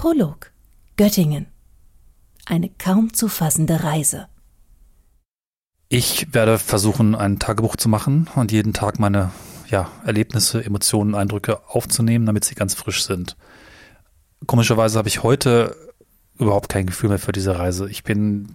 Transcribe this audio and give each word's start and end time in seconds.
Prolog 0.00 0.50
Göttingen. 0.96 1.44
Eine 2.46 2.70
kaum 2.70 3.12
zu 3.12 3.28
fassende 3.28 3.84
Reise. 3.84 4.28
Ich 5.90 6.32
werde 6.32 6.58
versuchen, 6.58 7.14
ein 7.14 7.38
Tagebuch 7.38 7.76
zu 7.76 7.90
machen 7.90 8.26
und 8.34 8.50
jeden 8.50 8.72
Tag 8.72 8.98
meine 8.98 9.30
ja, 9.68 9.90
Erlebnisse, 10.06 10.64
Emotionen, 10.64 11.14
Eindrücke 11.14 11.60
aufzunehmen, 11.68 12.24
damit 12.24 12.46
sie 12.46 12.54
ganz 12.54 12.72
frisch 12.72 13.04
sind. 13.04 13.36
Komischerweise 14.46 14.96
habe 14.96 15.08
ich 15.08 15.22
heute 15.22 15.76
überhaupt 16.38 16.70
kein 16.70 16.86
Gefühl 16.86 17.10
mehr 17.10 17.18
für 17.18 17.32
diese 17.32 17.58
Reise. 17.58 17.90
Ich 17.90 18.02
bin 18.02 18.48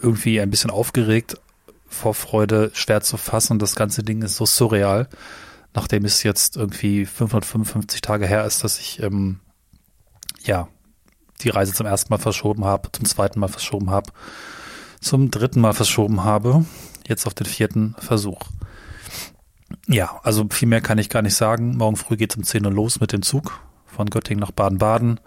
irgendwie 0.00 0.40
ein 0.40 0.50
bisschen 0.50 0.70
aufgeregt, 0.70 1.36
vor 1.88 2.14
Freude 2.14 2.70
schwer 2.74 3.00
zu 3.00 3.16
fassen. 3.16 3.58
Das 3.58 3.74
ganze 3.74 4.04
Ding 4.04 4.22
ist 4.22 4.36
so 4.36 4.46
surreal, 4.46 5.08
nachdem 5.74 6.04
es 6.04 6.22
jetzt 6.22 6.56
irgendwie 6.56 7.06
555 7.06 8.02
Tage 8.02 8.28
her 8.28 8.44
ist, 8.44 8.62
dass 8.62 8.78
ich 8.78 9.02
ähm, 9.02 9.40
ja 10.42 10.68
die 11.42 11.50
Reise 11.50 11.72
zum 11.72 11.86
ersten 11.86 12.12
Mal 12.12 12.18
verschoben 12.18 12.64
habe, 12.64 12.90
zum 12.92 13.04
zweiten 13.04 13.40
Mal 13.40 13.48
verschoben 13.48 13.90
habe, 13.90 14.12
zum 15.00 15.30
dritten 15.30 15.60
Mal 15.60 15.72
verschoben 15.72 16.24
habe, 16.24 16.64
jetzt 17.06 17.26
auf 17.26 17.34
den 17.34 17.46
vierten 17.46 17.94
Versuch. 17.98 18.40
Ja, 19.86 20.20
also 20.22 20.46
viel 20.50 20.68
mehr 20.68 20.80
kann 20.80 20.98
ich 20.98 21.08
gar 21.08 21.22
nicht 21.22 21.34
sagen. 21.34 21.76
Morgen 21.76 21.96
früh 21.96 22.16
geht 22.16 22.32
es 22.32 22.36
um 22.36 22.44
10 22.44 22.66
Uhr 22.66 22.72
los 22.72 23.00
mit 23.00 23.12
dem 23.12 23.22
Zug 23.22 23.60
von 23.86 24.10
Göttingen 24.10 24.40
nach 24.40 24.50
Baden-Baden. 24.50 25.20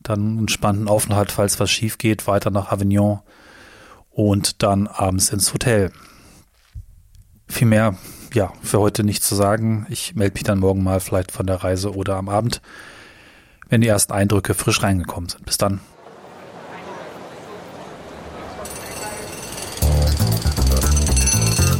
Dann 0.00 0.38
einen 0.38 0.48
spannenden 0.48 0.88
Aufenthalt, 0.88 1.32
falls 1.32 1.58
was 1.60 1.70
schief 1.70 1.98
geht, 1.98 2.26
weiter 2.26 2.50
nach 2.50 2.70
Avignon 2.70 3.20
und 4.10 4.62
dann 4.62 4.86
abends 4.86 5.30
ins 5.30 5.52
Hotel. 5.52 5.92
Viel 7.48 7.66
mehr, 7.66 7.96
ja, 8.32 8.52
für 8.62 8.78
heute 8.78 9.04
nicht 9.04 9.22
zu 9.22 9.34
sagen. 9.34 9.86
Ich 9.90 10.14
melde 10.14 10.34
mich 10.34 10.44
dann 10.44 10.58
morgen 10.58 10.82
mal 10.82 11.00
vielleicht 11.00 11.32
von 11.32 11.46
der 11.46 11.64
Reise 11.64 11.94
oder 11.94 12.16
am 12.16 12.28
Abend 12.28 12.60
wenn 13.68 13.80
die 13.80 13.88
ersten 13.88 14.12
Eindrücke 14.12 14.54
frisch 14.54 14.82
reingekommen 14.82 15.28
sind. 15.28 15.44
Bis 15.44 15.58
dann. 15.58 15.80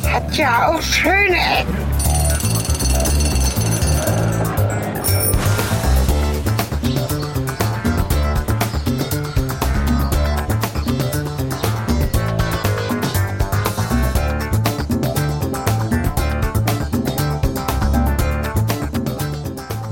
Hat 0.04 0.36
ja 0.36 0.68
auch 0.68 0.82
schöne 0.82 1.36
Ecken. 1.36 1.87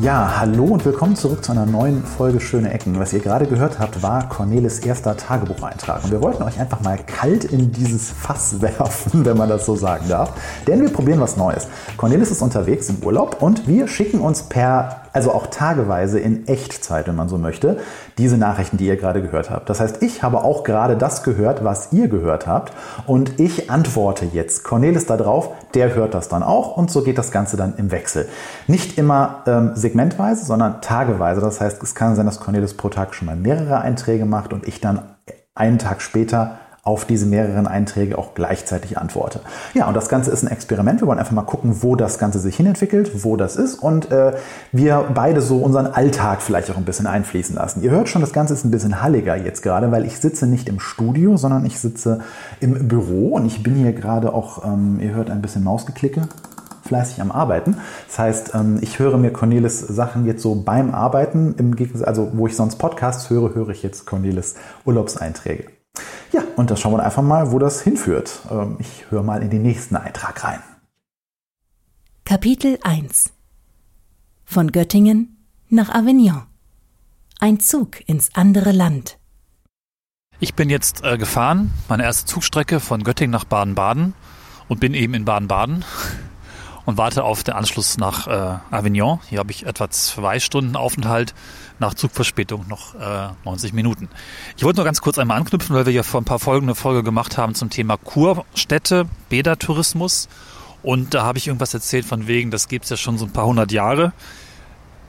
Ja, 0.07 0.39
hallo 0.39 0.67
und 0.67 0.85
willkommen 0.85 1.17
zurück 1.17 1.45
zu 1.45 1.51
einer 1.51 1.67
neuen 1.67 2.05
Folge 2.05 2.39
Schöne 2.39 2.73
Ecken. 2.73 2.97
Was 3.01 3.12
ihr 3.12 3.19
gerade 3.19 3.45
gehört 3.45 3.81
habt, 3.81 4.05
war 4.05 4.29
Cornelis 4.29 4.79
erster 4.79 5.17
Tagebucheintrag. 5.17 6.05
Und 6.05 6.12
wir 6.12 6.23
wollten 6.23 6.45
euch 6.45 6.61
einfach 6.61 6.81
mal 6.81 6.97
kalt 6.97 7.43
in 7.43 7.73
dieses 7.73 8.12
Fass 8.12 8.61
werfen, 8.62 9.25
wenn 9.25 9.37
man 9.37 9.49
das 9.49 9.67
so 9.67 9.75
sagen 9.75 10.09
darf. 10.09 10.31
Denn 10.69 10.81
wir 10.81 10.93
probieren 10.93 11.19
was 11.21 11.37
Neues. 11.37 11.67
Cornelis 11.97 12.31
ist 12.31 12.41
unterwegs 12.41 12.89
im 12.89 13.03
Urlaub 13.03 13.43
und 13.43 13.67
wir 13.67 13.89
schicken 13.89 14.21
uns 14.21 14.45
per 14.45 15.07
also 15.17 15.33
auch 15.33 15.47
tageweise 15.47 16.21
in 16.21 16.47
Echtzeit, 16.47 17.09
wenn 17.09 17.17
man 17.17 17.31
so 17.31 17.39
möchte, 17.39 17.79
diese 18.19 18.39
Nachrichten, 18.39 18.78
die 18.78 18.86
ihr 18.86 18.97
gerade 18.97 19.20
gehört 19.20 19.50
habt. 19.50 19.69
Das 19.69 19.81
heißt, 19.81 20.03
ich 20.03 20.22
habe 20.22 20.42
auch 20.42 20.64
gerade 20.64 20.97
das 20.97 21.22
gehört, 21.22 21.64
was 21.64 21.92
ihr 21.92 22.09
gehört 22.09 22.47
habt 22.47 22.72
und 23.06 23.39
ich 23.39 23.70
antworte 23.70 24.25
jetzt. 24.25 24.64
Cornelis 24.64 25.06
da 25.06 25.17
drauf, 25.17 25.50
der 25.75 25.95
hört 25.95 26.14
das 26.14 26.28
dann 26.28 26.42
auch 26.42 26.77
und 26.77 26.91
so 26.91 27.03
geht 27.03 27.19
das 27.19 27.31
Ganze 27.31 27.56
dann 27.56 27.75
im 27.77 27.91
Wechsel. 27.91 28.28
Nicht 28.67 28.97
immer 28.97 29.42
ähm, 29.47 29.72
segmentweise, 29.75 30.44
sondern 30.44 30.81
tageweise. 30.81 31.41
Das 31.41 31.61
heißt, 31.61 31.83
es 31.83 31.94
kann 31.94 32.17
sein, 32.17 32.27
dass 32.27 32.41
Cornelis 32.41 32.75
pro 32.75 32.89
Tag 32.89 33.14
schon 33.14 33.27
mal 33.27 33.37
mehrere 33.37 33.81
Einträge 33.81 34.25
macht 34.25 34.53
und 34.53 34.67
ich 34.67 34.81
dann 34.81 35.03
einen 35.55 35.78
Tag 35.78 36.00
später 36.00 36.59
auf 36.87 37.05
diese 37.05 37.27
mehreren 37.27 37.67
Einträge 37.67 38.17
auch 38.17 38.34
gleichzeitig 38.34 38.97
antworte. 38.97 39.41
Ja, 39.75 39.89
und 39.89 39.95
das 39.95 40.09
Ganze 40.09 40.31
ist 40.31 40.45
ein 40.45 40.51
Experiment. 40.51 41.00
Wir 41.00 41.09
wollen 41.09 41.19
einfach 41.19 41.33
mal 41.33 41.43
gucken, 41.43 41.83
wo 41.83 41.97
das 41.97 42.19
Ganze 42.19 42.38
sich 42.38 42.56
hinentwickelt, 42.56 43.25
wo 43.25 43.37
das 43.37 43.56
ist 43.56 43.75
und 43.75 44.12
äh, 44.12 44.34
wir 44.71 45.05
beide 45.12 45.41
so 45.41 45.59
unseren 45.59 45.88
Alltag 45.88 46.43
vielleicht 46.43 46.71
auch 46.71 46.77
ein 46.77 46.84
bisschen 46.84 47.09
einfließen 47.09 47.56
lassen. 47.56 47.83
Ihr 47.83 47.91
hört 47.91 48.09
schon, 48.09 48.21
das 48.21 48.33
Ganze 48.33 48.55
ist 48.55 48.65
ein 48.65 48.71
bisschen 48.71 49.03
halliger 49.03 49.37
jetzt 49.37 49.62
gerade, 49.62 49.91
weil 49.91 50.06
ich 50.06 50.21
sitze 50.21 50.47
nicht 50.47 50.69
im 50.69 50.78
Studio, 50.78 51.37
sondern 51.37 51.66
ich 51.66 51.81
sitze 51.81 52.21
im 52.60 52.87
Büro 52.87 53.31
und 53.31 53.47
ich 53.47 53.65
bin 53.65 53.75
hier 53.75 53.93
gerade 53.93 54.33
auch, 54.33 54.65
ähm, 54.65 55.00
ihr 55.00 55.12
hört 55.12 55.28
ein 55.28 55.43
bisschen 55.43 55.65
Mausgeklicke, 55.65 56.28
fleißig 56.87 57.21
am 57.21 57.33
Arbeiten. 57.33 57.78
Das 58.06 58.19
heißt, 58.21 58.55
ähm, 58.55 58.78
ich 58.81 59.00
höre 59.00 59.19
mir 59.19 59.33
Cornelis 59.33 59.81
Sachen 59.81 60.25
jetzt 60.25 60.43
so 60.43 60.55
beim 60.55 60.94
Arbeiten, 60.94 61.56
im 61.59 61.75
Gegensatz, 61.75 62.06
also 62.06 62.31
wo 62.34 62.47
ich 62.47 62.55
sonst 62.55 62.77
Podcasts 62.77 63.28
höre, 63.28 63.56
höre 63.56 63.71
ich 63.71 63.83
jetzt 63.83 64.06
Cornelis 64.06 64.55
Urlaubseinträge. 64.84 65.65
Ja, 66.33 66.43
und 66.57 66.71
das 66.71 66.81
schauen 66.81 66.93
wir 66.93 67.05
einfach 67.05 67.23
mal, 67.23 67.53
wo 67.53 67.59
das 67.59 67.83
hinführt. 67.83 68.41
Ähm, 68.51 68.77
ich 68.79 69.11
höre 69.11 69.23
mal 69.23 69.43
in 69.43 69.51
den 69.51 69.62
nächsten 69.62 69.97
Eintrag 69.97 70.45
rein. 70.45 70.61
Kapitel 72.25 72.79
1 72.83 73.33
Von 74.45 74.73
Göttingen 74.73 75.37
nach 75.69 75.91
Avignon. 75.91 76.43
Ein 77.39 77.61
Zug 77.61 78.01
ins 78.09 78.31
andere 78.34 78.73
Land. 78.73 79.19
Ich 80.39 80.55
bin 80.55 80.69
jetzt 80.69 81.03
äh, 81.05 81.17
gefahren, 81.17 81.73
meine 81.89 82.03
erste 82.03 82.27
Zugstrecke 82.27 82.81
von 82.81 83.05
Göttingen 83.05 83.31
nach 83.31 83.45
Baden-Baden 83.45 84.15
und 84.69 84.81
bin 84.81 84.93
eben 84.95 85.15
in 85.15 85.25
Baden-Baden 85.25 85.84
und 86.84 86.97
warte 86.97 87.25
auf 87.25 87.43
den 87.43 87.55
Anschluss 87.55 87.99
nach 87.99 88.27
äh, 88.27 88.75
Avignon. 88.75 89.21
Hier 89.28 89.39
habe 89.39 89.51
ich 89.51 89.67
etwa 89.67 89.91
zwei 89.91 90.39
Stunden 90.41 90.77
Aufenthalt, 90.77 91.34
nach 91.78 91.94
Zugverspätung 91.94 92.66
noch 92.69 92.94
äh, 92.94 93.28
90 93.44 93.72
Minuten. 93.72 94.09
Ich 94.56 94.64
wollte 94.64 94.78
nur 94.78 94.84
ganz 94.84 95.00
kurz 95.00 95.19
einmal 95.19 95.37
anknüpfen, 95.37 95.75
weil 95.75 95.87
wir 95.87 95.92
ja 95.92 96.03
vor 96.03 96.20
ein 96.20 96.25
paar 96.25 96.38
Folgen 96.38 96.66
eine 96.66 96.75
Folge 96.75 97.03
gemacht 97.03 97.37
haben 97.37 97.54
zum 97.54 97.70
Thema 97.70 97.97
Kurstädte, 97.97 99.06
Bädertourismus. 99.28 100.28
Und 100.82 101.15
da 101.15 101.25
habe 101.25 101.38
ich 101.38 101.48
irgendwas 101.48 101.75
erzählt 101.75 102.04
von 102.04 102.26
wegen, 102.26 102.50
das 102.50 102.69
gibt 102.69 102.84
es 102.84 102.91
ja 102.91 102.97
schon 102.97 103.19
so 103.19 103.25
ein 103.25 103.32
paar 103.32 103.47
hundert 103.47 103.72
Jahre. 103.72 104.12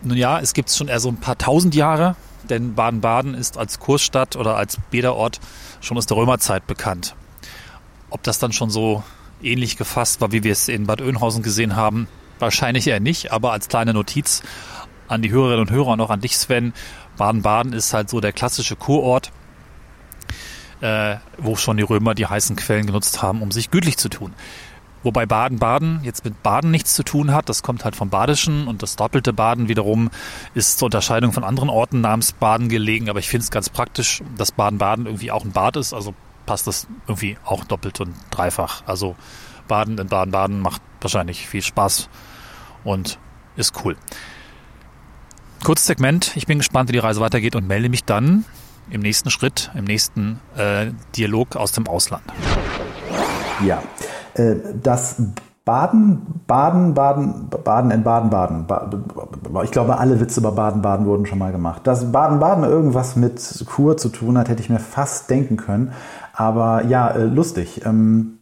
Nun 0.01 0.17
ja, 0.17 0.39
es 0.39 0.53
gibt 0.53 0.69
es 0.69 0.77
schon 0.77 0.87
eher 0.87 0.99
so 0.99 1.09
ein 1.09 1.17
paar 1.17 1.37
tausend 1.37 1.75
Jahre, 1.75 2.15
denn 2.49 2.75
Baden-Baden 2.75 3.33
ist 3.33 3.57
als 3.57 3.79
Kursstadt 3.79 4.35
oder 4.35 4.55
als 4.57 4.77
Bäderort 4.91 5.39
schon 5.81 5.97
aus 5.97 6.05
der 6.05 6.17
Römerzeit 6.17 6.67
bekannt. 6.67 7.15
Ob 8.09 8.23
das 8.23 8.39
dann 8.39 8.53
schon 8.53 8.69
so 8.69 9.03
ähnlich 9.41 9.77
gefasst 9.77 10.21
war, 10.21 10.31
wie 10.31 10.43
wir 10.43 10.51
es 10.51 10.67
in 10.67 10.87
Bad 10.87 11.01
Oeynhausen 11.01 11.43
gesehen 11.43 11.75
haben. 11.75 12.07
Wahrscheinlich 12.39 12.87
eher 12.87 12.99
nicht, 12.99 13.31
aber 13.31 13.51
als 13.51 13.67
kleine 13.67 13.93
Notiz 13.93 14.43
an 15.07 15.21
die 15.21 15.31
Hörerinnen 15.31 15.61
und 15.67 15.71
Hörer 15.71 15.89
und 15.89 16.01
auch 16.01 16.09
an 16.09 16.21
dich, 16.21 16.37
Sven. 16.37 16.73
Baden-Baden 17.17 17.73
ist 17.73 17.93
halt 17.93 18.09
so 18.09 18.19
der 18.19 18.33
klassische 18.33 18.75
Kurort, 18.75 19.31
äh, 20.81 21.15
wo 21.37 21.55
schon 21.55 21.77
die 21.77 21.83
Römer 21.83 22.13
die 22.13 22.25
heißen 22.25 22.55
Quellen 22.55 22.85
genutzt 22.85 23.21
haben, 23.21 23.41
um 23.41 23.51
sich 23.51 23.71
gütlich 23.71 23.97
zu 23.97 24.09
tun. 24.09 24.33
Wobei 25.03 25.25
Baden-Baden 25.25 26.01
jetzt 26.03 26.25
mit 26.25 26.43
Baden 26.43 26.71
nichts 26.71 26.93
zu 26.93 27.03
tun 27.03 27.31
hat. 27.31 27.49
Das 27.49 27.63
kommt 27.63 27.85
halt 27.85 27.95
vom 27.95 28.09
Badischen 28.09 28.67
und 28.67 28.83
das 28.83 28.95
doppelte 28.95 29.31
Baden 29.31 29.67
wiederum 29.67 30.09
ist 30.53 30.79
zur 30.79 30.87
Unterscheidung 30.87 31.31
von 31.31 31.43
anderen 31.43 31.69
Orten 31.69 32.01
namens 32.01 32.33
Baden 32.33 32.67
gelegen. 32.67 33.09
Aber 33.09 33.19
ich 33.19 33.29
finde 33.29 33.43
es 33.43 33.51
ganz 33.51 33.69
praktisch, 33.69 34.23
dass 34.37 34.51
Baden-Baden 34.51 35.05
irgendwie 35.05 35.31
auch 35.31 35.45
ein 35.45 35.51
Bad 35.51 35.77
ist. 35.77 35.93
Also 35.93 36.13
passt 36.45 36.67
das 36.67 36.87
irgendwie 37.07 37.37
auch 37.45 37.63
doppelt 37.63 38.01
und 38.01 38.15
dreifach. 38.31 38.83
Also 38.85 39.15
Baden 39.67 39.97
in 39.97 40.07
Baden-Baden 40.07 40.59
macht 40.59 40.81
wahrscheinlich 40.99 41.47
viel 41.47 41.61
Spaß 41.61 42.09
und 42.83 43.19
ist 43.55 43.73
cool. 43.85 43.95
Kurzes 45.67 45.87
Segment. 45.87 46.31
Ich 46.37 46.47
bin 46.47 46.59
gespannt, 46.59 46.87
wie 46.87 46.93
die 46.93 46.99
Reise 46.99 47.19
weitergeht 47.19 47.53
und 47.53 47.67
melde 47.67 47.89
mich 47.89 48.05
dann 48.05 48.45
im 48.89 49.01
nächsten 49.01 49.29
Schritt, 49.29 49.69
im 49.75 49.83
nächsten 49.83 50.39
äh, 50.55 50.91
Dialog 51.17 51.57
aus 51.57 51.73
dem 51.73 51.89
Ausland. 51.89 52.23
Ja, 53.65 53.83
äh, 54.35 54.55
das 54.81 55.21
Baden, 55.65 56.41
Baden, 56.47 56.93
Baden, 56.93 57.49
Baden 57.49 57.91
in 57.91 58.01
Baden, 58.01 58.29
Baden. 58.29 58.65
Ich 59.65 59.71
glaube, 59.71 59.97
alle 59.97 60.21
Witze 60.21 60.39
über 60.39 60.53
Baden, 60.53 60.81
Baden 60.81 61.05
wurden 61.05 61.25
schon 61.25 61.39
mal 61.39 61.51
gemacht. 61.51 61.85
Dass 61.85 62.13
Baden, 62.13 62.39
Baden 62.39 62.63
irgendwas 62.63 63.17
mit 63.17 63.41
Kur 63.65 63.97
zu 63.97 64.07
tun 64.07 64.37
hat, 64.37 64.47
hätte 64.47 64.61
ich 64.63 64.69
mir 64.69 64.79
fast 64.79 65.29
denken 65.29 65.57
können. 65.57 65.91
Aber 66.31 66.85
ja, 66.85 67.09
äh, 67.09 67.25
lustig. 67.25 67.85
Ähm, 67.85 68.36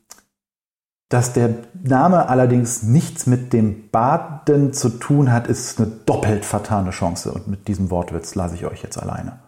dass 1.16 1.32
der 1.32 1.56
Name 1.82 2.28
allerdings 2.28 2.84
nichts 2.84 3.26
mit 3.26 3.54
dem 3.54 3.90
Baden 3.90 4.74
zu 4.74 4.90
tun 4.90 5.32
hat, 5.32 5.48
ist 5.48 5.80
eine 5.80 5.88
doppelt 5.88 6.44
vertane 6.44 6.90
Chance. 6.90 7.32
Und 7.32 7.48
mit 7.48 7.70
diesem 7.70 7.90
Wortwitz 7.90 8.36
lasse 8.36 8.56
ich 8.56 8.66
euch 8.66 8.84
jetzt 8.84 9.02
alleine. 9.02 9.40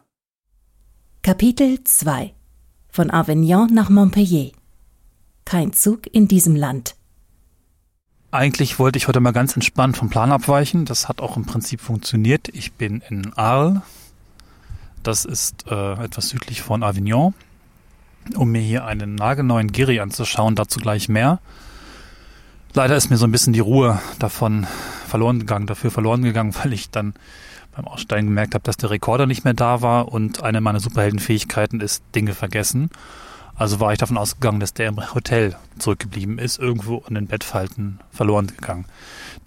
Kapitel 1.23 1.83
2 1.83 2.33
Von 2.87 3.11
Avignon 3.11 3.67
nach 3.73 3.89
Montpellier. 3.89 4.53
Kein 5.43 5.73
Zug 5.73 6.07
in 6.09 6.29
diesem 6.29 6.55
Land. 6.55 6.95
Eigentlich 8.31 8.79
wollte 8.79 8.95
ich 8.95 9.09
heute 9.09 9.19
mal 9.19 9.33
ganz 9.33 9.53
entspannt 9.53 9.97
vom 9.97 10.09
Plan 10.09 10.31
abweichen. 10.31 10.85
Das 10.85 11.09
hat 11.09 11.19
auch 11.19 11.35
im 11.35 11.45
Prinzip 11.45 11.81
funktioniert. 11.81 12.47
Ich 12.47 12.75
bin 12.75 13.03
in 13.09 13.33
Arles. 13.33 13.81
Das 15.03 15.25
ist 15.25 15.67
äh, 15.69 16.01
etwas 16.01 16.29
südlich 16.29 16.61
von 16.61 16.81
Avignon 16.81 17.33
um 18.35 18.51
mir 18.51 18.61
hier 18.61 18.85
einen 18.85 19.15
nagelneuen 19.15 19.71
Giri 19.71 19.99
anzuschauen, 19.99 20.55
dazu 20.55 20.79
gleich 20.79 21.09
mehr. 21.09 21.39
Leider 22.73 22.95
ist 22.95 23.09
mir 23.09 23.17
so 23.17 23.25
ein 23.25 23.31
bisschen 23.31 23.53
die 23.53 23.59
Ruhe 23.59 23.99
davon 24.19 24.67
verloren 25.07 25.39
gegangen, 25.39 25.67
dafür 25.67 25.91
verloren 25.91 26.23
gegangen, 26.23 26.53
weil 26.63 26.73
ich 26.73 26.89
dann 26.89 27.13
beim 27.75 27.87
Aussteigen 27.87 28.27
gemerkt 28.27 28.55
habe, 28.55 28.63
dass 28.63 28.77
der 28.77 28.89
Rekorder 28.89 29.25
nicht 29.27 29.43
mehr 29.43 29.53
da 29.53 29.81
war 29.81 30.11
und 30.11 30.43
eine 30.43 30.61
meiner 30.61 30.79
Superheldenfähigkeiten 30.79 31.79
ist 31.79 32.03
Dinge 32.15 32.33
vergessen. 32.33 32.89
Also 33.55 33.79
war 33.79 33.91
ich 33.91 33.97
davon 33.97 34.17
ausgegangen, 34.17 34.59
dass 34.59 34.73
der 34.73 34.89
im 34.89 35.13
Hotel 35.13 35.55
zurückgeblieben 35.79 36.37
ist, 36.37 36.59
irgendwo 36.59 37.03
in 37.07 37.15
den 37.15 37.25
Bettfalten 37.25 37.99
verloren 38.11 38.47
gegangen. 38.47 38.85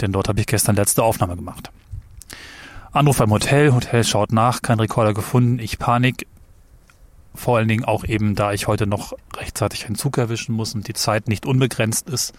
Denn 0.00 0.12
dort 0.12 0.28
habe 0.28 0.40
ich 0.40 0.46
gestern 0.46 0.74
letzte 0.74 1.04
Aufnahme 1.04 1.36
gemacht. 1.36 1.70
Anruf 2.92 3.18
beim 3.18 3.30
Hotel, 3.30 3.72
Hotel 3.72 4.02
schaut 4.02 4.32
nach, 4.32 4.62
kein 4.62 4.80
Rekorder 4.80 5.14
gefunden, 5.14 5.60
ich 5.60 5.78
Panik. 5.78 6.26
Vor 7.40 7.56
allen 7.56 7.68
Dingen 7.68 7.86
auch 7.86 8.04
eben, 8.04 8.34
da 8.34 8.52
ich 8.52 8.66
heute 8.66 8.86
noch 8.86 9.14
rechtzeitig 9.34 9.86
einen 9.86 9.94
Zug 9.94 10.18
erwischen 10.18 10.54
muss 10.54 10.74
und 10.74 10.86
die 10.88 10.92
Zeit 10.92 11.26
nicht 11.26 11.46
unbegrenzt 11.46 12.10
ist. 12.10 12.34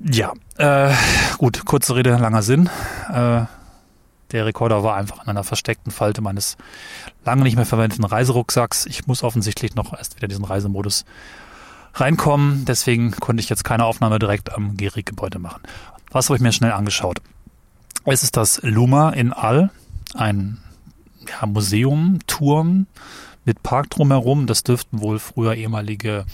Ja, 0.00 0.32
äh, 0.56 0.94
gut, 1.36 1.66
kurze 1.66 1.94
Rede, 1.94 2.16
langer 2.16 2.40
Sinn. 2.40 2.70
Äh, 3.12 3.42
der 4.32 4.46
Rekorder 4.46 4.82
war 4.82 4.96
einfach 4.96 5.18
an 5.18 5.28
einer 5.28 5.44
versteckten 5.44 5.92
Falte 5.92 6.22
meines 6.22 6.56
lange 7.26 7.42
nicht 7.42 7.56
mehr 7.56 7.66
verwendeten 7.66 8.06
Reiserucksacks. 8.06 8.86
Ich 8.86 9.06
muss 9.06 9.22
offensichtlich 9.22 9.74
noch 9.74 9.92
erst 9.92 10.16
wieder 10.16 10.28
diesen 10.28 10.46
Reisemodus 10.46 11.04
reinkommen. 11.92 12.64
Deswegen 12.64 13.10
konnte 13.10 13.42
ich 13.42 13.50
jetzt 13.50 13.62
keine 13.62 13.84
Aufnahme 13.84 14.18
direkt 14.18 14.54
am 14.54 14.74
Gehrig-Gebäude 14.78 15.38
machen. 15.38 15.60
Was 16.12 16.30
habe 16.30 16.36
ich 16.36 16.42
mir 16.42 16.52
schnell 16.52 16.72
angeschaut? 16.72 17.20
Es 18.06 18.22
ist 18.22 18.38
das 18.38 18.62
Luma 18.62 19.10
in 19.10 19.34
All, 19.34 19.70
ein 20.14 20.62
ja, 21.28 21.46
Museum, 21.46 22.18
Turm 22.26 22.86
mit 23.44 23.62
Park 23.62 23.90
drumherum. 23.90 24.46
Das 24.46 24.62
dürften 24.62 25.00
wohl 25.00 25.18
früher 25.18 25.54
ehemalige 25.54 26.26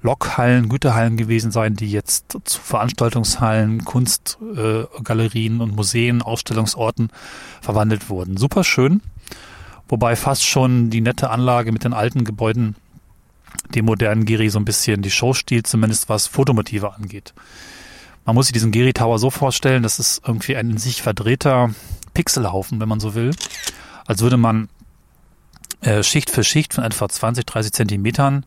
Lokhallen, 0.00 0.68
Güterhallen 0.68 1.16
gewesen 1.16 1.50
sein, 1.50 1.74
die 1.74 1.90
jetzt 1.90 2.36
zu 2.44 2.60
Veranstaltungshallen, 2.60 3.84
Kunstgalerien 3.84 5.58
äh, 5.58 5.62
und 5.62 5.74
Museen, 5.74 6.22
Ausstellungsorten 6.22 7.10
verwandelt 7.60 8.08
wurden. 8.08 8.36
Super 8.36 8.62
schön, 8.62 9.02
wobei 9.88 10.14
fast 10.14 10.44
schon 10.44 10.90
die 10.90 11.00
nette 11.00 11.30
Anlage 11.30 11.72
mit 11.72 11.82
den 11.82 11.94
alten 11.94 12.24
Gebäuden 12.24 12.76
dem 13.74 13.86
modernen 13.86 14.24
Giri 14.24 14.50
so 14.50 14.58
ein 14.58 14.64
bisschen 14.64 15.02
die 15.02 15.10
Show 15.10 15.34
stiehlt, 15.34 15.66
zumindest 15.66 16.08
was 16.08 16.26
Fotomotive 16.28 16.94
angeht. 16.94 17.34
Man 18.24 18.34
muss 18.34 18.46
sich 18.46 18.52
diesen 18.52 18.70
Giri 18.70 18.92
Tower 18.92 19.18
so 19.18 19.30
vorstellen, 19.30 19.82
das 19.82 19.98
ist 19.98 20.22
irgendwie 20.26 20.54
ein 20.56 20.70
in 20.70 20.78
sich 20.78 21.02
verdrehter 21.02 21.70
Pixelhaufen, 22.14 22.80
wenn 22.80 22.88
man 22.88 23.00
so 23.00 23.14
will. 23.14 23.30
Als 24.08 24.22
würde 24.22 24.38
man 24.38 24.70
äh, 25.82 26.02
Schicht 26.02 26.30
für 26.30 26.42
Schicht 26.42 26.74
von 26.74 26.82
etwa 26.82 27.08
20, 27.08 27.44
30 27.44 27.72
Zentimetern 27.72 28.46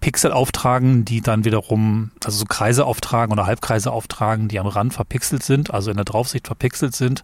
Pixel 0.00 0.32
auftragen, 0.32 1.04
die 1.04 1.20
dann 1.20 1.44
wiederum, 1.44 2.12
also 2.24 2.38
so 2.38 2.46
Kreise 2.46 2.86
auftragen 2.86 3.32
oder 3.32 3.44
Halbkreise 3.44 3.92
auftragen, 3.92 4.48
die 4.48 4.58
am 4.58 4.66
Rand 4.66 4.94
verpixelt 4.94 5.42
sind, 5.42 5.72
also 5.72 5.90
in 5.90 5.96
der 5.96 6.06
Draufsicht 6.06 6.46
verpixelt 6.46 6.96
sind. 6.96 7.22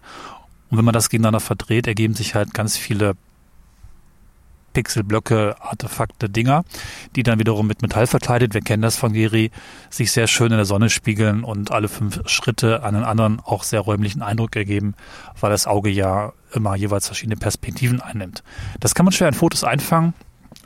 Und 0.68 0.76
wenn 0.76 0.84
man 0.84 0.92
das 0.92 1.08
gegeneinander 1.08 1.40
verdreht, 1.40 1.86
ergeben 1.86 2.14
sich 2.14 2.34
halt 2.34 2.52
ganz 2.52 2.76
viele 2.76 3.14
Pixelblöcke, 4.76 5.56
Artefakte, 5.58 6.28
Dinger, 6.28 6.62
die 7.14 7.22
dann 7.22 7.38
wiederum 7.38 7.66
mit 7.66 7.80
Metall 7.80 8.06
verkleidet, 8.06 8.52
wir 8.52 8.60
kennen 8.60 8.82
das 8.82 8.98
von 8.98 9.14
Geri, 9.14 9.50
sich 9.88 10.12
sehr 10.12 10.26
schön 10.26 10.52
in 10.52 10.58
der 10.58 10.66
Sonne 10.66 10.90
spiegeln 10.90 11.44
und 11.44 11.72
alle 11.72 11.88
fünf 11.88 12.20
Schritte 12.28 12.84
einen 12.84 13.02
anderen, 13.02 13.40
auch 13.40 13.62
sehr 13.62 13.80
räumlichen 13.80 14.20
Eindruck 14.20 14.54
ergeben, 14.54 14.92
weil 15.40 15.50
das 15.50 15.66
Auge 15.66 15.88
ja 15.88 16.34
immer 16.52 16.76
jeweils 16.76 17.06
verschiedene 17.06 17.36
Perspektiven 17.36 18.02
einnimmt. 18.02 18.42
Das 18.78 18.94
kann 18.94 19.06
man 19.06 19.12
schwer 19.12 19.28
in 19.28 19.34
Fotos 19.34 19.64
einfangen, 19.64 20.12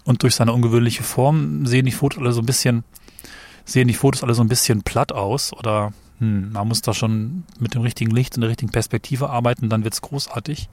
und 0.04 0.24
durch 0.24 0.34
seine 0.34 0.52
ungewöhnliche 0.54 1.04
Form 1.04 1.66
sehen 1.66 1.86
die 1.86 1.92
Fotos 1.92 2.18
alle 2.18 2.32
so 2.32 2.42
ein 2.42 2.46
bisschen, 2.46 2.82
sehen 3.64 3.86
die 3.86 3.94
Fotos 3.94 4.24
alle 4.24 4.34
so 4.34 4.42
ein 4.42 4.48
bisschen 4.48 4.82
platt 4.82 5.12
aus 5.12 5.52
oder 5.52 5.92
hm, 6.18 6.50
man 6.50 6.66
muss 6.66 6.82
da 6.82 6.94
schon 6.94 7.44
mit 7.60 7.74
dem 7.74 7.82
richtigen 7.82 8.10
Licht 8.10 8.34
und 8.34 8.40
der 8.40 8.50
richtigen 8.50 8.72
Perspektive 8.72 9.30
arbeiten, 9.30 9.68
dann 9.68 9.84
wird's 9.84 10.02
großartig. 10.02 10.68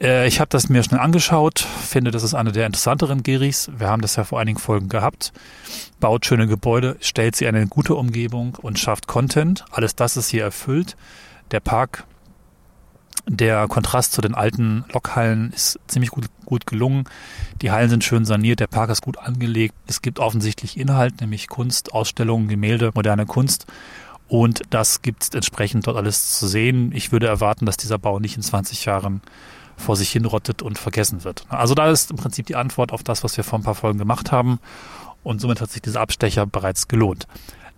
Äh, 0.00 0.26
ich 0.28 0.40
habe 0.40 0.48
das 0.48 0.68
mir 0.68 0.82
schnell 0.82 1.00
angeschaut, 1.00 1.60
finde, 1.60 2.10
das 2.10 2.22
ist 2.22 2.34
eine 2.34 2.52
der 2.52 2.66
interessanteren 2.66 3.22
Geris. 3.22 3.70
Wir 3.76 3.88
haben 3.88 4.02
das 4.02 4.16
ja 4.16 4.24
vor 4.24 4.40
einigen 4.40 4.58
Folgen 4.58 4.88
gehabt. 4.88 5.32
Baut 6.00 6.26
schöne 6.26 6.46
Gebäude, 6.46 6.96
stellt 7.00 7.36
sie 7.36 7.46
eine 7.46 7.66
gute 7.66 7.94
Umgebung 7.94 8.56
und 8.60 8.78
schafft 8.78 9.06
Content. 9.06 9.64
Alles 9.70 9.96
das 9.96 10.16
ist 10.16 10.28
hier 10.28 10.44
erfüllt. 10.44 10.96
Der 11.50 11.60
Park 11.60 12.04
der 13.26 13.68
Kontrast 13.68 14.12
zu 14.12 14.22
den 14.22 14.34
alten 14.34 14.84
Lokhallen 14.92 15.52
ist 15.52 15.78
ziemlich 15.86 16.10
gut, 16.10 16.26
gut 16.46 16.66
gelungen. 16.66 17.04
Die 17.60 17.70
Hallen 17.70 17.90
sind 17.90 18.02
schön 18.02 18.24
saniert, 18.24 18.60
der 18.60 18.68
Park 18.68 18.88
ist 18.90 19.02
gut 19.02 19.18
angelegt. 19.18 19.74
Es 19.86 20.00
gibt 20.00 20.18
offensichtlich 20.18 20.78
Inhalt, 20.78 21.20
nämlich 21.20 21.48
Kunst, 21.48 21.92
Ausstellungen, 21.92 22.48
Gemälde, 22.48 22.90
moderne 22.94 23.26
Kunst. 23.26 23.66
Und 24.28 24.62
das 24.70 25.02
gibt 25.02 25.22
es 25.22 25.28
entsprechend 25.30 25.86
dort 25.86 25.96
alles 25.96 26.38
zu 26.38 26.46
sehen. 26.46 26.92
Ich 26.94 27.12
würde 27.12 27.26
erwarten, 27.26 27.66
dass 27.66 27.76
dieser 27.76 27.98
Bau 27.98 28.18
nicht 28.18 28.36
in 28.36 28.42
20 28.42 28.84
Jahren 28.86 29.20
vor 29.78 29.96
sich 29.96 30.10
hinrottet 30.10 30.60
und 30.60 30.78
vergessen 30.78 31.24
wird. 31.24 31.46
Also 31.48 31.74
da 31.74 31.90
ist 31.90 32.10
im 32.10 32.18
Prinzip 32.18 32.46
die 32.46 32.56
Antwort 32.56 32.92
auf 32.92 33.02
das, 33.02 33.24
was 33.24 33.36
wir 33.36 33.44
vor 33.44 33.58
ein 33.58 33.62
paar 33.62 33.74
Folgen 33.74 33.98
gemacht 33.98 34.32
haben. 34.32 34.58
Und 35.22 35.40
somit 35.40 35.60
hat 35.60 35.70
sich 35.70 35.82
dieser 35.82 36.00
Abstecher 36.00 36.46
bereits 36.46 36.88
gelohnt. 36.88 37.26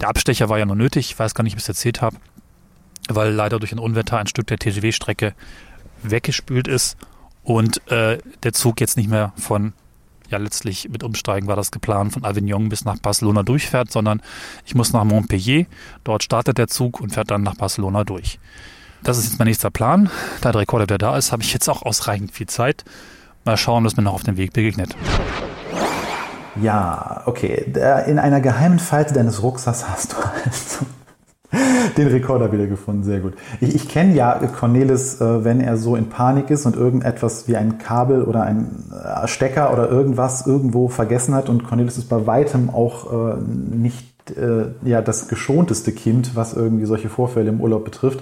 Der 0.00 0.08
Abstecher 0.08 0.49
war 0.49 0.58
ja 0.58 0.67
nur 0.67 0.76
nötig, 0.76 1.11
ich 1.11 1.19
weiß 1.19 1.35
gar 1.35 1.44
nicht, 1.44 1.52
ob 1.52 1.58
ich 1.58 1.64
es 1.64 1.69
erzählt 1.69 2.02
habe 2.02 2.17
weil 3.08 3.32
leider 3.32 3.58
durch 3.58 3.73
ein 3.73 3.79
Unwetter 3.79 4.19
ein 4.19 4.26
Stück 4.26 4.47
der 4.47 4.58
TGW-Strecke 4.58 5.35
weggespült 6.02 6.69
ist 6.69 6.97
und 7.43 7.87
äh, 7.91 8.19
der 8.43 8.52
Zug 8.52 8.81
jetzt 8.81 8.97
nicht 8.97 9.11
mehr 9.11 9.32
von, 9.37 9.73
ja 10.29 10.38
letztlich 10.38 10.88
mit 10.88 11.02
Umsteigen 11.02 11.49
war 11.49 11.56
das 11.56 11.70
geplant, 11.70 12.12
von 12.12 12.25
Avignon 12.25 12.69
bis 12.69 12.85
nach 12.85 12.99
Barcelona 12.99 13.43
durchfährt, 13.43 13.91
sondern 13.91 14.23
ich 14.64 14.75
muss 14.75 14.93
nach 14.93 15.05
Montpellier, 15.05 15.67
dort 16.05 16.23
startet 16.23 16.58
der 16.58 16.69
Zug 16.69 17.00
und 17.00 17.11
fährt 17.12 17.31
dann 17.31 17.43
nach 17.43 17.56
Barcelona 17.56 18.05
durch. 18.05 18.38
Das 19.02 19.19
ist 19.19 19.31
jetzt 19.31 19.38
mein 19.38 19.49
nächster 19.49 19.70
Plan. 19.70 20.11
Da 20.43 20.52
der 20.52 20.61
Rekorder 20.61 20.85
wieder 20.85 20.99
da 20.99 21.17
ist, 21.17 21.32
habe 21.32 21.43
ich 21.43 21.52
jetzt 21.52 21.69
auch 21.69 21.82
ausreichend 21.82 22.32
viel 22.32 22.47
Zeit. 22.47 22.85
Mal 23.44 23.56
schauen, 23.56 23.85
was 23.85 23.97
mir 23.97 24.02
noch 24.02 24.14
auf 24.14 24.23
dem 24.23 24.37
Weg 24.37 24.52
begegnet. 24.52 24.94
Ja, 26.61 27.23
okay. 27.25 27.73
In 28.06 28.19
einer 28.19 28.41
geheimen 28.41 28.79
Falte 28.79 29.14
deines 29.14 29.43
Rucksacks 29.43 29.88
hast 29.88 30.12
du 30.12 30.17
also 30.17 30.87
den 31.97 32.08
Rekorder 32.08 32.52
wiedergefunden, 32.52 33.02
sehr 33.02 33.20
gut. 33.20 33.35
Ich, 33.61 33.75
ich 33.75 33.88
kenne 33.88 34.14
ja 34.14 34.35
Cornelis, 34.35 35.20
äh, 35.20 35.44
wenn 35.44 35.61
er 35.61 35.76
so 35.76 35.97
in 35.97 36.08
Panik 36.08 36.50
ist 36.50 36.67
und 36.67 36.76
irgendetwas 36.76 37.49
wie 37.49 37.56
ein 37.56 37.79
Kabel 37.79 38.23
oder 38.23 38.43
ein 38.43 38.85
äh, 38.93 39.26
Stecker 39.26 39.73
oder 39.73 39.88
irgendwas 39.88 40.47
irgendwo 40.47 40.88
vergessen 40.88 41.35
hat. 41.35 41.49
Und 41.49 41.64
Cornelis 41.64 41.99
ist 41.99 42.08
bei 42.08 42.26
weitem 42.26 42.70
auch 42.70 43.32
äh, 43.32 43.37
nicht 43.41 44.10
ja, 44.85 45.03
das 45.03 45.29
geschonteste 45.29 45.93
Kind, 45.93 46.35
was 46.35 46.55
irgendwie 46.55 46.87
solche 46.87 47.09
Vorfälle 47.09 47.49
im 47.49 47.61
Urlaub 47.61 47.85
betrifft, 47.85 48.21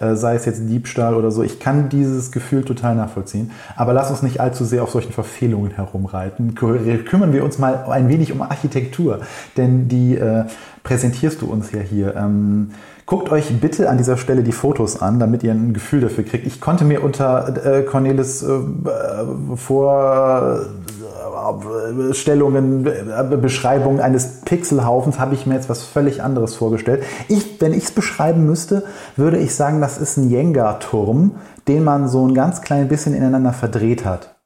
äh, 0.00 0.14
sei 0.14 0.34
es 0.34 0.44
jetzt 0.44 0.68
Diebstahl 0.68 1.14
oder 1.14 1.30
so. 1.30 1.42
Ich 1.42 1.60
kann 1.60 1.88
dieses 1.88 2.32
Gefühl 2.32 2.64
total 2.64 2.94
nachvollziehen. 2.94 3.50
Aber 3.76 3.92
lass 3.92 4.10
uns 4.10 4.22
nicht 4.22 4.40
allzu 4.40 4.64
sehr 4.64 4.82
auf 4.82 4.90
solchen 4.90 5.12
Verfehlungen 5.12 5.72
herumreiten. 5.72 6.54
Kümmern 6.54 7.32
wir 7.32 7.44
uns 7.44 7.58
mal 7.58 7.84
ein 7.88 8.08
wenig 8.08 8.32
um 8.32 8.42
Architektur, 8.42 9.20
denn 9.56 9.88
die 9.88 10.16
äh, 10.16 10.44
präsentierst 10.82 11.42
du 11.42 11.46
uns 11.46 11.72
ja 11.72 11.80
hier. 11.80 12.16
Ähm, 12.16 12.70
Guckt 13.10 13.32
euch 13.32 13.52
bitte 13.60 13.90
an 13.90 13.98
dieser 13.98 14.16
Stelle 14.16 14.44
die 14.44 14.52
Fotos 14.52 15.02
an, 15.02 15.18
damit 15.18 15.42
ihr 15.42 15.50
ein 15.50 15.72
Gefühl 15.72 16.00
dafür 16.00 16.22
kriegt. 16.22 16.46
Ich 16.46 16.60
konnte 16.60 16.84
mir 16.84 17.02
unter 17.02 17.66
äh, 17.66 17.82
Cornelis 17.82 18.40
äh, 18.44 18.60
Vorstellungen, 19.56 20.68
äh, 23.32 23.36
Beschreibungen 23.36 24.00
eines 24.00 24.40
Pixelhaufens 24.42 25.18
habe 25.18 25.34
ich 25.34 25.46
mir 25.46 25.54
jetzt 25.54 25.68
was 25.68 25.82
völlig 25.82 26.22
anderes 26.22 26.54
vorgestellt. 26.54 27.02
Ich, 27.28 27.60
wenn 27.60 27.72
ich 27.72 27.84
es 27.84 27.90
beschreiben 27.92 28.46
müsste, 28.46 28.84
würde 29.16 29.38
ich 29.38 29.54
sagen, 29.54 29.80
das 29.80 29.98
ist 29.98 30.16
ein 30.16 30.30
Jenga-Turm, 30.30 31.32
den 31.68 31.84
man 31.84 32.08
so 32.08 32.26
ein 32.26 32.34
ganz 32.34 32.62
klein 32.62 32.88
bisschen 32.88 33.14
ineinander 33.14 33.52
verdreht 33.52 34.04
hat 34.04 34.40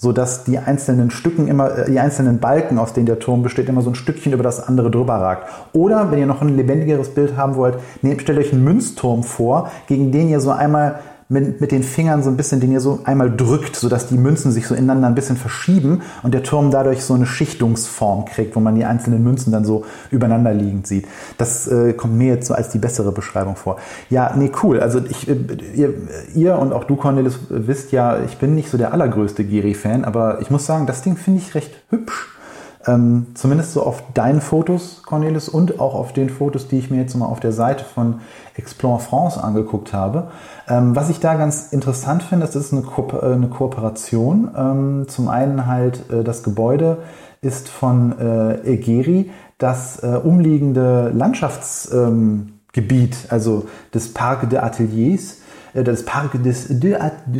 so 0.00 0.12
dass 0.12 0.44
die 0.44 0.56
einzelnen 0.56 1.10
Stücken 1.10 1.46
immer, 1.46 1.76
äh, 1.76 1.90
die 1.90 2.00
einzelnen 2.00 2.38
Balken, 2.38 2.78
aus 2.78 2.94
denen 2.94 3.04
der 3.04 3.18
Turm 3.18 3.42
besteht, 3.42 3.68
immer 3.68 3.82
so 3.82 3.90
ein 3.90 3.94
Stückchen 3.94 4.32
über 4.32 4.42
das 4.42 4.66
andere 4.66 4.90
drüber 4.90 5.16
ragt. 5.16 5.46
Oder 5.74 6.10
wenn 6.10 6.18
ihr 6.18 6.26
noch 6.26 6.40
ein 6.40 6.56
lebendigeres 6.56 7.10
Bild 7.10 7.36
haben 7.36 7.54
wollt, 7.56 7.76
nehmt, 8.00 8.22
stellt 8.22 8.38
euch 8.38 8.50
einen 8.50 8.64
Münzturm 8.64 9.24
vor, 9.24 9.70
gegen 9.88 10.10
den 10.10 10.30
ihr 10.30 10.40
so 10.40 10.52
einmal 10.52 11.00
mit, 11.30 11.60
mit 11.60 11.70
den 11.70 11.84
Fingern 11.84 12.24
so 12.24 12.28
ein 12.28 12.36
bisschen, 12.36 12.60
den 12.60 12.72
ihr 12.72 12.80
so 12.80 13.00
einmal 13.04 13.34
drückt, 13.34 13.76
sodass 13.76 14.08
die 14.08 14.18
Münzen 14.18 14.50
sich 14.50 14.66
so 14.66 14.74
ineinander 14.74 15.06
ein 15.06 15.14
bisschen 15.14 15.36
verschieben 15.36 16.02
und 16.24 16.34
der 16.34 16.42
Turm 16.42 16.72
dadurch 16.72 17.04
so 17.04 17.14
eine 17.14 17.24
Schichtungsform 17.24 18.24
kriegt, 18.24 18.56
wo 18.56 18.60
man 18.60 18.74
die 18.74 18.84
einzelnen 18.84 19.22
Münzen 19.22 19.52
dann 19.52 19.64
so 19.64 19.84
übereinander 20.10 20.52
liegend 20.52 20.88
sieht. 20.88 21.06
Das 21.38 21.68
äh, 21.68 21.92
kommt 21.92 22.14
mir 22.14 22.34
jetzt 22.34 22.48
so 22.48 22.54
als 22.54 22.70
die 22.70 22.78
bessere 22.78 23.12
Beschreibung 23.12 23.54
vor. 23.54 23.76
Ja, 24.10 24.34
nee, 24.36 24.50
cool. 24.64 24.80
Also 24.80 25.00
ich, 25.08 25.28
äh, 25.28 25.36
ihr, 25.72 25.94
ihr 26.34 26.58
und 26.58 26.72
auch 26.72 26.82
du, 26.82 26.96
Cornelis, 26.96 27.38
wisst 27.48 27.92
ja, 27.92 28.20
ich 28.24 28.38
bin 28.38 28.56
nicht 28.56 28.68
so 28.68 28.76
der 28.76 28.92
allergrößte 28.92 29.44
Geri-Fan, 29.44 30.04
aber 30.04 30.40
ich 30.40 30.50
muss 30.50 30.66
sagen, 30.66 30.86
das 30.86 31.02
Ding 31.02 31.16
finde 31.16 31.40
ich 31.40 31.54
recht 31.54 31.72
hübsch. 31.90 32.39
Ähm, 32.86 33.26
zumindest 33.34 33.74
so 33.74 33.82
auf 33.82 34.02
deinen 34.14 34.40
Fotos, 34.40 35.02
Cornelis, 35.04 35.50
und 35.50 35.80
auch 35.80 35.94
auf 35.94 36.14
den 36.14 36.30
Fotos, 36.30 36.66
die 36.66 36.78
ich 36.78 36.90
mir 36.90 36.96
jetzt 36.98 37.14
mal 37.14 37.26
auf 37.26 37.40
der 37.40 37.52
Seite 37.52 37.84
von 37.84 38.20
Explore 38.56 39.00
France 39.00 39.38
angeguckt 39.42 39.92
habe. 39.92 40.28
Ähm, 40.66 40.96
was 40.96 41.10
ich 41.10 41.20
da 41.20 41.34
ganz 41.34 41.72
interessant 41.72 42.22
finde, 42.22 42.46
das 42.46 42.56
ist 42.56 42.72
eine, 42.72 42.80
Ko 42.82 43.06
äh, 43.20 43.34
eine 43.34 43.48
Kooperation. 43.48 44.50
Ähm, 44.56 45.04
zum 45.08 45.28
einen 45.28 45.66
halt 45.66 46.10
äh, 46.10 46.24
das 46.24 46.42
Gebäude 46.42 46.96
ist 47.42 47.68
von 47.68 48.18
äh, 48.18 48.54
Egeri, 48.64 49.30
das 49.58 50.02
äh, 50.02 50.18
umliegende 50.22 51.10
Landschaftsgebiet, 51.14 53.26
also 53.28 53.66
des 53.92 54.14
Parc 54.14 54.48
de 54.48 54.58
Ateliers, 54.58 55.36
das 55.74 56.04
Parc 56.04 56.42
des 56.42 56.66
de, 56.68 56.96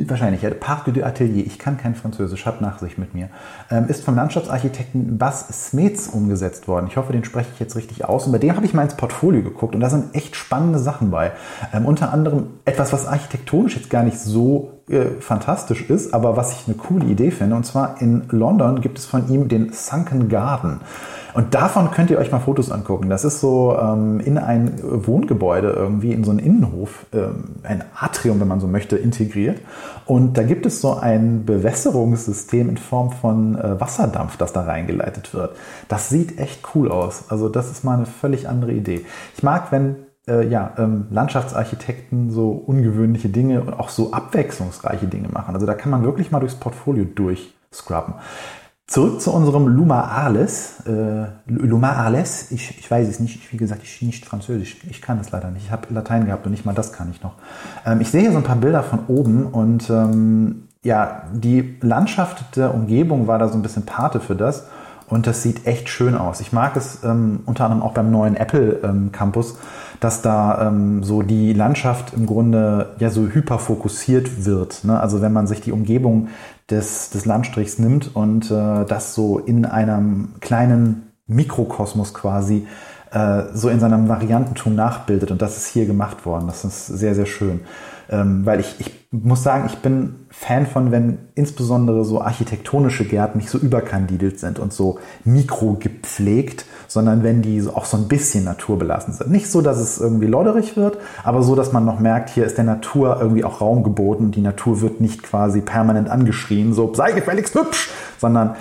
wahrscheinlich, 0.07 0.47
Parc 0.61 0.93
de 0.93 1.03
Atelier, 1.03 1.47
ich 1.47 1.59
kann 1.59 1.77
kein 1.77 1.95
Französisch, 1.95 2.47
hat 2.47 2.61
Nachsicht 2.61 2.99
mit 2.99 3.15
mir, 3.15 3.29
ähm, 3.71 3.87
ist 3.89 4.05
vom 4.05 4.15
Landschaftsarchitekten 4.15 5.19
Bas 5.19 5.47
Smets 5.71 6.09
umgesetzt 6.09 6.69
worden. 6.69 6.87
Ich 6.89 6.97
hoffe, 6.97 7.13
den 7.13 7.25
spreche 7.25 7.51
ich 7.53 7.61
jetzt 7.61 7.77
richtig 7.77 8.05
aus. 8.05 8.27
Und 8.27 8.33
bei 8.33 8.39
dem 8.39 8.57
habe 8.57 8.67
ich 8.67 8.75
mal 8.75 8.85
ins 8.85 8.97
Portfolio 8.97 9.43
geguckt 9.43 9.75
und 9.75 9.81
da 9.81 9.91
sind 9.91 10.15
echt 10.15 10.37
spannende 10.37 10.79
Sachen 10.79 11.11
bei. 11.11 11.33
Ähm, 11.73 11.87
unter 11.87 12.13
anderem 12.13 12.49
etwas, 12.65 12.93
was 12.93 13.07
architektonisch 13.07 13.77
jetzt 13.77 13.91
gar 13.91 14.03
nicht 14.03 14.19
so 14.19 14.81
äh, 14.89 15.21
fantastisch 15.21 15.89
ist, 15.89 16.15
aber 16.15 16.37
was 16.37 16.53
ich 16.53 16.67
eine 16.67 16.77
coole 16.77 17.07
Idee 17.07 17.31
finde. 17.31 17.57
Und 17.57 17.65
zwar 17.65 18.01
in 18.01 18.25
London 18.31 18.81
gibt 18.81 18.99
es 18.99 19.07
von 19.07 19.29
ihm 19.29 19.49
den 19.49 19.73
Sunken 19.73 20.29
Garden. 20.29 20.81
Und 21.35 21.55
davon 21.55 21.91
könnt 21.91 22.11
ihr 22.11 22.19
euch 22.19 22.33
mal 22.33 22.41
Fotos 22.41 22.71
angucken. 22.71 23.09
Das 23.09 23.25
ist 23.25 23.41
so 23.41 23.77
ähm, 23.79 24.21
in 24.21 24.39
ein 24.39 24.81
Wohngebäude 24.83 25.71
irgendwie, 25.71 26.13
in 26.13 26.25
so 26.25 26.31
einen 26.31 26.41
Innenhof, 26.41 27.07
ähm, 27.13 27.57
ein 27.63 27.85
Atrium, 27.95 28.41
wenn 28.41 28.49
man 28.49 28.61
so 28.61 28.67
möchte, 28.67 28.97
integriert. 28.97 29.61
Und 30.07 30.37
da 30.37 30.43
gibt 30.43 30.67
es 30.67 30.81
so 30.81 30.95
ein 30.95 31.45
Bewässerungssystem 31.45 32.69
in 32.69 32.77
Form 32.77 33.13
von 33.13 33.57
äh, 33.57 33.81
Wasserdampf, 33.81 34.37
das 34.37 34.53
da 34.53 34.63
reingeleitet 34.63 35.35
wird. 35.35 35.57
Das 35.89 36.09
sieht 36.09 36.39
echt 36.39 36.61
cool 36.75 36.91
aus. 36.91 37.25
Also 37.29 37.49
das 37.49 37.71
ist 37.71 37.85
mal 37.85 37.97
eine 37.97 38.07
völlig 38.07 38.49
andere 38.49 38.73
Idee. 38.73 39.05
Ich 39.37 39.43
mag, 39.43 39.71
wenn 39.73 39.97
äh, 40.29 40.47
ja, 40.47 40.73
ähm, 40.79 41.07
Landschaftsarchitekten 41.11 42.31
so 42.31 42.51
ungewöhnliche 42.51 43.29
Dinge 43.29 43.63
und 43.63 43.75
auch 43.75 43.89
so 43.89 44.13
abwechslungsreiche 44.13 45.07
Dinge 45.07 45.29
machen. 45.29 45.55
Also 45.55 45.67
da 45.67 45.75
kann 45.75 45.91
man 45.91 46.05
wirklich 46.05 46.31
mal 46.31 46.41
durchs 46.41 46.55
Portfolio 46.55 47.05
durchscrubben. 47.05 48.15
Zurück 48.91 49.21
zu 49.21 49.33
unserem 49.33 49.69
Luma 49.69 50.01
Arles. 50.01 50.83
Äh, 50.85 51.27
Luma 51.47 51.93
Arles, 51.93 52.51
ich, 52.51 52.77
ich 52.77 52.91
weiß 52.91 53.07
es 53.07 53.21
nicht, 53.21 53.53
wie 53.53 53.57
gesagt, 53.57 53.83
ich 53.85 54.03
nicht 54.03 54.27
Französisch, 54.27 54.79
ich 54.91 55.01
kann 55.01 55.21
es 55.21 55.31
leider 55.31 55.53
nicht. 55.53 55.67
Ich 55.67 55.71
habe 55.71 55.95
Latein 55.95 56.27
gehabt 56.27 56.45
und 56.45 56.51
nicht 56.51 56.67
mal 56.67 56.75
das 56.75 56.93
kann 56.93 57.09
ich 57.13 57.23
noch. 57.23 57.35
Ähm, 57.87 58.01
ich 58.01 58.11
sehe 58.11 58.23
hier 58.23 58.33
so 58.33 58.39
ein 58.39 58.43
paar 58.43 58.57
Bilder 58.57 58.83
von 58.83 58.99
oben 59.07 59.47
und 59.47 59.89
ähm, 59.91 60.65
ja, 60.83 61.23
die 61.33 61.77
Landschaft 61.81 62.57
der 62.57 62.75
Umgebung 62.75 63.29
war 63.29 63.39
da 63.39 63.47
so 63.47 63.55
ein 63.55 63.63
bisschen 63.63 63.87
Pate 63.87 64.19
für 64.19 64.35
das 64.35 64.67
und 65.11 65.29
das 65.29 65.43
sieht 65.43 65.67
echt 65.67 65.89
schön 65.89 66.17
aus. 66.17 66.41
Ich 66.41 66.53
mag 66.53 66.77
es 66.77 67.05
ähm, 67.05 67.41
unter 67.47 67.67
anderem 67.67 67.85
auch 67.85 67.93
beim 67.93 68.11
neuen 68.11 68.35
Apple 68.35 68.81
ähm, 68.83 69.13
Campus, 69.13 69.57
dass 70.01 70.23
da 70.23 70.69
ähm, 70.69 71.03
so 71.03 71.23
die 71.23 71.53
Landschaft 71.53 72.15
im 72.15 72.27
Grunde 72.27 72.91
ja 72.99 73.11
so 73.11 73.27
hyperfokussiert 73.29 74.47
wird. 74.47 74.85
Ne? 74.85 74.99
Also 74.99 75.21
wenn 75.21 75.33
man 75.33 75.47
sich 75.47 75.61
die 75.61 75.73
Umgebung 75.73 76.29
des, 76.71 77.11
des 77.11 77.25
Landstrichs 77.27 77.79
nimmt 77.79 78.15
und 78.15 78.51
äh, 78.51 78.85
das 78.85 79.15
so 79.15 79.39
in 79.39 79.65
einem 79.65 80.35
kleinen 80.41 81.13
Mikrokosmos 81.27 82.15
quasi 82.15 82.67
äh, 83.13 83.43
so 83.55 83.69
in 83.69 83.81
seinem 83.81 84.09
Variantentum 84.09 84.75
nachbildet. 84.75 85.31
Und 85.31 85.43
das 85.43 85.57
ist 85.57 85.67
hier 85.67 85.87
gemacht 85.87 86.27
worden. 86.27 86.47
Das 86.47 86.65
ist 86.65 86.87
sehr, 86.87 87.15
sehr 87.15 87.27
schön. 87.27 87.61
Ähm, 88.09 88.45
weil 88.47 88.61
ich, 88.61 88.77
ich 88.79 88.93
muss 89.11 89.43
sagen, 89.43 89.67
ich 89.67 89.79
bin 89.79 90.20
Fan 90.43 90.65
von, 90.65 90.91
wenn 90.91 91.19
insbesondere 91.35 92.03
so 92.03 92.23
architektonische 92.23 93.05
Gärten 93.05 93.37
nicht 93.37 93.51
so 93.51 93.59
überkandidelt 93.59 94.41
sind 94.41 94.59
und 94.59 94.73
so 94.73 94.99
mikrogepflegt, 95.23 96.65
sondern 96.89 97.23
wenn 97.23 97.43
die 97.43 97.63
auch 97.69 97.85
so 97.85 97.99
ein 97.99 98.09
bisschen 98.09 98.45
naturbelassen 98.45 99.13
sind. 99.13 99.31
Nicht 99.31 99.51
so, 99.51 99.61
dass 99.61 99.79
es 99.79 100.01
irgendwie 100.01 100.27
lodderig 100.27 100.79
wird, 100.79 100.97
aber 101.25 101.43
so, 101.43 101.55
dass 101.57 101.73
man 101.75 101.85
noch 101.85 102.01
merkt, 102.01 102.31
hier 102.31 102.47
ist 102.47 102.57
der 102.57 102.65
Natur 102.65 103.19
irgendwie 103.21 103.45
auch 103.45 103.61
Raum 103.61 103.83
geboten. 103.83 104.31
Die 104.31 104.41
Natur 104.41 104.81
wird 104.81 105.03
nicht 105.03 105.23
quasi 105.23 105.61
permanent 105.61 106.09
angeschrien, 106.09 106.73
so 106.73 106.95
sei 106.95 107.13
gefälligst 107.13 107.55
hübsch, 107.55 107.91
sondern 108.17 108.57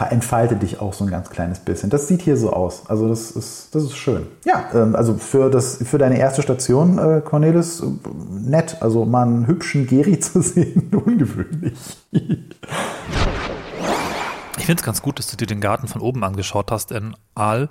entfalte 0.00 0.56
dich 0.56 0.80
auch 0.80 0.92
so 0.92 1.04
ein 1.04 1.10
ganz 1.10 1.30
kleines 1.30 1.60
bisschen. 1.60 1.88
Das 1.88 2.08
sieht 2.08 2.22
hier 2.22 2.36
so 2.36 2.52
aus. 2.52 2.82
Also 2.88 3.08
das 3.08 3.30
ist, 3.30 3.74
das 3.74 3.84
ist 3.84 3.96
schön. 3.96 4.26
Ja, 4.44 4.68
ähm, 4.74 4.96
also 4.96 5.14
für, 5.14 5.50
das, 5.50 5.78
für 5.84 5.98
deine 5.98 6.18
erste 6.18 6.42
Station, 6.42 6.98
äh, 6.98 7.20
Cornelis, 7.20 7.80
äh, 7.80 7.86
nett. 8.30 8.78
Also 8.80 9.04
mal 9.04 9.22
einen 9.22 9.46
hübschen 9.46 9.86
Geri 9.86 10.18
zu 10.20 10.42
sehen, 10.42 10.90
ungewöhnlich. 10.92 11.78
Ich 12.10 12.26
finde 14.66 14.80
es 14.80 14.82
ganz 14.82 15.00
gut, 15.00 15.18
dass 15.18 15.28
du 15.28 15.36
dir 15.36 15.46
den 15.46 15.60
Garten 15.60 15.86
von 15.86 16.00
oben 16.00 16.24
angeschaut 16.24 16.72
hast 16.72 16.90
in 16.90 17.14
Aal. 17.36 17.68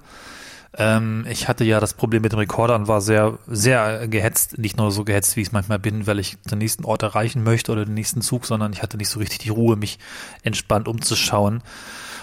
Ähm, 0.75 1.25
ich 1.30 1.50
hatte 1.50 1.65
ja 1.65 1.82
das 1.82 1.94
Problem 1.94 2.22
mit 2.22 2.32
dem 2.32 2.39
Rekorder 2.39 2.75
und 2.75 2.88
war 2.88 3.01
sehr, 3.01 3.38
sehr 3.48 4.08
gehetzt. 4.08 4.58
Nicht 4.58 4.77
nur 4.77 4.92
so 4.92 5.03
gehetzt, 5.03 5.36
wie 5.36 5.42
ich 5.42 5.48
es 5.48 5.53
manchmal 5.53 5.80
bin, 5.80 6.08
weil 6.08 6.20
ich 6.20 6.38
den 6.50 6.60
nächsten 6.60 6.86
Ort 6.86 7.03
erreichen 7.03 7.44
möchte 7.44 7.74
oder 7.74 7.84
den 7.84 7.96
nächsten 7.96 8.22
Zug, 8.22 8.46
sondern 8.46 8.72
ich 8.72 8.82
hatte 8.82 8.98
nicht 8.98 9.10
so 9.10 9.20
richtig 9.20 9.39
die 9.39 9.50
Ruhe, 9.50 9.75
mich 9.75 10.00
entspannt 10.42 10.88
umzuschauen 10.88 11.62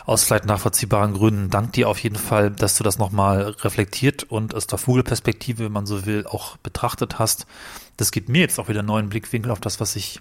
aus 0.06 0.24
vielleicht 0.24 0.46
nachvollziehbaren 0.46 1.14
Gründen. 1.14 1.50
Dank 1.50 1.72
dir 1.72 1.88
auf 1.88 1.98
jeden 1.98 2.16
Fall, 2.16 2.50
dass 2.50 2.76
du 2.76 2.84
das 2.84 2.98
nochmal 2.98 3.42
reflektiert 3.60 4.24
und 4.24 4.54
aus 4.54 4.66
der 4.66 4.78
Vogelperspektive, 4.78 5.64
wenn 5.64 5.72
man 5.72 5.86
so 5.86 6.06
will, 6.06 6.26
auch 6.26 6.56
betrachtet 6.58 7.18
hast. 7.18 7.46
Das 7.96 8.12
gibt 8.12 8.28
mir 8.28 8.40
jetzt 8.40 8.58
auch 8.58 8.68
wieder 8.68 8.80
einen 8.80 8.88
neuen 8.88 9.08
Blickwinkel 9.08 9.50
auf 9.50 9.60
das, 9.60 9.80
was 9.80 9.96
ich 9.96 10.20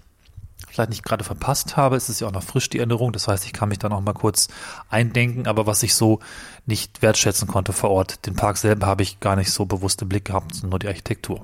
vielleicht 0.68 0.90
nicht 0.90 1.02
gerade 1.02 1.24
verpasst 1.24 1.76
habe. 1.76 1.96
Es 1.96 2.08
ist 2.08 2.20
ja 2.20 2.28
auch 2.28 2.32
noch 2.32 2.42
frisch, 2.42 2.68
die 2.68 2.78
Änderung. 2.78 3.12
Das 3.12 3.28
heißt, 3.28 3.44
ich 3.44 3.52
kann 3.52 3.68
mich 3.68 3.78
da 3.78 3.88
noch 3.88 4.00
mal 4.00 4.12
kurz 4.12 4.48
eindenken, 4.88 5.46
aber 5.46 5.66
was 5.66 5.82
ich 5.82 5.94
so 5.94 6.20
nicht 6.66 7.02
wertschätzen 7.02 7.48
konnte 7.48 7.72
vor 7.72 7.90
Ort. 7.90 8.26
Den 8.26 8.36
Park 8.36 8.56
selber 8.56 8.86
habe 8.86 9.02
ich 9.02 9.20
gar 9.20 9.36
nicht 9.36 9.50
so 9.50 9.64
bewusst 9.66 10.02
im 10.02 10.08
Blick 10.08 10.26
gehabt, 10.26 10.54
sondern 10.54 10.70
nur 10.70 10.78
die 10.78 10.88
Architektur. 10.88 11.40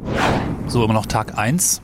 So, 0.68 0.84
immer 0.84 0.94
noch 0.94 1.06
Tag 1.06 1.36
eins 1.38 1.80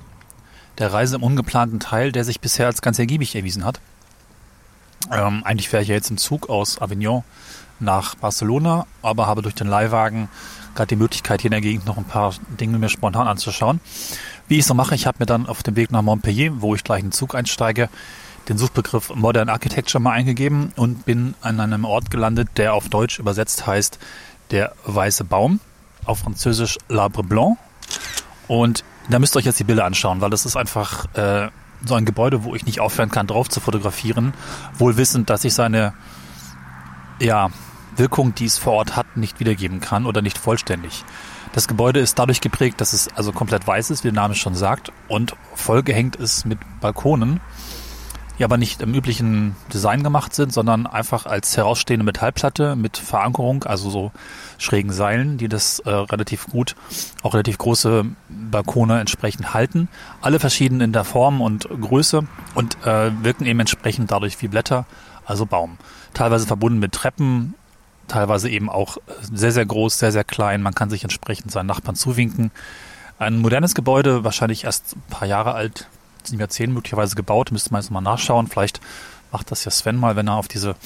der 0.78 0.92
Reise 0.92 1.16
im 1.16 1.23
ungeplanten 1.23 1.80
Teil, 1.80 2.12
der 2.12 2.25
sich 2.25 2.40
bisher 2.40 2.66
als 2.66 2.82
ganz 2.82 2.99
ergiebig 2.99 3.35
erwiesen 3.37 3.64
hat. 3.64 3.80
Ähm, 5.11 5.42
eigentlich 5.44 5.73
wäre 5.73 5.82
ich 5.82 5.88
ja 5.88 5.94
jetzt 5.94 6.11
im 6.11 6.18
Zug 6.18 6.49
aus 6.49 6.80
Avignon 6.80 7.25
nach 7.80 8.14
Barcelona, 8.14 8.87
aber 9.02 9.26
habe 9.26 9.42
durch 9.42 9.54
den 9.54 9.66
Leihwagen 9.66 10.28
gerade 10.75 10.88
die 10.88 10.97
Möglichkeit, 10.97 11.42
hier 11.42 11.49
in 11.49 11.52
der 11.52 11.61
Gegend 11.61 11.87
noch 11.87 11.99
ein 11.99 12.04
paar 12.04 12.35
Dinge 12.61 12.78
mir 12.78 12.88
spontan 12.88 13.26
anzuschauen. 13.26 13.80
Wie 14.49 14.59
ich 14.59 14.66
so 14.66 14.75
mache, 14.75 14.94
ich 14.94 15.06
habe 15.06 15.18
mir 15.21 15.26
dann 15.26 15.47
auf 15.47 15.62
dem 15.62 15.76
Weg 15.76 15.90
nach 15.90 16.02
Montpellier, 16.02 16.62
wo 16.62 16.75
ich 16.75 16.85
gleich 16.85 17.00
in 17.00 17.06
den 17.06 17.12
Zug 17.12 17.35
einsteige, 17.35 17.88
den 18.49 18.59
Suchbegriff 18.59 19.14
Modern 19.14 19.49
Architecture 19.49 20.02
mal 20.02 20.12
eingegeben 20.12 20.73
und 20.76 21.04
bin 21.04 21.35
an 21.42 21.61
einem 21.61 21.85
Ort 21.85 22.11
gelandet, 22.11 22.49
der 22.56 22.75
auf 22.75 22.88
Deutsch 22.88 23.18
übersetzt 23.18 23.66
heißt 23.66 23.99
der 24.50 24.73
weiße 24.85 25.25
Baum, 25.25 25.61
auf 26.04 26.21
Französisch 26.21 26.78
L'Arbre 26.88 27.23
Blanc. 27.23 27.59
Und 28.49 28.85
da 29.09 29.18
müsst 29.18 29.35
ihr 29.35 29.38
euch 29.38 29.47
jetzt 29.47 29.59
die 29.59 29.64
Bilder 29.64 29.85
anschauen, 29.85 30.21
weil 30.21 30.30
das 30.30 30.47
ist 30.47 30.56
einfach 30.56 31.06
äh, 31.14 31.49
so 31.84 31.94
ein 31.94 32.04
Gebäude, 32.04 32.44
wo 32.44 32.54
ich 32.54 32.66
nicht 32.66 32.80
aufhören 32.80 33.10
kann, 33.10 33.26
drauf 33.26 33.48
zu 33.48 33.60
fotografieren, 33.60 34.32
wohl 34.78 34.96
wissend, 34.96 35.30
dass 35.30 35.44
ich 35.44 35.54
seine 35.54 35.94
ja, 37.20 37.50
Wirkung, 37.96 38.34
die 38.34 38.46
es 38.46 38.58
vor 38.58 38.74
Ort 38.74 38.96
hat, 38.96 39.16
nicht 39.16 39.40
wiedergeben 39.40 39.80
kann 39.80 40.06
oder 40.06 40.22
nicht 40.22 40.38
vollständig. 40.38 41.04
Das 41.52 41.68
Gebäude 41.68 42.00
ist 42.00 42.18
dadurch 42.18 42.40
geprägt, 42.40 42.80
dass 42.80 42.94
es 42.94 43.08
also 43.14 43.32
komplett 43.32 43.66
weiß 43.66 43.90
ist, 43.90 44.04
wie 44.04 44.08
der 44.08 44.14
Name 44.14 44.34
schon 44.34 44.54
sagt, 44.54 44.90
und 45.08 45.34
vollgehängt 45.54 46.16
ist 46.16 46.46
mit 46.46 46.58
Balkonen, 46.80 47.40
die 48.42 48.44
aber 48.44 48.58
nicht 48.58 48.82
im 48.82 48.92
üblichen 48.92 49.54
Design 49.72 50.02
gemacht 50.02 50.34
sind, 50.34 50.52
sondern 50.52 50.88
einfach 50.88 51.26
als 51.26 51.56
herausstehende 51.56 52.04
Metallplatte 52.04 52.75
mit 52.75 52.96
Verankerung, 52.96 53.62
also 53.62 53.88
so 53.88 54.11
schrägen 54.58 54.92
Seilen, 54.92 55.38
die 55.38 55.46
das 55.46 55.78
äh, 55.78 55.90
relativ 55.90 56.49
gut, 56.49 56.75
auch 57.22 57.34
relativ 57.34 57.56
große 57.58 58.04
Balkone 58.28 58.99
entsprechend 58.99 59.54
halten. 59.54 59.87
Alle 60.22 60.40
verschieden 60.40 60.80
in 60.80 60.92
der 60.92 61.04
Form 61.04 61.40
und 61.40 61.68
Größe 61.68 62.26
und 62.56 62.84
äh, 62.84 63.12
wirken 63.22 63.46
eben 63.46 63.61
entsprechend 63.61 64.11
dadurch 64.11 64.42
wie 64.42 64.49
Blätter, 64.49 64.87
also 65.25 65.46
Baum. 65.46 65.78
Teilweise 66.12 66.49
verbunden 66.49 66.80
mit 66.80 66.90
Treppen, 66.90 67.54
teilweise 68.08 68.50
eben 68.50 68.68
auch 68.68 68.96
sehr, 69.20 69.52
sehr 69.52 69.66
groß, 69.66 70.00
sehr, 70.00 70.11
sehr 70.11 70.25
klein. 70.25 70.62
Man 70.62 70.75
kann 70.75 70.90
sich 70.90 71.04
entsprechend 71.04 71.52
seinen 71.52 71.66
Nachbarn 71.66 71.94
zuwinken. 71.94 72.50
Ein 73.20 73.38
modernes 73.38 73.76
Gebäude, 73.76 74.25
wahrscheinlich 74.25 74.64
erst 74.64 74.96
ein 74.96 75.02
paar 75.11 75.28
Jahre 75.28 75.54
alt, 75.54 75.87
sieben 76.26 76.41
Jahrzehnte 76.41 76.75
möglicherweise 76.75 77.17
gebaut, 77.17 77.52
müsste 77.52 77.73
man 77.73 77.83
jetzt 77.83 77.91
mal 77.91 78.00
nachschauen. 78.00 78.47
Vielleicht 78.47 78.81
macht 79.31 79.50
das 79.50 79.64
ja 79.64 79.71
Sven 79.71 79.97
mal, 79.97 80.17
wenn 80.17 80.29
er 80.29 80.37
auf 80.37 80.49
diese 80.49 80.76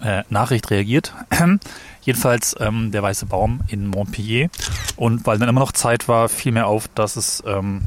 äh, 0.00 0.22
Nachricht 0.30 0.70
reagiert. 0.70 1.12
Jedenfalls 2.02 2.54
ähm, 2.60 2.92
der 2.92 3.02
Weiße 3.02 3.26
Baum 3.26 3.60
in 3.68 3.88
Montpellier. 3.88 4.48
Und 4.96 5.26
weil 5.26 5.38
dann 5.38 5.48
immer 5.48 5.60
noch 5.60 5.72
Zeit 5.72 6.08
war, 6.08 6.28
fiel 6.28 6.52
mir 6.52 6.66
auf, 6.66 6.88
dass 6.94 7.16
es 7.16 7.42
ähm, 7.46 7.82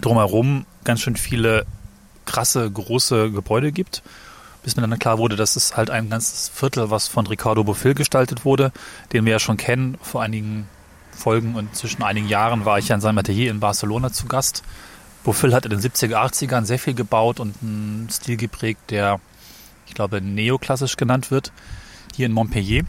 drumherum 0.00 0.64
ganz 0.84 1.00
schön 1.00 1.16
viele 1.16 1.66
krasse, 2.24 2.70
große 2.70 3.30
Gebäude 3.30 3.72
gibt. 3.72 4.02
Bis 4.62 4.76
mir 4.76 4.86
dann 4.86 4.98
klar 4.98 5.18
wurde, 5.18 5.36
dass 5.36 5.56
es 5.56 5.76
halt 5.76 5.90
ein 5.90 6.10
ganzes 6.10 6.50
Viertel, 6.50 6.90
was 6.90 7.08
von 7.08 7.26
Ricardo 7.26 7.64
Bofill 7.64 7.94
gestaltet 7.94 8.44
wurde, 8.44 8.72
den 9.12 9.24
wir 9.24 9.32
ja 9.32 9.38
schon 9.38 9.56
kennen. 9.56 9.96
Vor 10.02 10.22
einigen 10.22 10.68
Folgen 11.12 11.54
und 11.54 11.74
zwischen 11.74 12.02
einigen 12.02 12.28
Jahren 12.28 12.64
war 12.64 12.78
ich 12.78 12.88
ja 12.88 12.94
in 12.94 13.00
seinem 13.00 13.18
Atelier 13.18 13.50
in 13.50 13.60
Barcelona 13.60 14.12
zu 14.12 14.26
Gast. 14.26 14.62
Bofill 15.24 15.54
hat 15.54 15.66
in 15.66 15.70
den 15.70 15.80
70er, 15.80 16.16
80ern 16.16 16.64
sehr 16.64 16.78
viel 16.78 16.94
gebaut 16.94 17.40
und 17.40 17.56
einen 17.62 18.08
Stil 18.10 18.36
geprägt, 18.36 18.90
der, 18.90 19.20
ich 19.86 19.94
glaube, 19.94 20.20
neoklassisch 20.20 20.96
genannt 20.96 21.30
wird. 21.30 21.52
Hier 22.14 22.26
in 22.26 22.32
Montpellier 22.32 22.84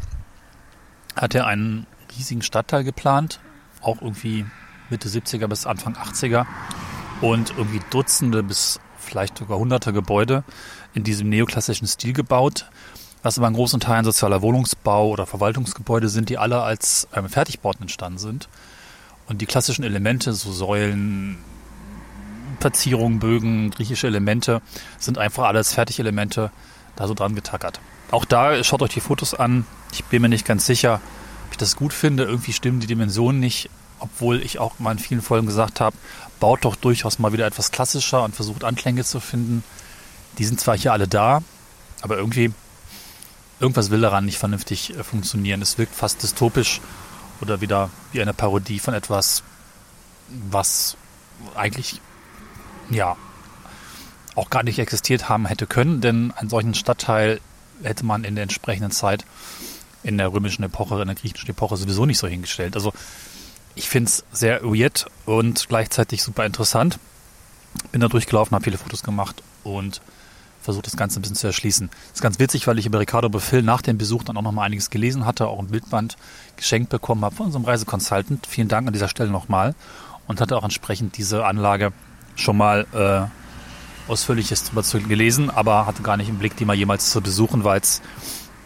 hat 1.15 1.35
er 1.35 1.45
einen 1.45 1.87
riesigen 2.17 2.41
Stadtteil 2.41 2.83
geplant, 2.83 3.39
auch 3.81 4.01
irgendwie 4.01 4.45
Mitte 4.89 5.09
70er 5.09 5.47
bis 5.47 5.65
Anfang 5.65 5.95
80er 5.95 6.45
und 7.21 7.51
irgendwie 7.57 7.81
Dutzende 7.89 8.43
bis 8.43 8.79
vielleicht 8.97 9.37
sogar 9.37 9.57
hunderte 9.57 9.93
Gebäude 9.93 10.43
in 10.93 11.03
diesem 11.03 11.29
neoklassischen 11.29 11.87
Stil 11.87 12.13
gebaut, 12.13 12.69
was 13.23 13.37
aber 13.37 13.47
in 13.47 13.53
großen 13.53 13.79
Teilen 13.79 14.05
sozialer 14.05 14.41
Wohnungsbau 14.41 15.09
oder 15.09 15.25
Verwaltungsgebäude 15.25 16.09
sind, 16.09 16.29
die 16.29 16.37
alle 16.37 16.61
als 16.61 17.07
ähm, 17.13 17.29
Fertigbauten 17.29 17.83
entstanden 17.83 18.19
sind. 18.19 18.49
Und 19.27 19.41
die 19.41 19.45
klassischen 19.45 19.83
Elemente, 19.83 20.33
so 20.33 20.51
Säulen, 20.51 21.37
Verzierungen, 22.61 23.19
Bögen, 23.19 23.71
griechische 23.71 24.07
Elemente, 24.07 24.61
sind 24.97 25.17
einfach 25.17 25.45
alles 25.45 25.73
Fertigelemente 25.73 26.51
da 26.95 27.07
so 27.07 27.13
dran 27.13 27.35
getackert. 27.35 27.79
Auch 28.11 28.25
da 28.25 28.63
schaut 28.63 28.81
euch 28.81 28.93
die 28.93 29.01
Fotos 29.01 29.33
an. 29.33 29.65
Ich 29.91 30.03
bin 30.05 30.21
mir 30.21 30.29
nicht 30.29 30.45
ganz 30.45 30.65
sicher, 30.65 31.01
ob 31.47 31.51
ich 31.51 31.57
das 31.57 31.75
gut 31.75 31.93
finde. 31.93 32.23
Irgendwie 32.23 32.53
stimmen 32.53 32.79
die 32.79 32.87
Dimensionen 32.87 33.39
nicht, 33.39 33.69
obwohl 33.99 34.41
ich 34.41 34.59
auch 34.59 34.79
mal 34.79 34.91
in 34.91 34.99
vielen 34.99 35.21
Folgen 35.21 35.47
gesagt 35.47 35.79
habe, 35.79 35.95
baut 36.39 36.65
doch 36.65 36.75
durchaus 36.75 37.19
mal 37.19 37.33
wieder 37.33 37.45
etwas 37.45 37.71
klassischer 37.71 38.23
und 38.23 38.35
versucht 38.35 38.63
Anklänge 38.63 39.03
zu 39.03 39.19
finden. 39.19 39.63
Die 40.37 40.45
sind 40.45 40.59
zwar 40.59 40.77
hier 40.77 40.93
alle 40.93 41.07
da, 41.07 41.41
aber 42.01 42.17
irgendwie 42.17 42.51
irgendwas 43.59 43.91
will 43.91 44.01
daran 44.01 44.25
nicht 44.25 44.37
vernünftig 44.37 44.97
äh, 44.97 45.03
funktionieren. 45.03 45.61
Es 45.61 45.77
wirkt 45.77 45.95
fast 45.95 46.21
dystopisch 46.23 46.81
oder 47.41 47.61
wieder 47.61 47.89
wie 48.11 48.21
eine 48.21 48.33
Parodie 48.33 48.79
von 48.79 48.93
etwas, 48.93 49.43
was 50.49 50.97
eigentlich 51.55 52.01
ja 52.93 53.15
auch 54.35 54.49
gar 54.49 54.63
nicht 54.63 54.79
existiert 54.79 55.29
haben 55.29 55.45
hätte 55.45 55.67
können, 55.67 56.01
denn 56.01 56.31
einen 56.35 56.49
solchen 56.49 56.73
Stadtteil 56.73 57.39
hätte 57.83 58.05
man 58.05 58.23
in 58.23 58.35
der 58.35 58.43
entsprechenden 58.43 58.91
Zeit 58.91 59.25
in 60.03 60.17
der 60.17 60.31
römischen 60.33 60.63
Epoche, 60.63 61.01
in 61.01 61.07
der 61.07 61.15
griechischen 61.15 61.49
Epoche 61.49 61.77
sowieso 61.77 62.05
nicht 62.05 62.17
so 62.17 62.27
hingestellt. 62.27 62.75
Also 62.75 62.93
ich 63.75 63.89
finde 63.89 64.09
es 64.09 64.23
sehr 64.31 64.63
weird 64.63 65.05
und 65.25 65.67
gleichzeitig 65.67 66.23
super 66.23 66.45
interessant. 66.45 66.99
Bin 67.91 68.01
da 68.01 68.07
durchgelaufen, 68.07 68.55
habe 68.55 68.63
viele 68.63 68.77
Fotos 68.77 69.03
gemacht 69.03 69.43
und 69.63 70.01
versucht 70.61 70.85
das 70.85 70.97
Ganze 70.97 71.19
ein 71.19 71.21
bisschen 71.21 71.37
zu 71.37 71.47
erschließen. 71.47 71.89
Das 71.89 72.15
ist 72.15 72.21
ganz 72.21 72.39
witzig, 72.39 72.67
weil 72.67 72.77
ich 72.77 72.85
über 72.85 72.99
Ricardo 72.99 73.29
Befil 73.29 73.63
nach 73.63 73.81
dem 73.81 73.97
Besuch 73.97 74.23
dann 74.23 74.37
auch 74.37 74.41
noch 74.41 74.51
mal 74.51 74.63
einiges 74.63 74.89
gelesen 74.89 75.25
hatte, 75.25 75.47
auch 75.47 75.59
ein 75.59 75.67
Bildband 75.67 76.17
geschenkt 76.55 76.89
bekommen 76.89 77.23
habe 77.25 77.35
von 77.35 77.47
unserem 77.47 77.65
Reisekonsultant. 77.65 78.45
Vielen 78.45 78.67
Dank 78.67 78.87
an 78.87 78.93
dieser 78.93 79.07
Stelle 79.07 79.31
nochmal 79.31 79.73
und 80.27 80.41
hatte 80.41 80.57
auch 80.57 80.63
entsprechend 80.63 81.17
diese 81.17 81.45
Anlage 81.45 81.93
schon 82.35 82.57
mal 82.57 82.85
äh, 82.93 84.09
ausführliches 84.11 84.65
darüber 84.65 85.07
gelesen, 85.07 85.49
aber 85.49 85.85
hatte 85.85 86.03
gar 86.03 86.17
nicht 86.17 86.29
im 86.29 86.37
Blick, 86.37 86.55
die 86.57 86.65
mal 86.65 86.75
jemals 86.75 87.09
zu 87.09 87.21
besuchen, 87.21 87.63
weil 87.63 87.79
es 87.79 88.01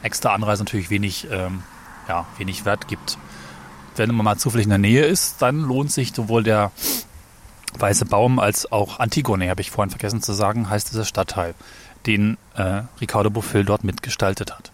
extra 0.01 0.34
Anreise 0.34 0.63
natürlich 0.63 0.89
wenig, 0.89 1.27
ähm, 1.31 1.63
ja, 2.07 2.25
wenig 2.38 2.65
Wert 2.65 2.88
gibt. 2.88 3.17
Wenn 3.95 4.13
man 4.13 4.25
mal 4.25 4.38
zufällig 4.38 4.65
in 4.65 4.69
der 4.69 4.79
Nähe 4.79 5.05
ist, 5.05 5.41
dann 5.41 5.62
lohnt 5.62 5.91
sich 5.91 6.13
sowohl 6.13 6.43
der 6.43 6.72
Weiße 7.77 8.05
Baum 8.05 8.39
als 8.39 8.72
auch 8.72 9.00
Antigone, 9.00 9.50
habe 9.50 9.62
ich 9.62 9.72
vorhin 9.72 9.89
vergessen 9.89 10.22
zu 10.22 10.34
sagen, 10.34 10.69
heißt 10.69 10.91
dieser 10.91 11.05
Stadtteil 11.05 11.55
den 12.05 12.38
äh, 12.55 12.84
Ricardo 13.01 13.29
Bofill 13.29 13.65
dort 13.65 13.84
mitgestaltet 13.84 14.53
hat. 14.53 14.72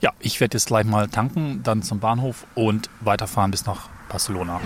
Ja, 0.00 0.12
ich 0.20 0.40
werde 0.40 0.56
jetzt 0.56 0.66
gleich 0.66 0.84
mal 0.84 1.08
tanken, 1.08 1.62
dann 1.62 1.82
zum 1.82 2.00
Bahnhof 2.00 2.46
und 2.54 2.90
weiterfahren 3.00 3.50
bis 3.50 3.64
nach 3.66 3.88
Barcelona. 4.08 4.60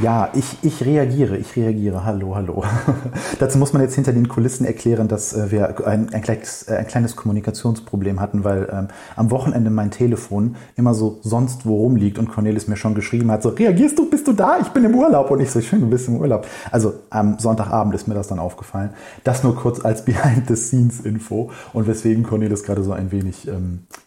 Ja, 0.00 0.28
ich, 0.34 0.58
ich 0.60 0.84
reagiere, 0.84 1.38
ich 1.38 1.56
reagiere. 1.56 2.04
Hallo, 2.04 2.34
hallo. 2.34 2.62
Dazu 3.38 3.56
muss 3.56 3.72
man 3.72 3.80
jetzt 3.80 3.94
hinter 3.94 4.12
den 4.12 4.28
Kulissen 4.28 4.66
erklären, 4.66 5.08
dass 5.08 5.32
äh, 5.32 5.50
wir 5.50 5.86
ein, 5.86 6.12
ein, 6.12 6.20
kleines, 6.20 6.64
äh, 6.64 6.76
ein 6.76 6.86
kleines 6.86 7.16
Kommunikationsproblem 7.16 8.20
hatten, 8.20 8.44
weil 8.44 8.68
ähm, 8.70 8.88
am 9.16 9.30
Wochenende 9.30 9.70
mein 9.70 9.90
Telefon 9.90 10.56
immer 10.76 10.92
so 10.92 11.18
sonst 11.22 11.64
wo 11.64 11.78
rumliegt 11.78 12.18
und 12.18 12.28
Cornelis 12.28 12.68
mir 12.68 12.76
schon 12.76 12.94
geschrieben 12.94 13.30
hat, 13.30 13.42
so, 13.42 13.48
reagierst 13.48 13.98
du, 13.98 14.10
bist 14.10 14.28
du 14.28 14.34
da? 14.34 14.58
Ich 14.60 14.68
bin 14.68 14.84
im 14.84 14.94
Urlaub. 14.94 15.30
Und 15.30 15.40
ich 15.40 15.50
so, 15.50 15.62
schön, 15.62 15.80
du 15.80 15.88
bist 15.88 16.08
im 16.08 16.16
Urlaub. 16.16 16.46
Also 16.70 16.92
am 17.08 17.38
Sonntagabend 17.38 17.94
ist 17.94 18.06
mir 18.06 18.14
das 18.14 18.28
dann 18.28 18.38
aufgefallen. 18.38 18.90
Das 19.24 19.44
nur 19.44 19.56
kurz 19.56 19.82
als 19.82 20.04
Behind-the-Scenes-Info 20.04 21.50
und 21.72 21.86
weswegen 21.86 22.22
Cornelis 22.22 22.64
gerade 22.64 22.82
so 22.82 22.92
ein 22.92 23.12
wenig 23.12 23.48
ähm, 23.48 23.86
äh, 23.88 23.94
äh, 23.94 24.05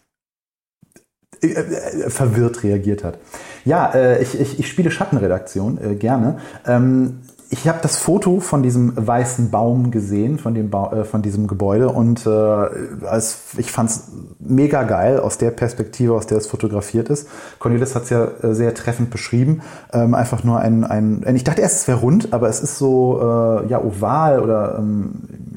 verwirrt 2.08 2.62
reagiert 2.62 3.04
hat. 3.04 3.18
Ja, 3.64 3.92
äh, 3.94 4.22
ich, 4.22 4.38
ich, 4.38 4.58
ich 4.58 4.68
spiele 4.68 4.90
Schattenredaktion 4.90 5.78
äh, 5.82 5.94
gerne. 5.94 6.38
Ähm, 6.66 7.20
ich 7.52 7.66
habe 7.66 7.80
das 7.82 7.96
Foto 7.96 8.38
von 8.38 8.62
diesem 8.62 8.92
weißen 8.94 9.50
Baum 9.50 9.90
gesehen, 9.90 10.38
von 10.38 10.54
dem 10.54 10.70
ba 10.70 10.92
äh, 10.92 11.04
von 11.04 11.20
diesem 11.20 11.48
Gebäude 11.48 11.88
und 11.88 12.24
äh, 12.24 12.30
als, 12.30 13.40
ich 13.56 13.72
fand 13.72 13.90
es 13.90 14.08
mega 14.38 14.84
geil 14.84 15.18
aus 15.18 15.36
der 15.36 15.50
Perspektive, 15.50 16.14
aus 16.14 16.28
der 16.28 16.38
es 16.38 16.46
fotografiert 16.46 17.08
ist. 17.08 17.28
Cornelis 17.58 17.96
hat 17.96 18.04
es 18.04 18.10
ja 18.10 18.28
äh, 18.42 18.54
sehr 18.54 18.72
treffend 18.74 19.10
beschrieben. 19.10 19.62
Ähm, 19.92 20.14
einfach 20.14 20.44
nur 20.44 20.60
ein, 20.60 20.84
ein, 20.84 21.24
ich 21.34 21.42
dachte 21.42 21.60
erst, 21.60 21.80
es 21.80 21.88
wäre 21.88 21.98
rund, 21.98 22.32
aber 22.32 22.48
es 22.48 22.60
ist 22.60 22.78
so 22.78 23.18
äh, 23.20 23.66
ja 23.68 23.82
oval 23.82 24.40
oder 24.40 24.76
ähm, 24.78 25.10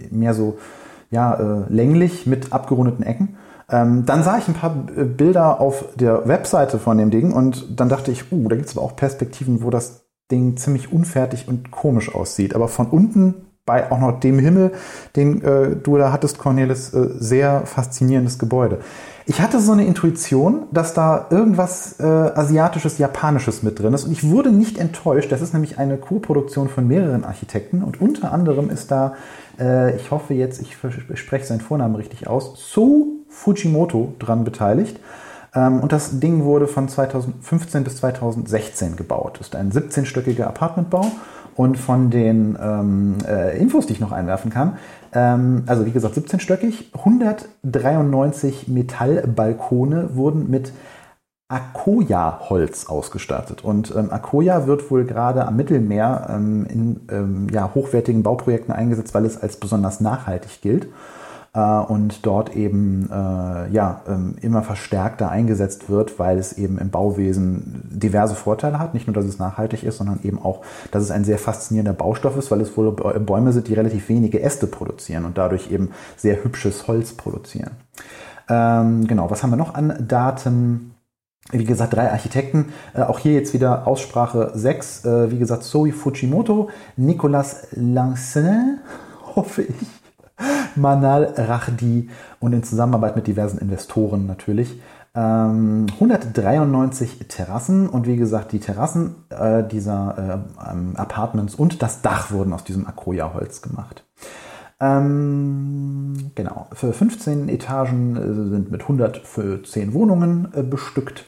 mehr 0.09 0.33
so 0.33 0.57
ja 1.11 1.35
äh, 1.35 1.71
länglich 1.71 2.25
mit 2.25 2.53
abgerundeten 2.53 3.05
Ecken. 3.05 3.37
Ähm, 3.69 4.05
dann 4.05 4.23
sah 4.23 4.37
ich 4.37 4.47
ein 4.47 4.53
paar 4.53 4.71
Bilder 4.71 5.59
auf 5.59 5.85
der 5.95 6.27
Webseite 6.27 6.79
von 6.79 6.97
dem 6.97 7.11
Ding 7.11 7.31
und 7.31 7.79
dann 7.79 7.89
dachte 7.89 8.11
ich, 8.11 8.31
uh, 8.31 8.47
da 8.47 8.55
gibt 8.55 8.67
es 8.67 8.77
aber 8.77 8.85
auch 8.85 8.95
Perspektiven, 8.95 9.63
wo 9.63 9.69
das 9.69 10.05
Ding 10.31 10.57
ziemlich 10.57 10.91
unfertig 10.91 11.47
und 11.47 11.71
komisch 11.71 12.13
aussieht. 12.13 12.55
Aber 12.55 12.67
von 12.67 12.87
unten 12.87 13.35
bei 13.65 13.89
auch 13.91 13.99
noch 13.99 14.19
dem 14.19 14.39
Himmel, 14.39 14.73
den 15.15 15.41
äh, 15.41 15.75
du 15.75 15.97
da 15.97 16.11
hattest, 16.11 16.37
Cornelis, 16.37 16.93
äh, 16.93 17.07
sehr 17.17 17.65
faszinierendes 17.65 18.37
Gebäude. 18.37 18.79
Ich 19.25 19.39
hatte 19.39 19.61
so 19.61 19.71
eine 19.71 19.85
Intuition, 19.85 20.63
dass 20.71 20.93
da 20.93 21.27
irgendwas 21.29 21.97
äh, 21.99 22.03
asiatisches, 22.03 22.97
japanisches 22.97 23.63
mit 23.63 23.79
drin 23.79 23.93
ist 23.93 24.03
und 24.03 24.11
ich 24.11 24.29
wurde 24.29 24.51
nicht 24.51 24.77
enttäuscht. 24.77 25.31
Das 25.31 25.41
ist 25.41 25.53
nämlich 25.53 25.79
eine 25.79 25.97
Co-Produktion 25.97 26.67
von 26.67 26.87
mehreren 26.87 27.23
Architekten 27.23 27.83
und 27.83 28.01
unter 28.01 28.33
anderem 28.33 28.69
ist 28.69 28.91
da, 28.91 29.13
äh, 29.57 29.95
ich 29.95 30.11
hoffe 30.11 30.33
jetzt, 30.33 30.61
ich 30.61 30.75
spreche 31.17 31.45
seinen 31.45 31.61
Vornamen 31.61 31.95
richtig 31.95 32.27
aus, 32.27 32.55
So 32.57 33.12
Fujimoto 33.33 34.13
dran 34.19 34.43
beteiligt. 34.43 34.99
Ähm, 35.55 35.79
und 35.81 35.91
das 35.91 36.19
Ding 36.19 36.43
wurde 36.43 36.67
von 36.67 36.87
2015 36.87 37.83
bis 37.83 37.97
2016 37.97 38.95
gebaut. 38.95 39.39
Ist 39.41 39.55
ein 39.55 39.71
17-stöckiger 39.71 40.43
Apartmentbau. 40.43 41.05
Und 41.55 41.77
von 41.77 42.09
den 42.09 42.57
ähm, 42.59 43.17
äh, 43.27 43.59
Infos, 43.59 43.85
die 43.85 43.93
ich 43.93 43.99
noch 43.99 44.11
einwerfen 44.11 44.49
kann, 44.49 44.77
ähm, 45.13 45.63
also 45.67 45.85
wie 45.85 45.91
gesagt 45.91 46.17
17-stöckig, 46.17 46.85
193 46.95 48.67
Metallbalkone 48.69 50.15
wurden 50.15 50.49
mit 50.49 50.73
Akoya-Holz 51.49 52.87
ausgestattet. 52.87 53.63
Und 53.63 53.93
ähm, 53.95 54.11
Akoya 54.11 54.65
wird 54.65 54.89
wohl 54.89 55.05
gerade 55.05 55.45
am 55.45 55.55
Mittelmeer 55.55 56.27
ähm, 56.31 56.65
in 56.65 57.01
ähm, 57.11 57.47
ja, 57.51 57.69
hochwertigen 57.75 58.23
Bauprojekten 58.23 58.73
eingesetzt, 58.73 59.13
weil 59.13 59.25
es 59.25 59.39
als 59.39 59.57
besonders 59.57 60.01
nachhaltig 60.01 60.61
gilt 60.61 60.87
und 61.59 62.25
dort 62.25 62.55
eben 62.55 63.09
äh, 63.11 63.69
ja, 63.69 64.01
ähm, 64.07 64.35
immer 64.41 64.63
verstärkter 64.63 65.29
eingesetzt 65.29 65.87
wird, 65.87 66.17
weil 66.17 66.39
es 66.39 66.53
eben 66.53 66.79
im 66.79 66.89
Bauwesen 66.89 67.83
diverse 67.91 68.33
Vorteile 68.33 68.79
hat. 68.79 68.95
Nicht 68.95 69.05
nur, 69.05 69.13
dass 69.13 69.25
es 69.25 69.37
nachhaltig 69.37 69.83
ist, 69.83 69.97
sondern 69.97 70.19
eben 70.23 70.41
auch, 70.41 70.61
dass 70.89 71.03
es 71.03 71.11
ein 71.11 71.23
sehr 71.23 71.37
faszinierender 71.37 71.93
Baustoff 71.93 72.37
ist, 72.37 72.49
weil 72.49 72.61
es 72.61 72.75
wohl 72.75 72.91
Bäume 72.91 73.53
sind, 73.53 73.67
die 73.67 73.75
relativ 73.75 74.09
wenige 74.09 74.41
Äste 74.41 74.65
produzieren 74.65 75.25
und 75.25 75.37
dadurch 75.37 75.71
eben 75.71 75.91
sehr 76.17 76.43
hübsches 76.43 76.87
Holz 76.87 77.13
produzieren. 77.13 77.71
Ähm, 78.49 79.05
genau, 79.05 79.29
was 79.29 79.43
haben 79.43 79.51
wir 79.51 79.57
noch 79.57 79.75
an 79.75 80.05
Daten? 80.07 80.95
Wie 81.51 81.65
gesagt, 81.65 81.93
drei 81.93 82.11
Architekten. 82.11 82.73
Äh, 82.95 83.01
auch 83.01 83.19
hier 83.19 83.33
jetzt 83.33 83.53
wieder 83.53 83.85
Aussprache 83.85 84.51
6. 84.55 85.05
Äh, 85.05 85.31
wie 85.31 85.37
gesagt, 85.37 85.63
Zoe 85.63 85.91
Fujimoto, 85.91 86.69
Nicolas 86.95 87.67
Lancin, 87.73 88.79
hoffe 89.35 89.63
ich, 89.63 90.02
Manal 90.75 91.33
Rachdi 91.37 92.09
und 92.39 92.53
in 92.53 92.63
Zusammenarbeit 92.63 93.15
mit 93.15 93.27
diversen 93.27 93.59
Investoren 93.59 94.25
natürlich. 94.25 94.79
193 95.15 97.21
ähm, 97.21 97.27
Terrassen 97.27 97.87
und 97.87 98.07
wie 98.07 98.17
gesagt, 98.17 98.51
die 98.51 98.59
Terrassen 98.59 99.13
äh, 99.29 99.63
dieser 99.63 100.47
äh, 100.57 100.97
Apartments 100.97 101.53
und 101.53 101.83
das 101.83 102.01
Dach 102.01 102.31
wurden 102.31 102.51
aus 102.51 102.63
diesem 102.63 102.87
Akoya-Holz 102.87 103.61
gemacht. 103.61 104.05
Ähm, 104.79 106.31
genau, 106.33 106.65
für 106.73 106.93
15 106.93 107.47
Etagen 107.47 108.17
äh, 108.17 108.49
sind 108.49 108.71
mit 108.71 108.81
110 108.81 109.93
Wohnungen 109.93 110.47
äh, 110.55 110.63
bestückt 110.63 111.25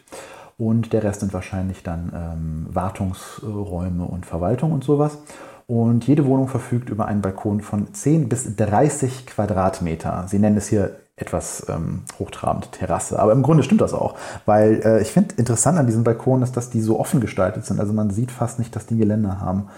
und 0.58 0.92
der 0.92 1.04
Rest 1.04 1.20
sind 1.20 1.34
wahrscheinlich 1.34 1.84
dann 1.84 2.12
ähm, 2.16 2.66
Wartungsräume 2.74 4.04
und 4.04 4.26
Verwaltung 4.26 4.72
und 4.72 4.84
sowas. 4.84 5.20
Und 5.68 6.06
jede 6.06 6.26
Wohnung 6.26 6.48
verfügt 6.48 6.90
über 6.90 7.08
einen 7.08 7.22
Balkon 7.22 7.62
von 7.62 7.94
10 7.94 8.30
bis 8.30 8.56
30 8.56 9.26
Quadratmeter. 9.26 10.26
Sie 10.28 10.38
nennen 10.38 10.58
es 10.58 10.68
hier 10.68 10.98
etwas 11.16 11.66
ähm, 11.70 12.04
hochtrabend 12.20 12.74
Terrasse. 12.74 13.20
Aber 13.20 13.32
im 13.32 13.42
Grunde 13.42 13.64
stimmt 13.64 13.82
das 13.82 13.94
auch, 13.94 14.16
weil 14.46 14.82
äh, 14.84 15.02
ich 15.02 15.12
finde 15.12 15.36
interessant 15.38 15.78
an 15.80 15.88
diesen 15.88 16.04
Balkonen 16.04 16.44
ist, 16.44 16.58
dass 16.58 16.70
die 16.70 16.82
so 16.82 17.00
offen 17.00 17.22
gestaltet 17.22 17.66
sind. 17.66 17.80
Also 17.80 17.94
man 17.94 18.10
sieht 18.10 18.32
fast 18.32 18.60
nicht, 18.60 18.76
dass 18.76 18.86
die 18.86 18.98
Geländer 18.98 19.40
haben. 19.40 19.70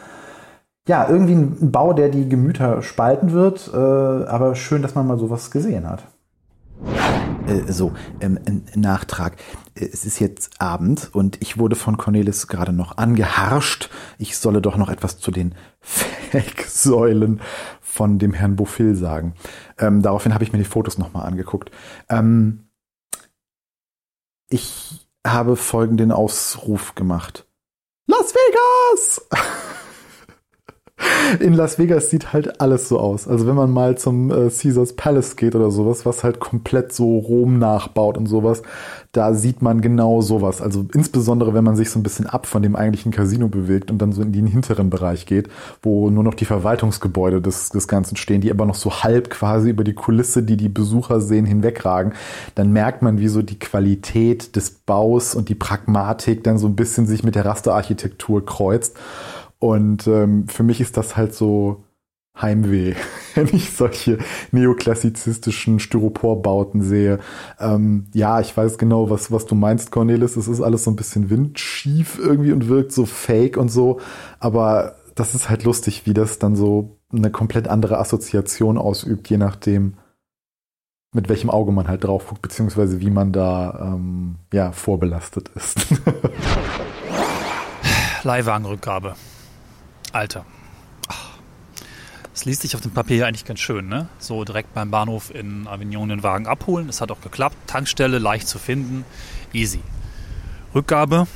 Ja, 0.88 1.08
irgendwie 1.08 1.34
ein 1.34 1.72
Bau, 1.72 1.94
der 1.94 2.10
die 2.10 2.28
Gemüter 2.28 2.82
spalten 2.82 3.34
wird, 3.34 3.70
äh, 3.74 3.78
aber 3.78 4.56
schön, 4.56 4.82
dass 4.82 4.96
man 4.96 5.06
mal 5.06 5.20
sowas 5.20 5.52
gesehen 5.52 5.88
hat. 5.88 6.04
Äh, 7.48 7.72
so, 7.72 7.94
ähm, 8.20 8.40
Nachtrag. 8.76 9.38
Äh, 9.76 9.86
es 9.86 10.06
ist 10.06 10.20
jetzt 10.20 10.62
Abend 10.62 11.10
und 11.14 11.42
ich 11.42 11.58
wurde 11.58 11.76
von 11.76 11.98
Cornelis 11.98 12.48
gerade 12.48 12.74
noch 12.74 12.98
angeharscht. 12.98 13.90
Ich 14.18 14.38
solle 14.38 14.62
doch 14.62 14.78
noch 14.78 14.90
etwas 14.90 15.20
zu 15.20 15.32
den 15.32 15.56
Fake-Säulen 15.80 17.42
von 17.82 18.20
dem 18.20 18.34
Herrn 18.34 18.56
Bofill 18.56 18.96
sagen. 18.96 19.34
Ähm, 19.78 20.02
daraufhin 20.02 20.34
habe 20.34 20.44
ich 20.44 20.52
mir 20.52 20.60
die 20.60 20.66
Fotos 20.66 20.98
nochmal 20.98 21.26
angeguckt. 21.26 21.72
Ähm, 22.10 22.70
ich 24.50 25.08
habe 25.26 25.56
folgenden 25.56 26.12
Ausruf 26.12 26.96
gemacht. 26.96 27.48
Las 28.08 28.34
Vegas! 28.34 29.22
In 31.40 31.54
Las 31.54 31.80
Vegas 31.80 32.10
sieht 32.10 32.34
halt 32.34 32.62
alles 32.62 32.90
so 32.90 33.00
aus. 33.00 33.28
Also 33.28 33.48
wenn 33.48 33.56
man 33.56 33.72
mal 33.72 33.98
zum 33.98 34.32
äh, 34.32 34.50
Caesars 34.50 34.94
Palace 34.94 35.36
geht 35.36 35.56
oder 35.56 35.72
sowas, 35.72 36.06
was 36.06 36.24
halt 36.24 36.40
komplett 36.40 36.94
so 36.94 37.18
Rom 37.18 37.60
nachbaut 37.60 38.18
und 38.18 38.28
sowas, 38.28 38.62
da 39.12 39.34
sieht 39.34 39.62
man 39.62 39.82
genau 39.82 40.22
sowas. 40.22 40.62
Also 40.62 40.86
insbesondere, 40.94 41.54
wenn 41.54 41.64
man 41.64 41.76
sich 41.76 41.90
so 41.90 42.00
ein 42.00 42.04
bisschen 42.04 42.28
ab 42.28 42.46
von 42.46 42.62
dem 42.62 42.76
eigentlichen 42.76 43.12
Casino 43.12 43.48
bewegt 43.48 43.90
und 43.90 44.00
dann 44.00 44.12
so 44.12 44.22
in 44.22 44.32
den 44.32 44.46
hinteren 44.46 44.90
Bereich 44.90 45.26
geht, 45.26 45.50
wo 45.82 46.10
nur 46.10 46.24
noch 46.24 46.36
die 46.36 46.46
Verwaltungsgebäude 46.46 47.42
des, 47.42 47.70
des 47.70 47.88
Ganzen 47.88 48.16
stehen, 48.16 48.42
die 48.42 48.52
aber 48.52 48.66
noch 48.66 48.76
so 48.76 49.04
halb 49.04 49.30
quasi 49.30 49.72
über 49.72 49.84
die 49.84 49.94
Kulisse, 49.94 50.44
die 50.44 50.58
die 50.58 50.70
Besucher 50.70 51.20
sehen, 51.20 51.46
hinwegragen, 51.46 52.14
dann 52.56 52.72
merkt 52.72 53.02
man, 53.02 53.20
wie 53.20 53.28
so 53.28 53.42
die 53.42 53.60
Qualität 53.60 54.56
des 54.56 54.70
Baus 54.70 55.34
und 55.36 55.50
die 55.50 55.56
Pragmatik 55.56 56.44
dann 56.44 56.58
so 56.58 56.68
ein 56.68 56.76
bisschen 56.76 57.08
sich 57.08 57.24
mit 57.24 57.36
der 57.36 57.46
Rasterarchitektur 57.46 58.46
kreuzt. 58.46 58.96
Und 59.60 60.08
ähm, 60.08 60.48
für 60.48 60.64
mich 60.64 60.82
ist 60.82 60.98
das 60.98 61.18
halt 61.18 61.34
so 61.34 61.84
Heimweh, 62.40 62.94
wenn 63.36 63.48
ich 63.48 63.72
solche 63.72 64.20
neoklassizistischen 64.52 65.80
Styroporbauten 65.80 66.82
sehe. 66.82 67.20
Ähm, 67.60 68.08
ja, 68.14 68.40
ich 68.40 68.56
weiß 68.56 68.78
genau, 68.78 69.10
was, 69.10 69.32
was 69.32 69.46
du 69.46 69.56
meinst, 69.56 69.92
Cornelis. 69.92 70.36
Es 70.36 70.48
ist 70.48 70.62
alles 70.62 70.84
so 70.84 70.92
ein 70.92 70.96
bisschen 70.96 71.30
windschief 71.30 72.20
irgendwie 72.20 72.52
und 72.52 72.68
wirkt 72.68 72.92
so 72.92 73.06
fake 73.06 73.58
und 73.58 73.70
so. 73.70 74.00
Aber 74.40 74.96
das 75.16 75.34
ist 75.34 75.50
halt 75.50 75.64
lustig, 75.64 76.06
wie 76.06 76.14
das 76.14 76.40
dann 76.40 76.56
so 76.56 76.98
eine 77.12 77.32
komplett 77.32 77.68
andere 77.68 77.98
Assoziation 77.98 78.78
ausübt, 78.78 79.30
je 79.30 79.38
nachdem, 79.38 79.94
mit 81.14 81.30
welchem 81.30 81.50
Auge 81.50 81.72
man 81.72 81.88
halt 81.88 82.04
drauf 82.04 82.28
guckt, 82.28 82.42
beziehungsweise 82.42 83.00
wie 83.00 83.10
man 83.10 83.32
da 83.32 83.94
ähm, 83.94 84.36
ja, 84.54 84.72
vorbelastet 84.72 85.50
ist. 85.56 85.88
Leihwagenrückgabe. 88.24 89.16
Alter. 90.18 90.46
Es 92.34 92.46
liest 92.46 92.64
sich 92.64 92.76
auf 92.76 92.82
dem 92.82 92.92
Papier 92.92 93.28
eigentlich 93.28 93.46
ganz 93.46 93.60
schön, 93.60 93.88
ne? 93.88 94.10
So 94.18 94.44
direkt 94.44 94.74
beim 94.74 94.90
Bahnhof 94.90 95.34
in 95.34 95.68
Avignon 95.68 96.10
den 96.10 96.24
Wagen 96.24 96.48
abholen. 96.48 96.90
Es 96.90 97.02
hat 97.02 97.12
auch 97.12 97.22
geklappt. 97.22 97.56
Tankstelle 97.68 98.18
leicht 98.18 98.48
zu 98.48 98.58
finden. 98.58 99.06
Easy. 99.54 99.80
Rückgabe. 100.74 101.28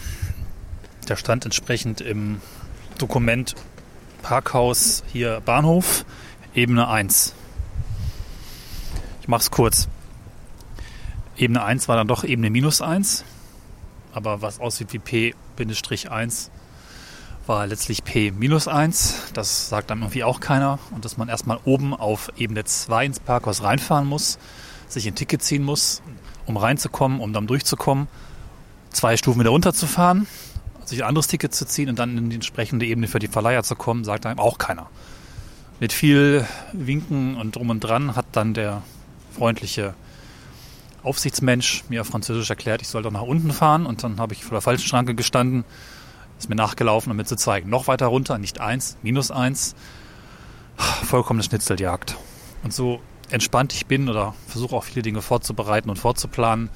Der 1.07 1.15
stand 1.15 1.45
entsprechend 1.45 2.01
im 2.01 2.41
Dokument 2.97 3.55
Parkhaus 4.23 5.03
hier 5.11 5.41
Bahnhof, 5.41 6.05
Ebene 6.53 6.87
1. 6.87 7.33
Ich 9.21 9.27
mach's 9.27 9.51
kurz. 9.51 9.89
Ebene 11.37 11.63
1 11.63 11.87
war 11.87 11.97
dann 11.97 12.07
doch 12.07 12.23
Ebene 12.23 12.49
minus 12.49 12.81
1. 12.81 13.25
Aber 14.13 14.41
was 14.41 14.59
aussieht 14.59 14.93
wie 14.93 14.99
P-1 14.99 16.49
war 17.51 17.67
letztlich 17.67 18.05
P 18.05 18.31
minus 18.31 18.69
1. 18.69 19.33
Das 19.33 19.67
sagt 19.67 19.89
dann 19.89 19.99
irgendwie 19.99 20.23
auch 20.23 20.39
keiner. 20.39 20.79
Und 20.91 21.03
dass 21.03 21.17
man 21.17 21.27
erstmal 21.27 21.59
oben 21.65 21.93
auf 21.93 22.31
Ebene 22.37 22.63
2 22.63 23.05
ins 23.05 23.19
Parkhaus 23.19 23.61
reinfahren 23.61 24.07
muss, 24.07 24.39
sich 24.87 25.05
ein 25.05 25.15
Ticket 25.15 25.43
ziehen 25.43 25.61
muss, 25.61 26.01
um 26.45 26.55
reinzukommen, 26.55 27.19
um 27.19 27.33
dann 27.33 27.47
durchzukommen, 27.47 28.07
zwei 28.91 29.17
Stufen 29.17 29.41
wieder 29.41 29.49
runterzufahren, 29.49 30.27
sich 30.85 31.03
ein 31.03 31.09
anderes 31.09 31.27
Ticket 31.27 31.53
zu 31.53 31.65
ziehen 31.65 31.89
und 31.89 31.99
dann 31.99 32.17
in 32.17 32.29
die 32.29 32.35
entsprechende 32.35 32.85
Ebene 32.85 33.09
für 33.09 33.19
die 33.19 33.27
Verleiher 33.27 33.63
zu 33.63 33.75
kommen, 33.75 34.05
sagt 34.05 34.25
einem 34.25 34.39
auch 34.39 34.57
keiner. 34.57 34.89
Mit 35.81 35.91
viel 35.91 36.47
Winken 36.71 37.35
und 37.35 37.57
drum 37.57 37.69
und 37.69 37.81
dran 37.81 38.15
hat 38.15 38.27
dann 38.31 38.53
der 38.53 38.81
freundliche 39.35 39.93
Aufsichtsmensch 41.03 41.83
mir 41.89 41.99
auf 41.99 42.07
Französisch 42.07 42.49
erklärt, 42.49 42.81
ich 42.81 42.87
soll 42.87 43.03
doch 43.03 43.11
nach 43.11 43.23
unten 43.23 43.51
fahren 43.51 43.85
und 43.85 44.05
dann 44.05 44.21
habe 44.21 44.33
ich 44.33 44.45
vor 44.45 44.55
der 44.55 44.61
falschen 44.61 44.87
Schranke 44.87 45.15
gestanden 45.15 45.65
ist 46.41 46.49
mir 46.49 46.55
nachgelaufen, 46.55 47.11
um 47.11 47.17
mir 47.17 47.25
zu 47.25 47.35
zeigen. 47.35 47.69
Noch 47.69 47.87
weiter 47.87 48.07
runter, 48.07 48.37
nicht 48.37 48.59
eins, 48.59 48.97
minus 49.03 49.31
eins. 49.31 49.75
Vollkommene 50.75 51.43
Schnitzeljagd. 51.43 52.17
Und 52.63 52.73
so 52.73 52.99
entspannt 53.29 53.73
ich 53.73 53.85
bin 53.85 54.09
oder 54.09 54.33
versuche 54.47 54.75
auch 54.75 54.83
viele 54.83 55.03
Dinge 55.03 55.21
vorzubereiten 55.21 55.89
und 55.89 55.97
vorzuplanen. 55.97 56.69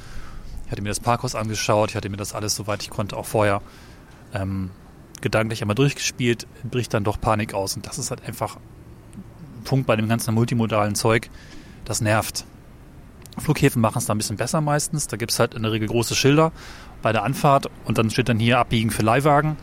Ich 0.66 0.72
hatte 0.72 0.82
mir 0.82 0.90
das 0.90 1.00
Parkhaus 1.00 1.36
angeschaut, 1.36 1.90
ich 1.90 1.96
hatte 1.96 2.10
mir 2.10 2.18
das 2.18 2.34
alles, 2.34 2.56
soweit 2.56 2.84
ich 2.84 2.90
konnte, 2.90 3.18
auch 3.18 3.26
vorher 3.26 3.62
ähm, 4.34 4.72
gedanklich 5.22 5.62
einmal 5.62 5.76
durchgespielt, 5.76 6.48
bricht 6.64 6.94
dann 6.94 7.04
doch 7.04 7.20
Panik 7.20 7.54
aus. 7.54 7.76
Und 7.76 7.88
das 7.88 7.98
ist 7.98 8.12
halt 8.12 8.24
einfach 8.28 8.58
ein 8.58 9.64
Punkt 9.64 9.88
bei 9.88 9.96
dem 9.96 10.08
ganzen 10.08 10.34
multimodalen 10.34 10.96
Zeug, 10.96 11.30
das 11.86 12.02
nervt. 12.02 12.46
Flughäfen 13.38 13.82
machen 13.82 13.98
es 13.98 14.06
da 14.06 14.14
ein 14.14 14.18
bisschen 14.18 14.38
besser 14.38 14.62
meistens. 14.62 15.08
Da 15.08 15.18
gibt 15.18 15.32
es 15.32 15.40
halt 15.40 15.56
in 15.56 15.64
der 15.64 15.72
Regel 15.72 15.88
große 15.88 16.16
Schilder 16.16 16.52
bei 17.06 17.14
der 17.14 17.22
Anfahrt 17.22 17.70
und 17.84 18.00
dann 18.00 18.10
steht 18.10 18.30
dann 18.30 18.40
hier 18.40 18.58
abbiegen 18.58 18.90
für 18.90 19.04
Leihwagen. 19.04 19.58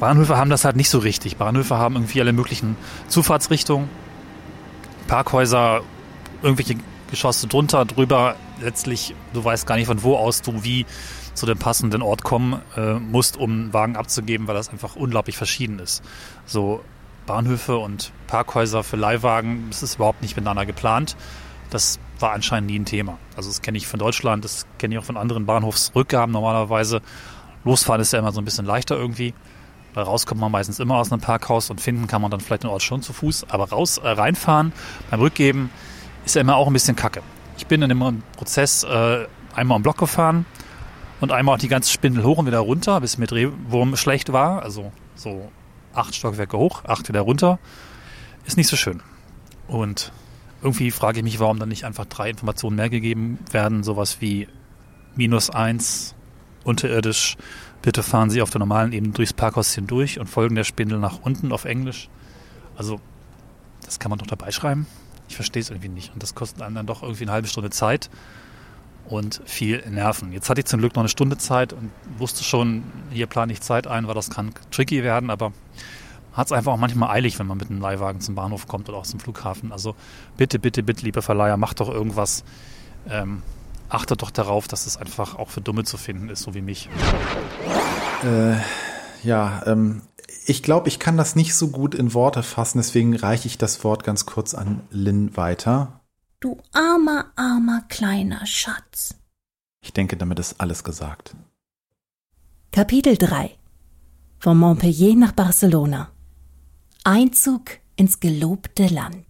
Bahnhöfe 0.00 0.36
haben 0.36 0.50
das 0.50 0.64
halt 0.64 0.74
nicht 0.74 0.90
so 0.90 0.98
richtig. 0.98 1.36
Bahnhöfe 1.36 1.76
haben 1.76 1.94
irgendwie 1.94 2.20
alle 2.20 2.32
möglichen 2.32 2.76
Zufahrtsrichtungen, 3.06 3.88
Parkhäuser, 5.06 5.82
irgendwelche 6.42 6.74
Geschosse 7.12 7.46
drunter, 7.46 7.84
drüber. 7.84 8.34
Letztlich, 8.60 9.14
du 9.34 9.44
weißt 9.44 9.68
gar 9.68 9.76
nicht, 9.76 9.86
von 9.86 10.02
wo 10.02 10.16
aus 10.16 10.42
du 10.42 10.64
wie 10.64 10.84
zu 11.34 11.46
dem 11.46 11.58
passenden 11.58 12.02
Ort 12.02 12.24
kommen 12.24 12.60
äh, 12.76 12.94
musst, 12.94 13.36
um 13.36 13.52
einen 13.52 13.72
Wagen 13.72 13.94
abzugeben, 13.94 14.48
weil 14.48 14.56
das 14.56 14.68
einfach 14.68 14.96
unglaublich 14.96 15.36
verschieden 15.36 15.78
ist. 15.78 16.02
So 16.44 16.82
Bahnhöfe 17.24 17.76
und 17.76 18.10
Parkhäuser 18.26 18.82
für 18.82 18.96
Leihwagen, 18.96 19.68
das 19.70 19.84
ist 19.84 19.94
überhaupt 19.94 20.22
nicht 20.22 20.34
miteinander 20.34 20.66
geplant. 20.66 21.14
Das 21.70 22.00
war 22.20 22.32
anscheinend 22.32 22.70
nie 22.70 22.78
ein 22.78 22.84
Thema. 22.84 23.18
Also 23.36 23.48
das 23.48 23.62
kenne 23.62 23.76
ich 23.76 23.86
von 23.86 23.98
Deutschland, 23.98 24.44
das 24.44 24.66
kenne 24.78 24.94
ich 24.94 24.98
auch 24.98 25.04
von 25.04 25.16
anderen 25.16 25.46
Bahnhofsrückgaben 25.46 26.32
normalerweise. 26.32 27.02
Losfahren 27.64 28.00
ist 28.00 28.12
ja 28.12 28.18
immer 28.18 28.32
so 28.32 28.40
ein 28.40 28.44
bisschen 28.44 28.66
leichter 28.66 28.96
irgendwie. 28.96 29.34
Weil 29.94 30.04
raus 30.04 30.26
kommt 30.26 30.40
man 30.40 30.50
meistens 30.50 30.80
immer 30.80 30.96
aus 30.96 31.12
einem 31.12 31.20
Parkhaus 31.20 31.70
und 31.70 31.80
finden 31.80 32.08
kann 32.08 32.20
man 32.20 32.30
dann 32.30 32.40
vielleicht 32.40 32.64
den 32.64 32.70
Ort 32.70 32.82
schon 32.82 33.00
zu 33.00 33.12
Fuß. 33.12 33.46
Aber 33.50 33.68
raus, 33.68 33.98
äh, 33.98 34.08
reinfahren 34.08 34.72
beim 35.10 35.20
Rückgeben 35.20 35.70
ist 36.24 36.34
ja 36.34 36.40
immer 36.40 36.56
auch 36.56 36.66
ein 36.66 36.72
bisschen 36.72 36.96
kacke. 36.96 37.22
Ich 37.56 37.66
bin 37.66 37.80
in 37.80 37.88
dem 37.88 38.22
Prozess 38.36 38.82
äh, 38.82 39.26
einmal 39.54 39.76
am 39.76 39.82
Block 39.82 39.98
gefahren 39.98 40.46
und 41.20 41.30
einmal 41.30 41.54
auch 41.54 41.60
die 41.60 41.68
ganze 41.68 41.92
Spindel 41.92 42.24
hoch 42.24 42.38
und 42.38 42.46
wieder 42.46 42.58
runter, 42.58 43.00
bis 43.00 43.18
mir 43.18 43.26
Drehwurm 43.26 43.96
schlecht 43.96 44.32
war. 44.32 44.62
Also 44.62 44.92
so 45.14 45.50
acht 45.94 46.14
Stockwerke 46.14 46.58
hoch, 46.58 46.84
acht 46.84 47.08
wieder 47.08 47.20
runter. 47.20 47.60
Ist 48.46 48.56
nicht 48.56 48.68
so 48.68 48.76
schön. 48.76 49.00
Und 49.68 50.12
irgendwie 50.64 50.90
frage 50.90 51.18
ich 51.18 51.24
mich, 51.24 51.40
warum 51.40 51.58
dann 51.58 51.68
nicht 51.68 51.84
einfach 51.84 52.06
drei 52.06 52.30
Informationen 52.30 52.76
mehr 52.76 52.88
gegeben 52.88 53.38
werden, 53.52 53.84
sowas 53.84 54.20
wie 54.20 54.48
minus 55.14 55.50
eins 55.50 56.14
unterirdisch, 56.64 57.36
bitte 57.82 58.02
fahren 58.02 58.30
Sie 58.30 58.40
auf 58.40 58.48
der 58.48 58.60
normalen 58.60 58.92
Ebene 58.92 59.12
durchs 59.12 59.34
Parkhaus 59.34 59.74
hindurch 59.74 60.18
und 60.18 60.26
folgen 60.26 60.54
der 60.54 60.64
Spindel 60.64 60.98
nach 60.98 61.20
unten 61.20 61.52
auf 61.52 61.66
Englisch. 61.66 62.08
Also, 62.76 62.98
das 63.84 63.98
kann 63.98 64.08
man 64.08 64.18
doch 64.18 64.26
dabei 64.26 64.50
schreiben. 64.50 64.86
Ich 65.28 65.36
verstehe 65.36 65.60
es 65.60 65.68
irgendwie 65.68 65.90
nicht. 65.90 66.14
Und 66.14 66.22
das 66.22 66.34
kostet 66.34 66.62
einem 66.62 66.74
dann 66.76 66.86
doch 66.86 67.02
irgendwie 67.02 67.24
eine 67.24 67.32
halbe 67.32 67.48
Stunde 67.48 67.68
Zeit 67.68 68.08
und 69.06 69.42
viel 69.44 69.84
Nerven. 69.90 70.32
Jetzt 70.32 70.48
hatte 70.48 70.62
ich 70.62 70.66
zum 70.66 70.80
Glück 70.80 70.94
noch 70.94 71.02
eine 71.02 71.10
Stunde 71.10 71.36
Zeit 71.36 71.74
und 71.74 71.90
wusste 72.16 72.42
schon, 72.42 72.84
hier 73.10 73.26
plane 73.26 73.52
ich 73.52 73.60
Zeit 73.60 73.86
ein, 73.86 74.06
weil 74.06 74.14
das 74.14 74.30
kann 74.30 74.54
tricky 74.70 75.02
werden, 75.02 75.28
aber 75.28 75.52
hat 76.34 76.48
es 76.48 76.52
einfach 76.52 76.72
auch 76.72 76.78
manchmal 76.78 77.10
eilig, 77.10 77.38
wenn 77.38 77.46
man 77.46 77.56
mit 77.56 77.70
einem 77.70 77.80
Leihwagen 77.80 78.20
zum 78.20 78.34
Bahnhof 78.34 78.66
kommt 78.66 78.88
oder 78.88 78.98
auch 78.98 79.06
zum 79.06 79.20
Flughafen. 79.20 79.72
Also 79.72 79.94
bitte, 80.36 80.58
bitte, 80.58 80.82
bitte, 80.82 81.04
liebe 81.04 81.22
Verleiher, 81.22 81.56
macht 81.56 81.80
doch 81.80 81.88
irgendwas. 81.88 82.44
Ähm, 83.08 83.42
achtet 83.88 84.20
doch 84.22 84.30
darauf, 84.30 84.66
dass 84.66 84.86
es 84.86 84.96
einfach 84.96 85.36
auch 85.36 85.50
für 85.50 85.60
Dumme 85.60 85.84
zu 85.84 85.96
finden 85.96 86.28
ist, 86.28 86.42
so 86.42 86.54
wie 86.54 86.62
mich. 86.62 86.88
Äh, 88.24 88.56
ja, 89.22 89.62
ähm, 89.66 90.02
ich 90.46 90.62
glaube, 90.62 90.88
ich 90.88 90.98
kann 90.98 91.16
das 91.16 91.36
nicht 91.36 91.54
so 91.54 91.68
gut 91.68 91.94
in 91.94 92.14
Worte 92.14 92.42
fassen, 92.42 92.78
deswegen 92.78 93.14
reiche 93.14 93.46
ich 93.46 93.56
das 93.56 93.84
Wort 93.84 94.02
ganz 94.02 94.26
kurz 94.26 94.54
an 94.54 94.80
Lynn 94.90 95.36
weiter. 95.36 96.00
Du 96.40 96.58
armer, 96.72 97.26
armer 97.36 97.82
kleiner 97.88 98.44
Schatz. 98.44 99.14
Ich 99.82 99.92
denke, 99.92 100.16
damit 100.16 100.38
ist 100.38 100.60
alles 100.60 100.82
gesagt. 100.82 101.36
Kapitel 102.72 103.16
3 103.16 103.56
Von 104.38 104.58
Montpellier 104.58 105.14
nach 105.14 105.32
Barcelona 105.32 106.10
Einzug 107.04 107.78
ins 107.96 108.18
gelobte 108.18 108.86
Land. 108.86 109.26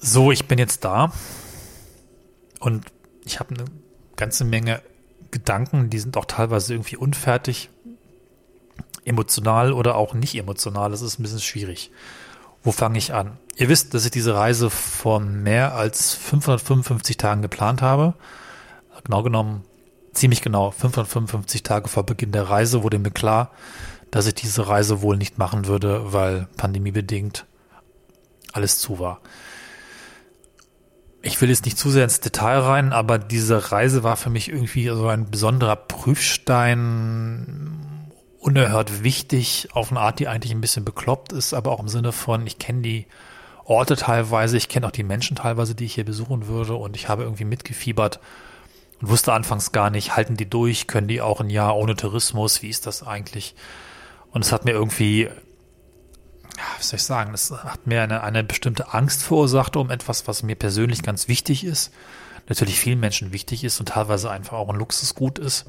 So, 0.00 0.32
ich 0.32 0.46
bin 0.46 0.58
jetzt 0.58 0.84
da 0.84 1.12
und 2.58 2.86
ich 3.24 3.38
habe 3.38 3.54
eine 3.54 3.64
ganze 4.16 4.44
Menge 4.44 4.82
Gedanken, 5.30 5.90
die 5.90 5.98
sind 5.98 6.16
auch 6.16 6.24
teilweise 6.24 6.74
irgendwie 6.74 6.96
unfertig, 6.96 7.70
emotional 9.04 9.72
oder 9.72 9.94
auch 9.94 10.12
nicht 10.14 10.34
emotional. 10.34 10.90
Das 10.90 11.02
ist 11.02 11.18
ein 11.18 11.22
bisschen 11.22 11.40
schwierig. 11.40 11.90
Wo 12.64 12.72
fange 12.72 12.98
ich 12.98 13.14
an? 13.14 13.38
Ihr 13.56 13.68
wisst, 13.68 13.94
dass 13.94 14.04
ich 14.04 14.10
diese 14.10 14.34
Reise 14.34 14.70
vor 14.70 15.20
mehr 15.20 15.74
als 15.74 16.14
555 16.14 17.16
Tagen 17.16 17.42
geplant 17.42 17.80
habe. 17.80 18.14
Genau 19.04 19.22
genommen, 19.22 19.64
ziemlich 20.12 20.42
genau 20.42 20.72
555 20.72 21.62
Tage 21.62 21.88
vor 21.88 22.04
Beginn 22.04 22.32
der 22.32 22.50
Reise 22.50 22.82
wurde 22.82 22.98
mir 22.98 23.12
klar, 23.12 23.52
dass 24.10 24.26
ich 24.26 24.34
diese 24.34 24.68
Reise 24.68 25.02
wohl 25.02 25.16
nicht 25.16 25.38
machen 25.38 25.66
würde, 25.66 26.12
weil 26.12 26.48
pandemiebedingt 26.56 27.46
alles 28.52 28.78
zu 28.78 28.98
war. 28.98 29.20
Ich 31.20 31.40
will 31.40 31.48
jetzt 31.50 31.64
nicht 31.64 31.78
zu 31.78 31.90
sehr 31.90 32.04
ins 32.04 32.20
Detail 32.20 32.60
rein, 32.60 32.92
aber 32.92 33.18
diese 33.18 33.72
Reise 33.72 34.04
war 34.04 34.16
für 34.16 34.30
mich 34.30 34.48
irgendwie 34.48 34.86
so 34.88 35.08
ein 35.08 35.30
besonderer 35.30 35.76
Prüfstein 35.76 36.98
unerhört 38.38 39.02
wichtig 39.02 39.68
auf 39.72 39.90
eine 39.90 40.00
Art, 40.00 40.20
die 40.20 40.28
eigentlich 40.28 40.52
ein 40.52 40.60
bisschen 40.60 40.84
bekloppt 40.84 41.32
ist, 41.32 41.54
aber 41.54 41.72
auch 41.72 41.80
im 41.80 41.88
Sinne 41.88 42.12
von, 42.12 42.46
ich 42.46 42.58
kenne 42.58 42.82
die 42.82 43.06
Orte 43.64 43.96
teilweise, 43.96 44.56
ich 44.56 44.68
kenne 44.68 44.86
auch 44.86 44.92
die 44.92 45.02
Menschen 45.02 45.36
teilweise, 45.36 45.74
die 45.74 45.84
ich 45.84 45.94
hier 45.94 46.04
besuchen 46.04 46.46
würde 46.46 46.74
und 46.74 46.96
ich 46.96 47.08
habe 47.08 47.24
irgendwie 47.24 47.44
mitgefiebert 47.44 48.20
und 49.00 49.08
wusste 49.10 49.32
anfangs 49.32 49.72
gar 49.72 49.90
nicht, 49.90 50.16
halten 50.16 50.36
die 50.36 50.48
durch, 50.48 50.86
können 50.86 51.08
die 51.08 51.20
auch 51.20 51.40
ein 51.40 51.50
Jahr 51.50 51.76
ohne 51.76 51.96
Tourismus, 51.96 52.62
wie 52.62 52.70
ist 52.70 52.86
das 52.86 53.02
eigentlich? 53.02 53.54
Und 54.30 54.44
es 54.44 54.52
hat 54.52 54.64
mir 54.64 54.72
irgendwie, 54.72 55.28
was 56.76 56.90
soll 56.90 56.98
ich 56.98 57.04
sagen, 57.04 57.34
es 57.34 57.50
hat 57.50 57.86
mir 57.86 58.02
eine, 58.02 58.22
eine 58.22 58.44
bestimmte 58.44 58.92
Angst 58.92 59.22
verursacht 59.22 59.76
um 59.76 59.90
etwas, 59.90 60.26
was 60.28 60.42
mir 60.42 60.56
persönlich 60.56 61.02
ganz 61.02 61.28
wichtig 61.28 61.64
ist, 61.64 61.92
natürlich 62.48 62.78
vielen 62.78 63.00
Menschen 63.00 63.32
wichtig 63.32 63.64
ist 63.64 63.78
und 63.80 63.90
teilweise 63.90 64.30
einfach 64.30 64.56
auch 64.56 64.68
ein 64.68 64.76
Luxusgut 64.76 65.38
ist. 65.38 65.66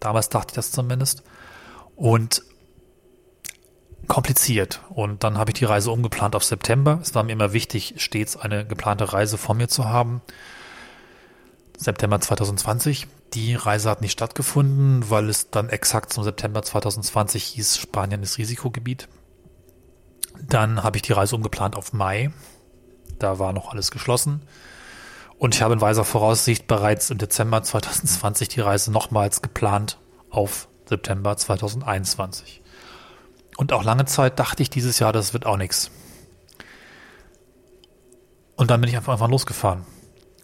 Damals 0.00 0.28
dachte 0.28 0.52
ich 0.52 0.54
das 0.54 0.72
zumindest. 0.72 1.22
Und 1.96 2.42
kompliziert. 4.08 4.80
Und 4.90 5.24
dann 5.24 5.38
habe 5.38 5.50
ich 5.50 5.54
die 5.54 5.64
Reise 5.64 5.90
umgeplant 5.90 6.34
auf 6.34 6.44
September. 6.44 6.98
Es 7.00 7.14
war 7.14 7.22
mir 7.22 7.32
immer 7.32 7.52
wichtig, 7.52 7.94
stets 7.98 8.36
eine 8.36 8.66
geplante 8.66 9.12
Reise 9.12 9.38
vor 9.38 9.54
mir 9.54 9.68
zu 9.68 9.88
haben. 9.88 10.22
September 11.82 12.20
2020. 12.20 13.08
Die 13.34 13.54
Reise 13.54 13.90
hat 13.90 14.00
nicht 14.00 14.12
stattgefunden, 14.12 15.10
weil 15.10 15.28
es 15.28 15.50
dann 15.50 15.68
exakt 15.68 16.12
zum 16.12 16.24
September 16.24 16.62
2020 16.62 17.44
hieß, 17.44 17.78
Spanien 17.78 18.22
ist 18.22 18.38
Risikogebiet. 18.38 19.08
Dann 20.40 20.82
habe 20.82 20.96
ich 20.96 21.02
die 21.02 21.12
Reise 21.12 21.36
umgeplant 21.36 21.76
auf 21.76 21.92
Mai. 21.92 22.30
Da 23.18 23.38
war 23.38 23.52
noch 23.52 23.70
alles 23.70 23.90
geschlossen. 23.90 24.42
Und 25.38 25.54
ich 25.54 25.62
habe 25.62 25.74
in 25.74 25.80
weiser 25.80 26.04
Voraussicht 26.04 26.66
bereits 26.66 27.10
im 27.10 27.18
Dezember 27.18 27.62
2020 27.62 28.48
die 28.48 28.60
Reise 28.60 28.92
nochmals 28.92 29.42
geplant 29.42 29.98
auf 30.30 30.68
September 30.88 31.36
2021. 31.36 32.62
Und 33.56 33.72
auch 33.72 33.82
lange 33.82 34.04
Zeit 34.04 34.38
dachte 34.38 34.62
ich 34.62 34.70
dieses 34.70 34.98
Jahr, 34.98 35.12
das 35.12 35.32
wird 35.32 35.46
auch 35.46 35.56
nichts. 35.56 35.90
Und 38.56 38.70
dann 38.70 38.80
bin 38.80 38.88
ich 38.88 38.96
einfach, 38.96 39.12
einfach 39.12 39.28
losgefahren 39.28 39.84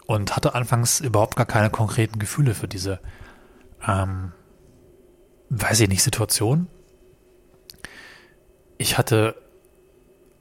und 0.08 0.34
hatte 0.34 0.54
anfangs 0.54 1.00
überhaupt 1.00 1.36
gar 1.36 1.44
keine 1.44 1.68
konkreten 1.68 2.18
Gefühle 2.18 2.54
für 2.54 2.66
diese, 2.66 2.98
ähm, 3.86 4.32
weiß 5.50 5.80
ich 5.80 5.88
nicht, 5.90 6.02
Situation. 6.02 6.66
Ich 8.78 8.96
hatte, 8.96 9.34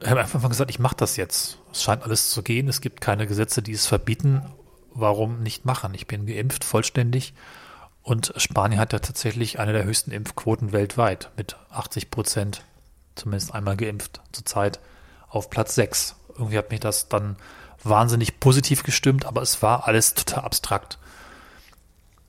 habe 0.06 0.21
einfach 0.21 0.47
gesagt, 0.47 0.69
ich 0.69 0.80
mache 0.80 0.95
das 0.95 1.17
jetzt. 1.17 1.60
Es 1.73 1.84
scheint 1.84 2.03
alles 2.03 2.30
zu 2.30 2.43
gehen. 2.43 2.69
Es 2.69 2.80
gibt 2.80 3.01
keine 3.01 3.27
Gesetze, 3.27 3.62
die 3.62 3.73
es 3.73 3.88
verbieten. 3.88 4.41
Warum 4.93 5.43
nicht 5.43 5.65
machen? 5.65 5.93
Ich 5.95 6.08
bin 6.08 6.25
geimpft, 6.25 6.63
vollständig. 6.63 7.34
Und 8.03 8.34
Spanien 8.38 8.80
hat 8.80 8.93
ja 8.93 8.99
tatsächlich 8.99 9.60
eine 9.60 9.73
der 9.73 9.84
höchsten 9.84 10.12
Impfquoten 10.12 10.71
weltweit 10.71 11.32
mit 11.36 11.58
80 11.71 12.10
Prozent, 12.10 12.63
zumindest 13.15 13.53
einmal 13.53 13.75
geimpft, 13.75 14.21
zurzeit 14.32 14.80
auf 15.27 15.49
Platz 15.49 15.75
6. 15.75 16.15
Irgendwie 16.30 16.58
hat 16.58 16.71
mich 16.71 16.80
das 16.80 17.10
dann 17.10 17.36
wahnsinnig 17.84 18.40
positiv 18.40 18.84
gestimmt, 18.84 19.26
aber 19.26 19.42
es 19.42 19.62
war 19.62 19.88
alles 19.88 20.13
total 20.13 20.44
abstrakt. 20.44 20.98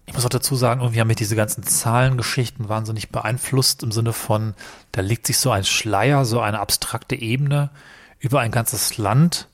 Ich 0.07 0.15
muss 0.15 0.25
auch 0.25 0.31
dazu 0.31 0.57
sagen, 0.57 0.81
irgendwie 0.81 1.01
haben 1.01 1.09
mich 1.09 1.17
diese 1.19 1.37
ganzen 1.37 1.63
Zahlengeschichten 1.63 2.69
wahnsinnig 2.69 3.11
beeinflusst 3.11 3.83
im 3.83 3.93
Sinne 3.93 4.15
von, 4.15 4.55
da 4.93 5.03
legt 5.03 5.27
sich 5.27 5.39
so 5.39 5.51
ein 5.51 5.65
Schleier, 5.65 6.25
so 6.25 6.41
eine 6.41 6.61
abstrakte 6.61 7.15
Ebene 7.15 7.71
über 8.19 8.41
ein 8.41 8.51
ganzes 8.51 8.97
Land 8.97 9.49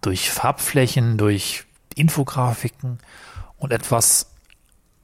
durch 0.00 0.30
Farbflächen, 0.30 1.18
durch 1.18 1.64
Infografiken 1.96 2.98
und 3.58 3.72
etwas, 3.72 4.30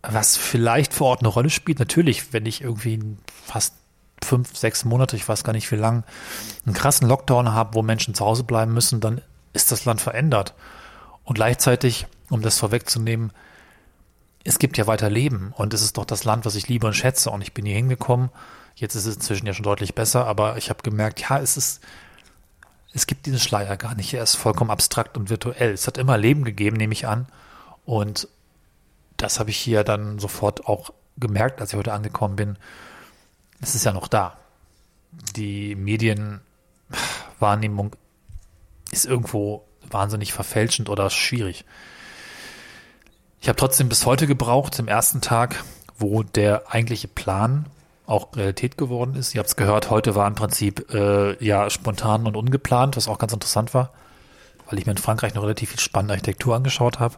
was 0.03 0.37
vielleicht 0.37 0.95
vor 0.95 1.09
Ort 1.09 1.21
eine 1.21 1.29
Rolle 1.29 1.51
spielt. 1.51 1.81
Natürlich, 1.81 2.33
wenn 2.33 2.47
ich 2.47 2.61
irgendwie 2.61 3.01
fast 3.45 3.75
fünf, 4.23 4.57
sechs 4.57 4.85
Monate, 4.85 5.17
ich 5.17 5.29
weiß 5.29 5.43
gar 5.43 5.53
nicht 5.53 5.71
wie 5.73 5.77
lang, 5.77 6.05
einen 6.65 6.75
krassen 6.75 7.09
Lockdown 7.09 7.53
habe, 7.53 7.75
wo 7.75 7.83
Menschen 7.83 8.15
zu 8.15 8.25
Hause 8.25 8.45
bleiben 8.45 8.73
müssen, 8.73 9.01
dann 9.01 9.21
ist 9.53 9.73
das 9.73 9.85
Land 9.85 10.01
verändert. 10.01 10.55
Und 11.25 11.35
gleichzeitig, 11.35 12.07
um 12.31 12.43
das 12.43 12.59
vorwegzunehmen, 12.59 13.33
es 14.45 14.59
gibt 14.59 14.77
ja 14.77 14.87
weiter 14.87 15.09
Leben 15.09 15.53
und 15.57 15.73
es 15.73 15.83
ist 15.83 15.99
doch 15.99 16.05
das 16.05 16.25
Land, 16.25 16.45
was 16.45 16.57
ich 16.57 16.69
liebe 16.69 16.87
und 16.87 16.95
schätze. 16.95 17.31
Und 17.31 17.43
ich 17.43 17.55
bin 17.55 17.65
hier 17.65 17.77
hingekommen. 17.77 18.31
Jetzt 18.75 18.95
ist 18.95 19.07
es 19.07 19.15
inzwischen 19.15 19.47
ja 19.47 19.53
schon 19.53 19.65
deutlich 19.65 19.95
besser, 19.95 20.27
aber 20.27 20.57
ich 20.57 20.71
habe 20.71 20.83
gemerkt, 20.83 21.21
ja, 21.21 21.39
es 21.39 21.57
ist, 21.57 21.81
es 22.93 23.07
gibt 23.07 23.27
diesen 23.27 23.39
Schleier 23.39 23.77
gar 23.77 23.95
nicht. 23.95 24.13
Er 24.15 24.23
ist 24.23 24.35
vollkommen 24.35 24.71
abstrakt 24.71 25.17
und 25.17 25.31
virtuell. 25.31 25.73
Es 25.73 25.87
hat 25.87 25.99
immer 25.99 26.19
Leben 26.19 26.45
gegeben, 26.45 26.77
nehme 26.77 26.93
ich 26.93 27.07
an. 27.07 27.27
Und 27.85 28.29
das 29.17 29.39
habe 29.39 29.51
ich 29.51 29.59
hier 29.59 29.85
dann 29.85 30.19
sofort 30.19 30.67
auch 30.67 30.91
gemerkt, 31.17 31.61
als 31.61 31.73
ich 31.73 31.79
heute 31.79 31.93
angekommen 31.93 32.37
bin. 32.37 32.59
Es 33.61 33.75
ist 33.75 33.85
ja 33.85 33.93
noch 33.93 34.09
da. 34.09 34.39
Die 35.37 35.77
Medienwahrnehmung 35.77 37.95
ist 38.93 39.05
irgendwo 39.05 39.65
wahnsinnig 39.91 40.33
verfälschend 40.33 40.89
oder 40.89 41.11
schwierig. 41.11 41.65
Ich 43.41 43.49
habe 43.49 43.57
trotzdem 43.57 43.89
bis 43.89 44.07
heute 44.07 44.29
gebraucht, 44.29 44.79
im 44.79 44.87
ersten 44.87 45.21
Tag, 45.21 45.65
wo 45.99 46.23
der 46.23 46.73
eigentliche 46.73 47.09
Plan 47.09 47.67
auch 48.07 48.37
Realität 48.37 48.79
geworden 48.79 49.17
ist. 49.17 49.35
Ihr 49.35 49.41
habt 49.41 49.49
es 49.49 49.57
gehört, 49.57 49.91
heute 49.91 50.15
war 50.15 50.29
im 50.29 50.35
Prinzip 50.35 50.93
äh, 50.95 51.43
ja 51.45 51.69
spontan 51.71 52.27
und 52.27 52.37
ungeplant, 52.37 52.97
was 52.97 53.09
auch 53.09 53.19
ganz 53.19 53.33
interessant 53.33 53.75
war, 53.75 53.91
weil 54.69 54.79
ich 54.79 54.87
mir 54.87 54.93
in 54.93 54.99
Frankreich 54.99 55.35
noch 55.35 55.43
relativ 55.43 55.71
viel 55.71 55.81
spannende 55.81 56.15
Architektur 56.15 56.55
angeschaut 56.55 57.01
habe. 57.01 57.17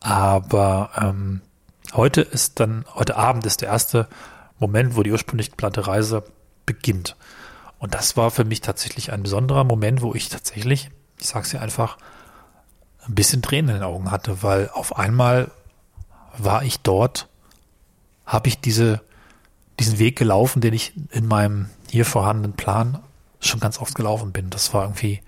Aber 0.00 0.90
ähm, 1.00 1.40
heute 1.92 2.22
ist 2.22 2.58
dann, 2.60 2.84
heute 2.94 3.16
Abend 3.16 3.46
ist 3.46 3.60
der 3.60 3.68
erste 3.68 4.08
Moment, 4.58 4.96
wo 4.96 5.02
die 5.02 5.12
ursprünglich 5.12 5.50
geplante 5.50 5.86
Reise 5.86 6.24
beginnt. 6.66 7.16
Und 7.78 7.94
das 7.94 8.16
war 8.16 8.30
für 8.30 8.44
mich 8.44 8.60
tatsächlich 8.60 9.12
ein 9.12 9.22
besonderer 9.22 9.64
Moment, 9.64 10.02
wo 10.02 10.14
ich 10.14 10.28
tatsächlich, 10.28 10.90
ich 11.18 11.26
sag's 11.26 11.50
dir 11.50 11.60
einfach, 11.60 11.98
ein 13.06 13.14
bisschen 13.14 13.42
Tränen 13.42 13.70
in 13.70 13.74
den 13.76 13.82
Augen 13.84 14.10
hatte, 14.10 14.42
weil 14.42 14.70
auf 14.70 14.96
einmal 14.96 15.50
war 16.38 16.62
ich 16.62 16.80
dort, 16.80 17.28
habe 18.26 18.48
ich 18.48 18.60
diese, 18.60 19.02
diesen 19.78 19.98
Weg 19.98 20.16
gelaufen, 20.16 20.60
den 20.60 20.72
ich 20.72 20.94
in 21.10 21.26
meinem 21.26 21.68
hier 21.90 22.06
vorhandenen 22.06 22.54
Plan 22.54 23.00
schon 23.40 23.60
ganz 23.60 23.78
oft 23.78 23.94
gelaufen 23.94 24.32
bin. 24.32 24.50
Das 24.50 24.72
war 24.72 24.84
irgendwie, 24.84 25.20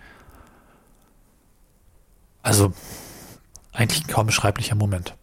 also 2.42 2.72
eigentlich 3.72 4.04
ein 4.04 4.08
kaum 4.08 4.26
beschreiblicher 4.26 4.74
Moment. 4.74 5.14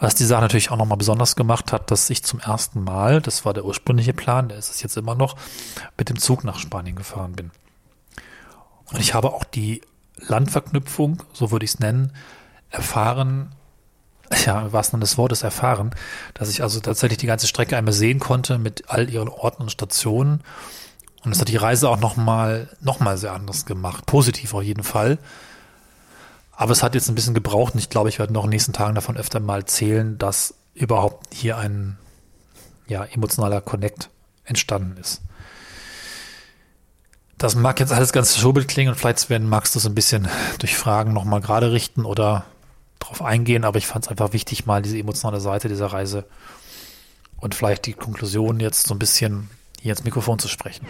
Was 0.00 0.14
die 0.14 0.24
Sache 0.24 0.40
natürlich 0.40 0.70
auch 0.70 0.78
nochmal 0.78 0.96
besonders 0.96 1.36
gemacht 1.36 1.72
hat, 1.72 1.90
dass 1.90 2.08
ich 2.08 2.24
zum 2.24 2.40
ersten 2.40 2.82
Mal, 2.82 3.20
das 3.20 3.44
war 3.44 3.52
der 3.52 3.66
ursprüngliche 3.66 4.14
Plan, 4.14 4.48
der 4.48 4.56
ist 4.56 4.70
es 4.70 4.82
jetzt 4.82 4.96
immer 4.96 5.14
noch, 5.14 5.36
mit 5.98 6.08
dem 6.08 6.18
Zug 6.18 6.42
nach 6.42 6.58
Spanien 6.58 6.96
gefahren 6.96 7.32
bin. 7.32 7.50
Und 8.86 8.98
ich 8.98 9.12
habe 9.12 9.34
auch 9.34 9.44
die 9.44 9.82
Landverknüpfung, 10.16 11.22
so 11.34 11.50
würde 11.50 11.64
ich 11.64 11.72
es 11.72 11.80
nennen, 11.80 12.12
erfahren, 12.70 13.54
ja, 14.46 14.72
was 14.72 14.90
dann 14.90 15.00
das 15.00 15.18
Wort 15.18 15.32
ist, 15.32 15.42
erfahren, 15.42 15.90
dass 16.32 16.48
ich 16.48 16.62
also 16.62 16.80
tatsächlich 16.80 17.18
die 17.18 17.26
ganze 17.26 17.46
Strecke 17.46 17.76
einmal 17.76 17.92
sehen 17.92 18.20
konnte 18.20 18.58
mit 18.58 18.88
all 18.88 19.10
ihren 19.10 19.28
Orten 19.28 19.62
und 19.62 19.70
Stationen. 19.70 20.42
Und 21.24 21.32
es 21.32 21.40
hat 21.40 21.48
die 21.48 21.56
Reise 21.56 21.90
auch 21.90 22.00
nochmal, 22.00 22.70
nochmal 22.80 23.18
sehr 23.18 23.34
anders 23.34 23.66
gemacht. 23.66 24.06
Positiv 24.06 24.54
auf 24.54 24.62
jeden 24.62 24.84
Fall. 24.84 25.18
Aber 26.60 26.72
es 26.72 26.82
hat 26.82 26.94
jetzt 26.94 27.08
ein 27.08 27.14
bisschen 27.14 27.32
gebraucht 27.32 27.72
und 27.72 27.80
ich 27.80 27.88
glaube, 27.88 28.10
ich 28.10 28.18
werde 28.18 28.34
noch 28.34 28.44
in 28.44 28.50
den 28.50 28.56
nächsten 28.56 28.74
Tagen 28.74 28.94
davon 28.94 29.16
öfter 29.16 29.40
mal 29.40 29.64
zählen, 29.64 30.18
dass 30.18 30.52
überhaupt 30.74 31.32
hier 31.32 31.56
ein 31.56 31.96
ja, 32.86 33.02
emotionaler 33.02 33.62
Connect 33.62 34.10
entstanden 34.44 34.98
ist. 35.00 35.22
Das 37.38 37.54
mag 37.54 37.80
jetzt 37.80 37.94
alles 37.94 38.12
ganz 38.12 38.36
schobelt 38.36 38.68
klingen 38.68 38.90
und 38.90 38.96
vielleicht 38.96 39.30
werden, 39.30 39.48
magst 39.48 39.74
du 39.74 39.78
es 39.78 39.86
ein 39.86 39.94
bisschen 39.94 40.28
durch 40.58 40.76
Fragen 40.76 41.14
nochmal 41.14 41.40
gerade 41.40 41.72
richten 41.72 42.04
oder 42.04 42.44
drauf 42.98 43.22
eingehen, 43.22 43.64
aber 43.64 43.78
ich 43.78 43.86
fand 43.86 44.04
es 44.04 44.10
einfach 44.10 44.34
wichtig, 44.34 44.66
mal 44.66 44.82
diese 44.82 44.98
emotionale 44.98 45.40
Seite 45.40 45.70
dieser 45.70 45.86
Reise 45.86 46.26
und 47.38 47.54
vielleicht 47.54 47.86
die 47.86 47.94
Konklusion 47.94 48.60
jetzt 48.60 48.86
so 48.86 48.94
ein 48.94 48.98
bisschen 48.98 49.48
hier 49.80 49.92
ins 49.92 50.04
Mikrofon 50.04 50.38
zu 50.38 50.48
sprechen. 50.48 50.84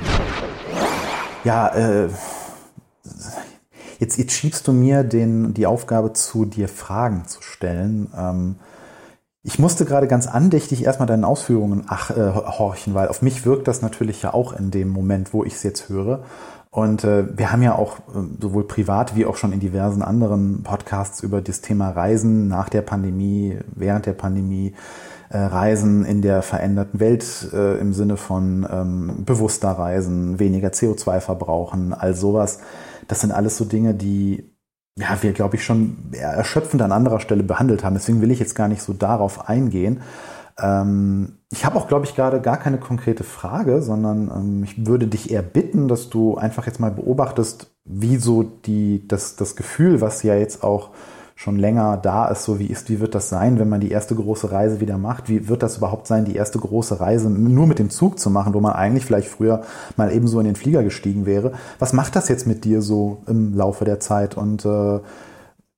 Ja, 1.44 1.68
äh, 1.68 2.09
Jetzt, 4.00 4.16
jetzt 4.16 4.32
schiebst 4.32 4.66
du 4.66 4.72
mir 4.72 5.04
den, 5.04 5.52
die 5.52 5.66
Aufgabe 5.66 6.14
zu, 6.14 6.46
dir 6.46 6.68
Fragen 6.68 7.26
zu 7.26 7.42
stellen. 7.42 8.10
Ähm, 8.16 8.56
ich 9.42 9.58
musste 9.58 9.84
gerade 9.84 10.08
ganz 10.08 10.26
andächtig 10.26 10.84
erstmal 10.84 11.06
deinen 11.06 11.24
Ausführungen 11.24 11.84
ach, 11.86 12.10
äh, 12.10 12.32
horchen, 12.32 12.94
weil 12.94 13.08
auf 13.08 13.20
mich 13.20 13.44
wirkt 13.44 13.68
das 13.68 13.82
natürlich 13.82 14.22
ja 14.22 14.32
auch 14.32 14.54
in 14.54 14.70
dem 14.70 14.88
Moment, 14.88 15.34
wo 15.34 15.44
ich 15.44 15.52
es 15.52 15.62
jetzt 15.62 15.90
höre. 15.90 16.24
Und 16.70 17.04
äh, 17.04 17.36
wir 17.36 17.52
haben 17.52 17.62
ja 17.62 17.74
auch 17.74 17.98
äh, 17.98 18.22
sowohl 18.40 18.66
privat 18.66 19.16
wie 19.16 19.26
auch 19.26 19.36
schon 19.36 19.52
in 19.52 19.60
diversen 19.60 20.00
anderen 20.00 20.62
Podcasts 20.62 21.22
über 21.22 21.42
das 21.42 21.60
Thema 21.60 21.90
Reisen 21.90 22.48
nach 22.48 22.70
der 22.70 22.82
Pandemie, 22.82 23.58
während 23.74 24.06
der 24.06 24.14
Pandemie, 24.14 24.74
äh, 25.28 25.36
Reisen 25.36 26.06
in 26.06 26.22
der 26.22 26.40
veränderten 26.40 27.00
Welt 27.00 27.50
äh, 27.52 27.78
im 27.78 27.92
Sinne 27.92 28.16
von 28.16 28.66
ähm, 28.70 29.24
bewusster 29.26 29.72
Reisen, 29.72 30.38
weniger 30.38 30.68
CO2 30.68 31.20
verbrauchen, 31.20 31.92
all 31.92 32.14
sowas 32.14 32.60
das 33.11 33.20
sind 33.20 33.33
alles 33.33 33.57
so 33.57 33.64
Dinge, 33.64 33.92
die 33.92 34.44
ja, 34.96 35.20
wir, 35.23 35.33
glaube 35.33 35.57
ich, 35.57 35.64
schon 35.64 36.12
erschöpfend 36.12 36.83
an 36.83 36.92
anderer 36.92 37.20
Stelle 37.20 37.42
behandelt 37.42 37.83
haben. 37.83 37.94
Deswegen 37.94 38.20
will 38.20 38.31
ich 38.31 38.38
jetzt 38.38 38.55
gar 38.55 38.68
nicht 38.68 38.83
so 38.83 38.92
darauf 38.92 39.49
eingehen. 39.49 40.03
Ähm, 40.59 41.38
ich 41.51 41.64
habe 41.64 41.77
auch, 41.77 41.88
glaube 41.88 42.05
ich, 42.05 42.14
gerade 42.14 42.40
gar 42.40 42.59
keine 42.59 42.79
konkrete 42.79 43.25
Frage, 43.25 43.83
sondern 43.83 44.31
ähm, 44.35 44.64
ich 44.64 44.87
würde 44.87 45.07
dich 45.07 45.31
eher 45.31 45.42
bitten, 45.42 45.88
dass 45.88 46.11
du 46.11 46.37
einfach 46.37 46.66
jetzt 46.66 46.81
mal 46.81 46.90
beobachtest, 46.90 47.70
wie 47.85 48.16
so 48.16 48.42
die, 48.42 49.07
das, 49.09 49.37
das 49.37 49.57
Gefühl, 49.57 50.01
was 50.01 50.23
ja 50.23 50.35
jetzt 50.35 50.62
auch 50.62 50.90
schon 51.40 51.57
länger 51.57 51.96
da 51.96 52.29
ist, 52.29 52.44
so 52.44 52.59
wie 52.59 52.66
ist, 52.66 52.90
wie 52.90 53.00
wird 53.00 53.14
das 53.14 53.31
sein, 53.31 53.59
wenn 53.59 53.70
man 53.70 53.81
die 53.81 53.90
erste 53.90 54.14
große 54.14 54.53
Reise 54.53 54.81
wieder 54.81 54.98
macht? 54.98 55.31
Wie 55.31 55.48
wird 55.48 55.62
das 55.62 55.79
überhaupt 55.79 56.07
sein, 56.07 56.26
die 56.26 56.37
erste 56.37 56.59
große 56.59 57.00
Reise 57.00 57.31
nur 57.31 57.66
mit 57.66 57.79
dem 57.79 57.88
Zug 57.88 58.18
zu 58.18 58.29
machen, 58.29 58.53
wo 58.53 58.61
man 58.61 58.74
eigentlich 58.74 59.07
vielleicht 59.07 59.29
früher 59.29 59.62
mal 59.96 60.12
ebenso 60.12 60.38
in 60.38 60.44
den 60.44 60.55
Flieger 60.55 60.83
gestiegen 60.83 61.24
wäre? 61.24 61.53
Was 61.79 61.94
macht 61.94 62.14
das 62.14 62.29
jetzt 62.29 62.46
mit 62.46 62.66
dir 62.66 62.83
so 62.83 63.22
im 63.26 63.57
Laufe 63.57 63.87
der 63.87 64.00
Zeit? 64.00 64.37
Und 64.37 64.66
äh, 64.66 65.00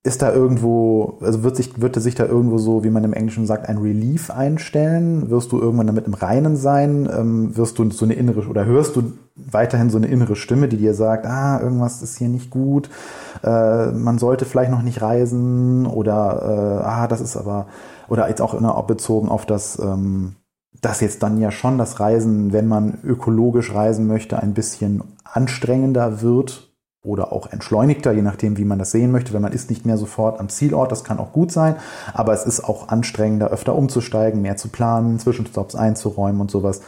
ist 0.02 0.20
da 0.20 0.32
irgendwo, 0.32 1.18
also 1.20 1.44
wird 1.44 1.54
sich, 1.54 1.80
wird 1.80 1.94
sich 1.94 2.16
da 2.16 2.26
irgendwo 2.26 2.58
so, 2.58 2.82
wie 2.82 2.90
man 2.90 3.04
im 3.04 3.12
Englischen 3.12 3.46
sagt, 3.46 3.68
ein 3.68 3.78
Relief 3.78 4.32
einstellen? 4.32 5.30
Wirst 5.30 5.52
du 5.52 5.60
irgendwann 5.60 5.86
damit 5.86 6.08
im 6.08 6.14
Reinen 6.14 6.56
sein? 6.56 7.08
Ähm, 7.16 7.56
wirst 7.56 7.78
du 7.78 7.88
so 7.90 8.04
eine 8.04 8.14
innere, 8.14 8.48
oder 8.48 8.64
hörst 8.64 8.96
du 8.96 9.12
weiterhin 9.36 9.90
so 9.90 9.98
eine 9.98 10.08
innere 10.08 10.34
Stimme, 10.34 10.66
die 10.66 10.76
dir 10.76 10.94
sagt, 10.94 11.24
ah, 11.24 11.60
irgendwas 11.60 12.02
ist 12.02 12.18
hier 12.18 12.28
nicht 12.28 12.50
gut, 12.50 12.90
äh, 13.42 13.90
man 13.90 14.18
sollte 14.18 14.44
vielleicht 14.44 14.70
noch 14.70 14.82
nicht 14.82 15.02
reisen 15.02 15.86
oder, 15.86 16.80
äh, 16.82 16.84
ah, 16.84 17.08
das 17.08 17.20
ist 17.20 17.36
aber, 17.36 17.66
oder 18.08 18.28
jetzt 18.28 18.40
auch 18.40 18.54
immer 18.54 18.80
bezogen 18.82 19.28
auf 19.28 19.46
das, 19.46 19.78
ähm, 19.78 20.36
dass 20.80 21.00
jetzt 21.00 21.22
dann 21.22 21.40
ja 21.40 21.50
schon 21.50 21.78
das 21.78 22.00
Reisen, 22.00 22.52
wenn 22.52 22.68
man 22.68 22.98
ökologisch 23.04 23.74
reisen 23.74 24.06
möchte, 24.06 24.38
ein 24.38 24.54
bisschen 24.54 25.02
anstrengender 25.24 26.22
wird 26.22 26.72
oder 27.04 27.32
auch 27.32 27.50
entschleunigter, 27.50 28.12
je 28.12 28.22
nachdem, 28.22 28.56
wie 28.58 28.64
man 28.64 28.78
das 28.78 28.92
sehen 28.92 29.10
möchte, 29.10 29.32
wenn 29.32 29.42
man 29.42 29.52
ist 29.52 29.70
nicht 29.70 29.84
mehr 29.86 29.96
sofort 29.96 30.38
am 30.38 30.48
Zielort, 30.48 30.92
das 30.92 31.04
kann 31.04 31.18
auch 31.18 31.32
gut 31.32 31.50
sein, 31.50 31.76
aber 32.14 32.32
es 32.32 32.44
ist 32.44 32.64
auch 32.64 32.88
anstrengender, 32.88 33.48
öfter 33.48 33.74
umzusteigen, 33.74 34.40
mehr 34.40 34.56
zu 34.56 34.68
planen, 34.68 35.18
Zwischenstopps 35.18 35.74
einzuräumen 35.74 36.40
und 36.40 36.50
sowas. 36.50 36.82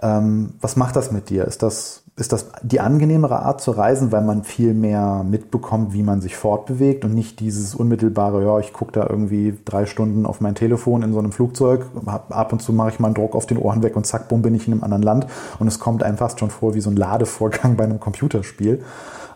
Ähm, 0.00 0.54
was 0.60 0.76
macht 0.76 0.96
das 0.96 1.12
mit 1.12 1.28
dir? 1.28 1.44
Ist 1.46 1.62
das, 1.62 2.01
ist 2.14 2.32
das 2.32 2.46
die 2.62 2.80
angenehmere 2.80 3.40
Art 3.40 3.62
zu 3.62 3.70
reisen, 3.70 4.12
weil 4.12 4.22
man 4.22 4.44
viel 4.44 4.74
mehr 4.74 5.24
mitbekommt, 5.24 5.94
wie 5.94 6.02
man 6.02 6.20
sich 6.20 6.36
fortbewegt 6.36 7.06
und 7.06 7.14
nicht 7.14 7.40
dieses 7.40 7.74
unmittelbare, 7.74 8.44
ja, 8.44 8.58
ich 8.58 8.74
gucke 8.74 8.92
da 8.92 9.06
irgendwie 9.08 9.58
drei 9.64 9.86
Stunden 9.86 10.26
auf 10.26 10.40
mein 10.40 10.54
Telefon 10.54 11.02
in 11.02 11.14
so 11.14 11.18
einem 11.18 11.32
Flugzeug, 11.32 11.86
ab 12.04 12.52
und 12.52 12.60
zu 12.60 12.74
mache 12.74 12.90
ich 12.90 13.00
mal 13.00 13.08
einen 13.08 13.14
Druck 13.14 13.34
auf 13.34 13.46
den 13.46 13.56
Ohren 13.56 13.82
weg 13.82 13.96
und 13.96 14.06
zack, 14.06 14.28
bumm, 14.28 14.42
bin 14.42 14.54
ich 14.54 14.66
in 14.66 14.74
einem 14.74 14.84
anderen 14.84 15.02
Land 15.02 15.26
und 15.58 15.68
es 15.68 15.78
kommt 15.78 16.02
einem 16.02 16.18
fast 16.18 16.38
schon 16.38 16.50
vor 16.50 16.74
wie 16.74 16.82
so 16.82 16.90
ein 16.90 16.96
Ladevorgang 16.96 17.76
bei 17.78 17.84
einem 17.84 17.98
Computerspiel. 17.98 18.84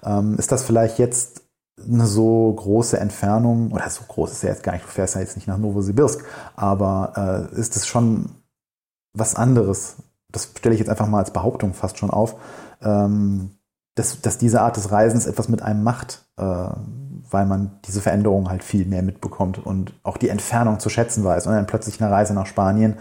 Ähm, 0.05 0.37
ist 0.37 0.53
das 0.53 0.63
vielleicht 0.63 0.99
jetzt 0.99 1.43
eine 1.83 2.07
so 2.07 2.53
große 2.53 2.99
Entfernung, 2.99 3.73
oder 3.73 3.89
so 3.89 4.03
groß 4.07 4.33
ist 4.33 4.43
ja 4.43 4.51
jetzt 4.51 4.63
gar 4.63 4.73
nicht, 4.73 4.85
du 4.85 4.91
fährst 4.91 5.15
ja 5.15 5.23
jetzt 5.23 5.37
nicht 5.37 5.49
nach 5.49 5.59
Novosibirsk, 5.59 6.23
aber 6.57 7.49
äh, 7.55 7.59
ist 7.59 7.75
es 7.77 7.87
schon 7.87 8.31
was 9.15 9.35
anderes? 9.35 9.97
Das 10.31 10.51
stelle 10.59 10.75
ich 10.75 10.81
jetzt 10.81 10.91
einfach 10.91 11.07
mal 11.07 11.21
als 11.21 11.31
Behauptung 11.31 11.73
fast 11.73 11.99
schon 11.99 12.11
auf, 12.11 12.37
ähm, 12.83 13.51
dass, 13.95 14.21
dass 14.21 14.39
diese 14.39 14.61
Art 14.61 14.77
des 14.77 14.91
Reisens 14.93 15.27
etwas 15.27 15.49
mit 15.49 15.63
einem 15.63 15.83
macht, 15.83 16.27
äh, 16.37 16.43
weil 16.43 17.47
man 17.47 17.81
diese 17.87 18.01
Veränderung 18.01 18.49
halt 18.49 18.63
viel 18.63 18.85
mehr 18.87 19.03
mitbekommt 19.03 19.65
und 19.65 19.95
auch 20.03 20.17
die 20.17 20.29
Entfernung 20.29 20.79
zu 20.79 20.89
schätzen 20.89 21.25
weiß. 21.25 21.47
Und 21.47 21.55
dann 21.55 21.67
plötzlich 21.67 22.01
eine 22.01 22.11
Reise 22.11 22.35
nach 22.35 22.47
Spanien 22.47 22.97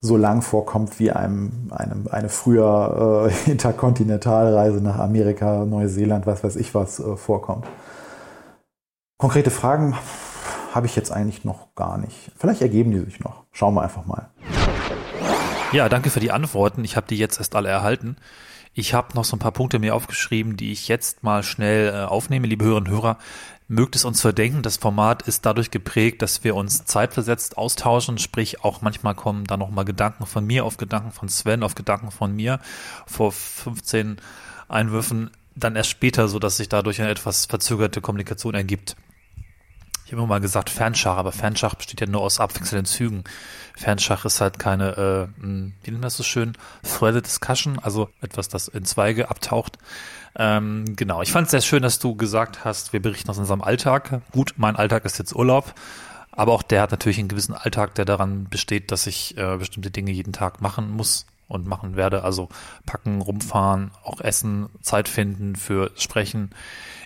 so 0.00 0.16
lang 0.16 0.40
vorkommt 0.40 0.98
wie 0.98 1.12
einem, 1.12 1.70
einem 1.70 2.08
eine 2.10 2.30
früher 2.30 3.30
äh, 3.30 3.50
Interkontinentalreise 3.50 4.80
nach 4.80 4.98
Amerika, 4.98 5.64
Neuseeland, 5.66 6.26
was 6.26 6.42
weiß 6.42 6.56
ich 6.56 6.74
was 6.74 6.98
äh, 6.98 7.16
vorkommt. 7.16 7.66
Konkrete 9.18 9.50
Fragen 9.50 9.94
habe 10.72 10.86
ich 10.86 10.96
jetzt 10.96 11.12
eigentlich 11.12 11.44
noch 11.44 11.74
gar 11.74 11.98
nicht. 11.98 12.32
Vielleicht 12.36 12.62
ergeben 12.62 12.90
die 12.92 13.00
sich 13.00 13.20
noch. 13.20 13.44
Schauen 13.52 13.74
wir 13.74 13.82
einfach 13.82 14.06
mal. 14.06 14.30
Ja, 15.72 15.88
danke 15.88 16.08
für 16.08 16.20
die 16.20 16.32
Antworten. 16.32 16.84
Ich 16.84 16.96
habe 16.96 17.06
die 17.06 17.18
jetzt 17.18 17.38
erst 17.38 17.54
alle 17.54 17.68
erhalten. 17.68 18.16
Ich 18.72 18.94
habe 18.94 19.14
noch 19.14 19.24
so 19.24 19.36
ein 19.36 19.40
paar 19.40 19.52
Punkte 19.52 19.78
mir 19.78 19.94
aufgeschrieben, 19.94 20.56
die 20.56 20.70
ich 20.70 20.88
jetzt 20.88 21.22
mal 21.22 21.42
schnell 21.42 21.92
äh, 21.92 22.04
aufnehme, 22.04 22.46
liebe 22.46 22.64
Hörerinnen 22.64 22.92
und 22.92 22.96
Hörer 22.96 23.18
mögt 23.66 23.96
es 23.96 24.04
uns 24.04 24.20
verdenken. 24.20 24.62
Das 24.62 24.76
Format 24.76 25.22
ist 25.22 25.46
dadurch 25.46 25.70
geprägt, 25.70 26.22
dass 26.22 26.44
wir 26.44 26.54
uns 26.56 26.84
zeitversetzt 26.84 27.56
austauschen, 27.56 28.18
sprich 28.18 28.64
auch 28.64 28.80
manchmal 28.80 29.14
kommen 29.14 29.44
da 29.44 29.56
nochmal 29.56 29.84
Gedanken 29.84 30.26
von 30.26 30.44
mir 30.44 30.64
auf 30.64 30.76
Gedanken 30.76 31.12
von 31.12 31.28
Sven, 31.28 31.62
auf 31.62 31.74
Gedanken 31.74 32.10
von 32.10 32.34
mir 32.34 32.60
vor 33.06 33.32
15 33.32 34.16
Einwürfen, 34.68 35.30
dann 35.56 35.76
erst 35.76 35.90
später, 35.90 36.28
so 36.28 36.38
dass 36.38 36.56
sich 36.56 36.68
dadurch 36.68 37.00
eine 37.00 37.10
etwas 37.10 37.46
verzögerte 37.46 38.00
Kommunikation 38.00 38.54
ergibt. 38.54 38.96
Ich 40.10 40.12
habe 40.12 40.22
immer 40.22 40.28
mal 40.28 40.40
gesagt 40.40 40.70
Fernschach, 40.70 41.16
aber 41.18 41.30
Fernschach 41.30 41.76
besteht 41.76 42.00
ja 42.00 42.08
nur 42.08 42.22
aus 42.22 42.40
abwechselnden 42.40 42.84
Zügen. 42.84 43.22
Fernschach 43.76 44.24
ist 44.24 44.40
halt 44.40 44.58
keine, 44.58 44.96
äh, 45.38 45.40
hm, 45.40 45.72
wie 45.84 45.90
nennt 45.92 46.00
man 46.00 46.08
das 46.08 46.16
so 46.16 46.24
schön, 46.24 46.54
Threaded 46.82 47.26
Discussion, 47.26 47.78
also 47.78 48.08
etwas, 48.20 48.48
das 48.48 48.66
in 48.66 48.84
Zweige 48.84 49.30
abtaucht. 49.30 49.78
Ähm, 50.34 50.96
genau, 50.96 51.22
ich 51.22 51.30
fand 51.30 51.44
es 51.44 51.52
sehr 51.52 51.60
schön, 51.60 51.84
dass 51.84 52.00
du 52.00 52.16
gesagt 52.16 52.64
hast, 52.64 52.92
wir 52.92 53.00
berichten 53.00 53.30
aus 53.30 53.38
unserem 53.38 53.62
Alltag. 53.62 54.20
Gut, 54.32 54.54
mein 54.56 54.74
Alltag 54.74 55.04
ist 55.04 55.20
jetzt 55.20 55.32
Urlaub, 55.32 55.74
aber 56.32 56.54
auch 56.54 56.64
der 56.64 56.82
hat 56.82 56.90
natürlich 56.90 57.20
einen 57.20 57.28
gewissen 57.28 57.54
Alltag, 57.54 57.94
der 57.94 58.04
daran 58.04 58.48
besteht, 58.50 58.90
dass 58.90 59.06
ich 59.06 59.38
äh, 59.38 59.58
bestimmte 59.58 59.92
Dinge 59.92 60.10
jeden 60.10 60.32
Tag 60.32 60.60
machen 60.60 60.90
muss 60.90 61.24
und 61.46 61.68
machen 61.68 61.94
werde. 61.94 62.24
Also 62.24 62.48
packen, 62.84 63.20
rumfahren, 63.20 63.92
auch 64.02 64.20
essen, 64.20 64.70
Zeit 64.82 65.08
finden 65.08 65.54
für 65.54 65.92
Sprechen. 65.94 66.50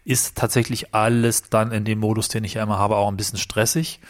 Ist 0.04 0.36
tatsächlich 0.36 0.94
alles 0.94 1.48
dann 1.48 1.72
in 1.72 1.84
dem 1.84 2.00
Modus, 2.00 2.28
den 2.28 2.44
ich 2.44 2.54
ja 2.54 2.62
immer 2.62 2.78
habe, 2.78 2.96
auch 2.96 3.08
ein 3.08 3.16
bisschen 3.16 3.38
stressig 3.38 4.00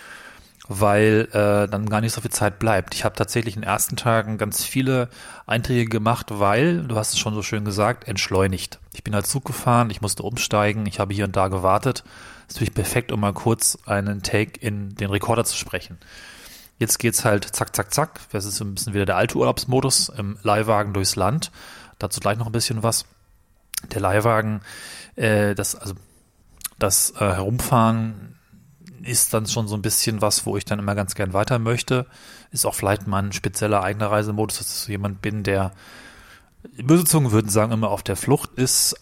weil 0.66 1.28
äh, 1.32 1.68
dann 1.68 1.88
gar 1.88 2.00
nicht 2.00 2.12
so 2.12 2.20
viel 2.20 2.30
Zeit 2.30 2.58
bleibt. 2.58 2.94
Ich 2.94 3.04
habe 3.04 3.14
tatsächlich 3.14 3.54
in 3.54 3.62
den 3.62 3.68
ersten 3.68 3.96
Tagen 3.96 4.38
ganz 4.38 4.64
viele 4.64 5.08
Einträge 5.46 5.90
gemacht, 5.90 6.26
weil, 6.30 6.82
du 6.82 6.96
hast 6.96 7.12
es 7.12 7.18
schon 7.18 7.34
so 7.34 7.42
schön 7.42 7.64
gesagt, 7.64 8.08
entschleunigt. 8.08 8.78
Ich 8.94 9.04
bin 9.04 9.14
halt 9.14 9.26
Zug 9.26 9.44
gefahren, 9.44 9.90
ich 9.90 10.00
musste 10.00 10.22
umsteigen, 10.22 10.86
ich 10.86 11.00
habe 11.00 11.12
hier 11.12 11.26
und 11.26 11.36
da 11.36 11.48
gewartet. 11.48 12.02
Das 12.46 12.54
ist 12.54 12.54
natürlich 12.54 12.74
perfekt, 12.74 13.12
um 13.12 13.20
mal 13.20 13.34
kurz 13.34 13.78
einen 13.84 14.22
Take 14.22 14.58
in 14.60 14.94
den 14.94 15.10
Rekorder 15.10 15.44
zu 15.44 15.56
sprechen. 15.56 15.98
Jetzt 16.78 16.98
geht's 16.98 17.24
halt 17.24 17.44
zack, 17.44 17.76
zack, 17.76 17.92
zack. 17.92 18.20
Das 18.32 18.46
ist 18.46 18.60
ein 18.60 18.74
bisschen 18.74 18.94
wieder 18.94 19.06
der 19.06 19.16
alte 19.16 19.36
Urlaubsmodus 19.36 20.08
im 20.08 20.38
Leihwagen 20.42 20.92
durchs 20.92 21.14
Land. 21.14 21.52
Dazu 21.98 22.20
gleich 22.20 22.38
noch 22.38 22.46
ein 22.46 22.52
bisschen 22.52 22.82
was. 22.82 23.04
Der 23.92 24.00
Leihwagen, 24.00 24.60
äh, 25.16 25.54
das, 25.54 25.74
also 25.74 25.94
das 26.78 27.12
äh, 27.12 27.20
Herumfahren 27.20 28.36
ist 29.02 29.34
dann 29.34 29.46
schon 29.46 29.68
so 29.68 29.76
ein 29.76 29.82
bisschen 29.82 30.22
was, 30.22 30.46
wo 30.46 30.56
ich 30.56 30.64
dann 30.64 30.78
immer 30.78 30.94
ganz 30.94 31.14
gern 31.14 31.32
weiter 31.32 31.58
möchte. 31.58 32.06
Ist 32.50 32.66
auch 32.66 32.74
vielleicht 32.74 33.06
mein 33.06 33.32
spezieller 33.32 33.82
eigener 33.82 34.10
Reisemodus, 34.10 34.58
dass 34.58 34.68
ich 34.68 34.80
so 34.80 34.92
jemand 34.92 35.20
bin, 35.22 35.42
der 35.42 35.72
böse 36.82 37.04
Zungen 37.04 37.32
würden 37.32 37.50
sagen, 37.50 37.72
immer 37.72 37.90
auf 37.90 38.02
der 38.02 38.16
Flucht 38.16 38.54
ist. 38.54 38.96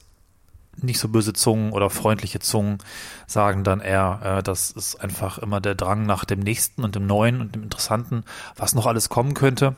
Nicht 0.77 0.99
so 0.99 1.09
böse 1.09 1.35
Zungen 1.35 1.73
oder 1.73 1.91
freundliche 1.91 2.41
Zungen 2.41 2.79
sagen 3.27 3.63
dann 3.63 3.81
eher, 3.81 4.21
äh, 4.39 4.43
das 4.43 4.71
ist 4.71 4.97
einfach 4.97 5.39
immer 5.39 5.61
der 5.61 5.75
Drang 5.75 6.07
nach 6.07 6.25
dem 6.25 6.41
Nächsten 6.41 6.83
und 6.83 6.95
dem 6.95 7.07
Neuen 7.07 7.41
und 7.41 7.55
dem 7.55 7.63
Interessanten, 7.63 8.25
was 8.57 8.75
noch 8.75 8.87
alles 8.87 9.09
kommen 9.11 9.35
könnte. 9.35 9.77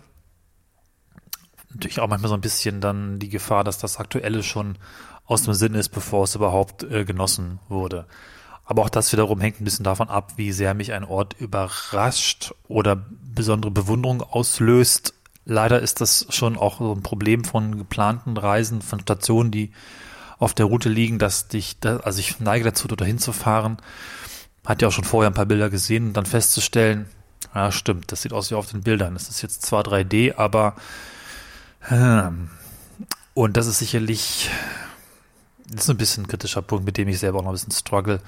Natürlich 1.74 2.00
auch 2.00 2.08
manchmal 2.08 2.28
so 2.28 2.36
ein 2.36 2.40
bisschen 2.40 2.80
dann 2.80 3.18
die 3.18 3.28
Gefahr, 3.28 3.64
dass 3.64 3.78
das 3.78 3.98
Aktuelle 3.98 4.42
schon 4.42 4.76
aus 5.26 5.42
dem 5.42 5.54
Sinn 5.54 5.74
ist, 5.74 5.88
bevor 5.90 6.24
es 6.24 6.34
überhaupt 6.34 6.84
äh, 6.84 7.04
genossen 7.04 7.58
wurde. 7.68 8.06
Aber 8.64 8.82
auch 8.82 8.88
das 8.88 9.12
wiederum 9.12 9.40
hängt 9.40 9.60
ein 9.60 9.64
bisschen 9.64 9.84
davon 9.84 10.08
ab, 10.08 10.34
wie 10.36 10.52
sehr 10.52 10.74
mich 10.74 10.92
ein 10.92 11.04
Ort 11.04 11.34
überrascht 11.38 12.54
oder 12.68 13.04
besondere 13.34 13.70
Bewunderung 13.70 14.22
auslöst. 14.22 15.14
Leider 15.44 15.80
ist 15.80 16.00
das 16.00 16.26
schon 16.30 16.56
auch 16.56 16.78
so 16.78 16.92
ein 16.92 17.02
Problem 17.02 17.44
von 17.44 17.76
geplanten 17.76 18.36
Reisen, 18.36 18.80
von 18.80 19.00
Stationen, 19.00 19.50
die 19.50 19.72
auf 20.38 20.54
der 20.54 20.66
Route 20.66 20.88
liegen, 20.88 21.18
dass 21.18 21.48
dich, 21.48 21.76
also 21.82 22.18
ich 22.18 22.40
neige 22.40 22.64
dazu, 22.64 22.88
dorthin 22.88 23.18
zu 23.18 23.32
fahren. 23.32 23.76
Hat 24.64 24.80
ja 24.80 24.88
auch 24.88 24.92
schon 24.92 25.04
vorher 25.04 25.30
ein 25.30 25.34
paar 25.34 25.46
Bilder 25.46 25.68
gesehen 25.68 26.08
und 26.08 26.16
dann 26.16 26.24
festzustellen, 26.24 27.06
ja, 27.54 27.70
stimmt, 27.70 28.10
das 28.10 28.22
sieht 28.22 28.32
aus 28.32 28.50
wie 28.50 28.54
auf 28.54 28.70
den 28.70 28.82
Bildern. 28.82 29.14
Es 29.14 29.28
ist 29.28 29.42
jetzt 29.42 29.62
zwar 29.62 29.82
3D, 29.82 30.36
aber 30.36 30.74
und 31.90 33.56
das 33.56 33.66
ist 33.66 33.78
sicherlich 33.78 34.50
das 35.66 35.84
ist 35.84 35.90
ein 35.90 35.96
bisschen 35.96 36.24
ein 36.24 36.28
kritischer 36.28 36.62
Punkt, 36.62 36.84
mit 36.84 36.96
dem 36.96 37.08
ich 37.08 37.18
selber 37.18 37.38
auch 37.38 37.42
noch 37.42 37.50
ein 37.50 37.54
bisschen 37.54 37.72
struggle, 37.72 38.20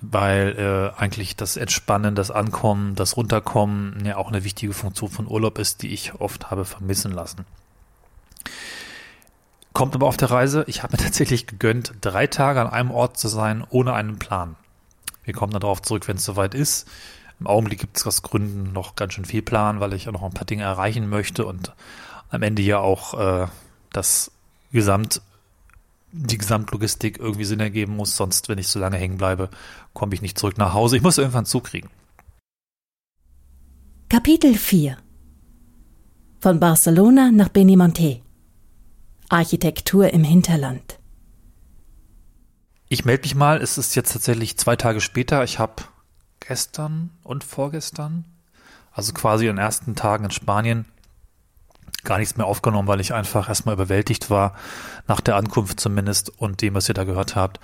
weil 0.00 0.56
äh, 0.96 1.00
eigentlich 1.00 1.36
das 1.36 1.56
Entspannen, 1.56 2.14
das 2.14 2.30
Ankommen, 2.30 2.94
das 2.94 3.16
Runterkommen 3.16 4.04
ja 4.04 4.16
auch 4.16 4.28
eine 4.28 4.44
wichtige 4.44 4.72
Funktion 4.72 5.10
von 5.10 5.26
Urlaub 5.26 5.58
ist, 5.58 5.82
die 5.82 5.88
ich 5.88 6.14
oft 6.14 6.50
habe 6.50 6.64
vermissen 6.64 7.12
lassen. 7.12 7.44
Kommt 9.72 9.94
aber 9.94 10.06
auf 10.06 10.16
der 10.16 10.30
Reise, 10.30 10.64
ich 10.66 10.82
habe 10.82 10.96
mir 10.96 11.02
tatsächlich 11.04 11.46
gegönnt, 11.46 11.94
drei 12.00 12.26
Tage 12.26 12.60
an 12.60 12.68
einem 12.68 12.90
Ort 12.90 13.18
zu 13.18 13.28
sein, 13.28 13.64
ohne 13.68 13.92
einen 13.94 14.18
Plan. 14.18 14.56
Wir 15.24 15.34
kommen 15.34 15.52
darauf 15.52 15.82
zurück, 15.82 16.06
wenn 16.08 16.16
es 16.16 16.24
soweit 16.24 16.54
ist. 16.54 16.88
Im 17.40 17.48
Augenblick 17.48 17.80
gibt 17.80 17.98
es 17.98 18.06
aus 18.06 18.22
Gründen 18.22 18.72
noch 18.72 18.96
ganz 18.96 19.14
schön 19.14 19.24
viel 19.24 19.42
Plan, 19.42 19.80
weil 19.80 19.92
ich 19.92 20.08
auch 20.08 20.12
noch 20.12 20.22
ein 20.22 20.32
paar 20.32 20.46
Dinge 20.46 20.62
erreichen 20.62 21.08
möchte 21.08 21.44
und 21.44 21.72
am 22.30 22.42
Ende 22.42 22.62
ja 22.62 22.78
auch 22.78 23.14
äh, 23.14 23.46
das 23.92 24.30
Gesamt 24.72 25.22
die 26.12 26.38
Gesamtlogistik 26.38 27.18
irgendwie 27.18 27.44
Sinn 27.44 27.60
ergeben 27.60 27.96
muss. 27.96 28.16
Sonst, 28.16 28.48
wenn 28.48 28.58
ich 28.58 28.68
so 28.68 28.78
lange 28.78 28.96
hängen 28.96 29.18
bleibe, 29.18 29.50
komme 29.92 30.14
ich 30.14 30.22
nicht 30.22 30.38
zurück 30.38 30.56
nach 30.56 30.72
Hause. 30.72 30.96
Ich 30.96 31.02
muss 31.02 31.18
irgendwann 31.18 31.44
zukriegen. 31.44 31.90
Kapitel 34.08 34.52
Kapitel 34.52 34.54
4 34.54 34.96
Von 36.40 36.60
Barcelona 36.60 37.30
nach 37.32 37.48
Benimonte 37.48 38.20
Architektur 39.28 40.12
im 40.12 40.22
Hinterland 40.22 41.00
Ich 42.88 43.04
melde 43.04 43.22
mich 43.22 43.34
mal, 43.34 43.60
es 43.60 43.76
ist 43.76 43.96
jetzt 43.96 44.12
tatsächlich 44.12 44.56
zwei 44.56 44.76
Tage 44.76 45.00
später. 45.00 45.42
Ich 45.42 45.58
habe 45.58 45.82
gestern 46.38 47.10
und 47.24 47.42
vorgestern, 47.42 48.24
also 48.92 49.12
quasi 49.12 49.46
in 49.46 49.56
den 49.56 49.64
ersten 49.64 49.96
Tagen 49.96 50.26
in 50.26 50.30
Spanien, 50.30 50.84
gar 52.06 52.18
nichts 52.18 52.36
mehr 52.36 52.46
aufgenommen, 52.46 52.88
weil 52.88 53.00
ich 53.00 53.12
einfach 53.12 53.48
erstmal 53.48 53.74
überwältigt 53.74 54.30
war, 54.30 54.54
nach 55.06 55.20
der 55.20 55.36
Ankunft 55.36 55.78
zumindest 55.78 56.30
und 56.38 56.62
dem, 56.62 56.74
was 56.74 56.88
ihr 56.88 56.94
da 56.94 57.04
gehört 57.04 57.36
habt. 57.36 57.60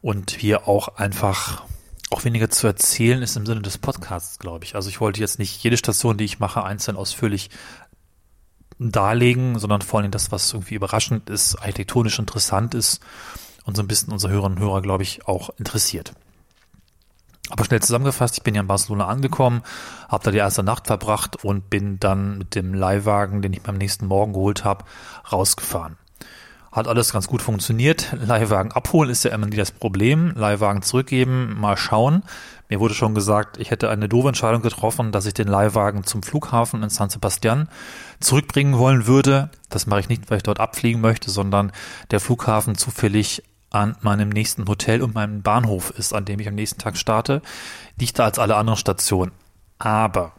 Und 0.00 0.30
hier 0.30 0.68
auch 0.68 0.96
einfach 0.96 1.64
auch 2.10 2.24
weniger 2.24 2.50
zu 2.50 2.66
erzählen 2.66 3.22
ist 3.22 3.36
im 3.36 3.46
Sinne 3.46 3.62
des 3.62 3.78
Podcasts, 3.78 4.38
glaube 4.38 4.64
ich. 4.64 4.74
Also 4.74 4.88
ich 4.88 5.00
wollte 5.00 5.20
jetzt 5.20 5.38
nicht 5.38 5.62
jede 5.62 5.76
Station, 5.76 6.16
die 6.16 6.24
ich 6.24 6.40
mache, 6.40 6.64
einzeln 6.64 6.96
ausführlich 6.96 7.50
darlegen, 8.78 9.58
sondern 9.58 9.82
vor 9.82 10.00
allem 10.00 10.10
das, 10.10 10.32
was 10.32 10.52
irgendwie 10.52 10.74
überraschend 10.74 11.28
ist, 11.28 11.56
architektonisch 11.56 12.18
interessant 12.18 12.74
ist 12.74 13.00
und 13.64 13.76
so 13.76 13.82
ein 13.82 13.88
bisschen 13.88 14.12
unsere 14.12 14.32
Hörerinnen 14.32 14.58
und 14.58 14.64
Hörer, 14.64 14.82
glaube 14.82 15.02
ich, 15.02 15.26
auch 15.26 15.50
interessiert. 15.58 16.14
Aber 17.50 17.64
schnell 17.64 17.82
zusammengefasst, 17.82 18.38
ich 18.38 18.42
bin 18.44 18.54
ja 18.54 18.60
in 18.60 18.68
Barcelona 18.68 19.06
angekommen, 19.06 19.62
habe 20.08 20.24
da 20.24 20.30
die 20.30 20.38
erste 20.38 20.62
Nacht 20.62 20.86
verbracht 20.86 21.44
und 21.44 21.68
bin 21.68 21.98
dann 21.98 22.38
mit 22.38 22.54
dem 22.54 22.74
Leihwagen, 22.74 23.42
den 23.42 23.52
ich 23.52 23.62
beim 23.62 23.76
nächsten 23.76 24.06
Morgen 24.06 24.32
geholt 24.32 24.64
habe, 24.64 24.84
rausgefahren. 25.30 25.96
Hat 26.70 26.86
alles 26.86 27.12
ganz 27.12 27.26
gut 27.26 27.42
funktioniert. 27.42 28.14
Leihwagen 28.24 28.70
abholen 28.70 29.10
ist 29.10 29.24
ja 29.24 29.32
immer 29.32 29.46
nie 29.46 29.56
das 29.56 29.72
Problem. 29.72 30.32
Leihwagen 30.36 30.82
zurückgeben, 30.82 31.58
mal 31.58 31.76
schauen. 31.76 32.22
Mir 32.68 32.78
wurde 32.78 32.94
schon 32.94 33.16
gesagt, 33.16 33.58
ich 33.58 33.72
hätte 33.72 33.90
eine 33.90 34.08
doofe 34.08 34.28
Entscheidung 34.28 34.62
getroffen, 34.62 35.10
dass 35.10 35.26
ich 35.26 35.34
den 35.34 35.48
Leihwagen 35.48 36.04
zum 36.04 36.22
Flughafen 36.22 36.84
in 36.84 36.88
San 36.88 37.10
Sebastian 37.10 37.68
zurückbringen 38.20 38.78
wollen 38.78 39.08
würde. 39.08 39.50
Das 39.68 39.88
mache 39.88 39.98
ich 39.98 40.08
nicht, 40.08 40.30
weil 40.30 40.36
ich 40.36 40.44
dort 40.44 40.60
abfliegen 40.60 41.00
möchte, 41.00 41.32
sondern 41.32 41.72
der 42.12 42.20
Flughafen 42.20 42.76
zufällig 42.76 43.42
an 43.70 43.96
meinem 44.00 44.28
nächsten 44.28 44.66
Hotel 44.66 45.02
und 45.02 45.14
meinem 45.14 45.42
Bahnhof 45.42 45.90
ist, 45.90 46.12
an 46.12 46.24
dem 46.24 46.40
ich 46.40 46.48
am 46.48 46.54
nächsten 46.54 46.78
Tag 46.80 46.96
starte, 46.96 47.40
dichter 47.96 48.24
als 48.24 48.38
alle 48.38 48.56
anderen 48.56 48.78
Stationen. 48.78 49.32
Aber 49.78 50.32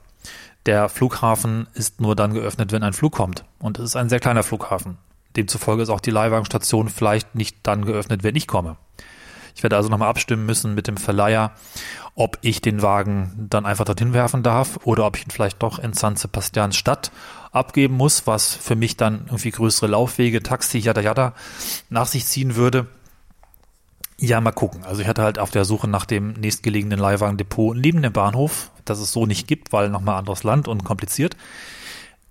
der 0.65 0.89
Flughafen 0.89 1.67
ist 1.73 2.01
nur 2.01 2.15
dann 2.15 2.33
geöffnet, 2.33 2.71
wenn 2.71 2.83
ein 2.83 2.93
Flug 2.93 3.13
kommt. 3.13 3.45
Und 3.59 3.79
es 3.79 3.85
ist 3.85 3.95
ein 3.95 4.09
sehr 4.09 4.19
kleiner 4.19 4.43
Flughafen. 4.43 4.97
Demzufolge 5.35 5.83
ist 5.83 5.89
auch 5.89 6.01
die 6.01 6.11
Leihwagenstation 6.11 6.89
vielleicht 6.89 7.35
nicht 7.35 7.57
dann 7.63 7.85
geöffnet, 7.85 8.23
wenn 8.23 8.35
ich 8.35 8.47
komme. 8.47 8.77
Ich 9.55 9.63
werde 9.63 9.75
also 9.75 9.89
nochmal 9.89 10.09
abstimmen 10.09 10.45
müssen 10.45 10.75
mit 10.75 10.87
dem 10.87 10.97
Verleiher, 10.97 11.51
ob 12.15 12.37
ich 12.41 12.61
den 12.61 12.81
Wagen 12.81 13.47
dann 13.49 13.65
einfach 13.65 13.85
dorthin 13.85 14.13
werfen 14.13 14.43
darf 14.43 14.79
oder 14.83 15.05
ob 15.05 15.17
ich 15.17 15.25
ihn 15.25 15.31
vielleicht 15.31 15.61
doch 15.61 15.79
in 15.79 15.93
San 15.93 16.15
Sebastian 16.15 16.71
Stadt 16.71 17.11
abgeben 17.51 17.95
muss, 17.95 18.27
was 18.27 18.53
für 18.53 18.75
mich 18.75 18.97
dann 18.97 19.25
irgendwie 19.25 19.51
größere 19.51 19.87
Laufwege, 19.87 20.41
Taxi, 20.43 20.77
jada 20.77 21.01
jada 21.01 21.33
nach 21.89 22.07
sich 22.07 22.25
ziehen 22.25 22.55
würde. 22.55 22.87
Ja, 24.21 24.39
mal 24.39 24.51
gucken. 24.51 24.83
Also 24.83 25.01
ich 25.01 25.07
hatte 25.07 25.23
halt 25.23 25.39
auf 25.39 25.49
der 25.49 25.65
Suche 25.65 25.87
nach 25.87 26.05
dem 26.05 26.33
nächstgelegenen 26.33 26.99
Leihwagendepot 26.99 27.75
neben 27.75 28.01
dem 28.01 28.13
Bahnhof, 28.13 28.71
das 28.85 28.99
es 28.99 29.11
so 29.11 29.25
nicht 29.25 29.47
gibt, 29.47 29.73
weil 29.73 29.89
nochmal 29.89 30.17
anderes 30.17 30.43
Land 30.43 30.67
und 30.67 30.83
kompliziert. 30.83 31.35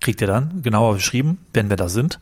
Kriegt 0.00 0.20
ihr 0.20 0.26
dann 0.26 0.62
genauer 0.62 0.94
beschrieben, 0.94 1.44
wenn 1.52 1.68
wir 1.68 1.76
da 1.76 1.88
sind 1.88 2.20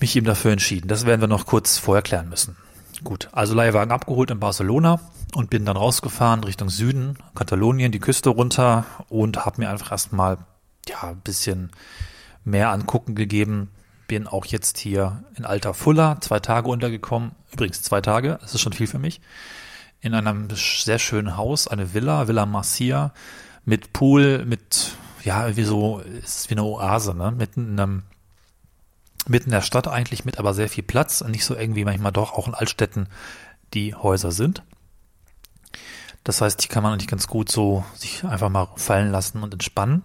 mich 0.00 0.16
ihm 0.16 0.24
dafür 0.24 0.52
entschieden. 0.52 0.88
Das 0.88 1.06
werden 1.06 1.20
wir 1.20 1.28
noch 1.28 1.46
kurz 1.46 1.78
vorher 1.78 2.02
klären 2.02 2.28
müssen. 2.28 2.56
Gut, 3.04 3.28
also 3.32 3.54
Leihwagen 3.54 3.92
abgeholt 3.92 4.30
in 4.30 4.40
Barcelona 4.40 5.00
und 5.34 5.50
bin 5.50 5.64
dann 5.64 5.76
rausgefahren 5.76 6.44
Richtung 6.44 6.70
Süden, 6.70 7.18
Katalonien, 7.34 7.92
die 7.92 7.98
Küste 7.98 8.30
runter 8.30 8.86
und 9.08 9.44
habe 9.44 9.60
mir 9.60 9.70
einfach 9.70 9.92
erstmal 9.92 10.38
ja 10.88 11.02
ein 11.02 11.20
bisschen 11.20 11.70
mehr 12.44 12.70
angucken 12.70 13.14
gegeben. 13.14 13.70
Bin 14.08 14.26
auch 14.26 14.44
jetzt 14.46 14.78
hier 14.78 15.24
in 15.36 15.44
Alta 15.44 15.72
Fulla 15.72 16.20
zwei 16.20 16.40
Tage 16.40 16.68
untergekommen. 16.68 17.32
Übrigens 17.52 17.82
zwei 17.82 18.00
Tage, 18.00 18.38
das 18.40 18.54
ist 18.54 18.60
schon 18.60 18.72
viel 18.72 18.86
für 18.86 18.98
mich. 18.98 19.20
In 20.00 20.14
einem 20.14 20.48
sehr 20.50 20.98
schönen 20.98 21.36
Haus, 21.36 21.66
eine 21.66 21.94
Villa, 21.94 22.28
Villa 22.28 22.46
Marcia, 22.46 23.12
mit 23.64 23.92
Pool, 23.92 24.44
mit 24.44 24.92
ja, 25.24 25.56
wie 25.56 25.64
so, 25.64 25.98
ist 25.98 26.48
wie 26.50 26.54
eine 26.54 26.62
Oase, 26.62 27.14
ne? 27.14 27.32
Mitten 27.32 27.72
in 27.72 27.80
einem 27.80 28.02
mitten 29.28 29.46
in 29.46 29.52
der 29.54 29.62
Stadt 29.62 29.88
eigentlich 29.88 30.24
mit 30.24 30.38
aber 30.38 30.54
sehr 30.54 30.68
viel 30.68 30.84
Platz 30.84 31.22
nicht 31.24 31.44
so 31.44 31.56
irgendwie 31.56 31.84
manchmal 31.84 32.12
doch 32.12 32.32
auch 32.32 32.46
in 32.46 32.54
Altstädten 32.54 33.08
die 33.74 33.94
Häuser 33.94 34.30
sind. 34.30 34.62
Das 36.22 36.40
heißt, 36.40 36.62
hier 36.62 36.70
kann 36.70 36.82
man 36.82 36.92
eigentlich 36.92 37.08
ganz 37.08 37.26
gut 37.26 37.50
so 37.50 37.84
sich 37.94 38.24
einfach 38.24 38.48
mal 38.48 38.68
fallen 38.76 39.10
lassen 39.10 39.42
und 39.42 39.52
entspannen. 39.52 40.04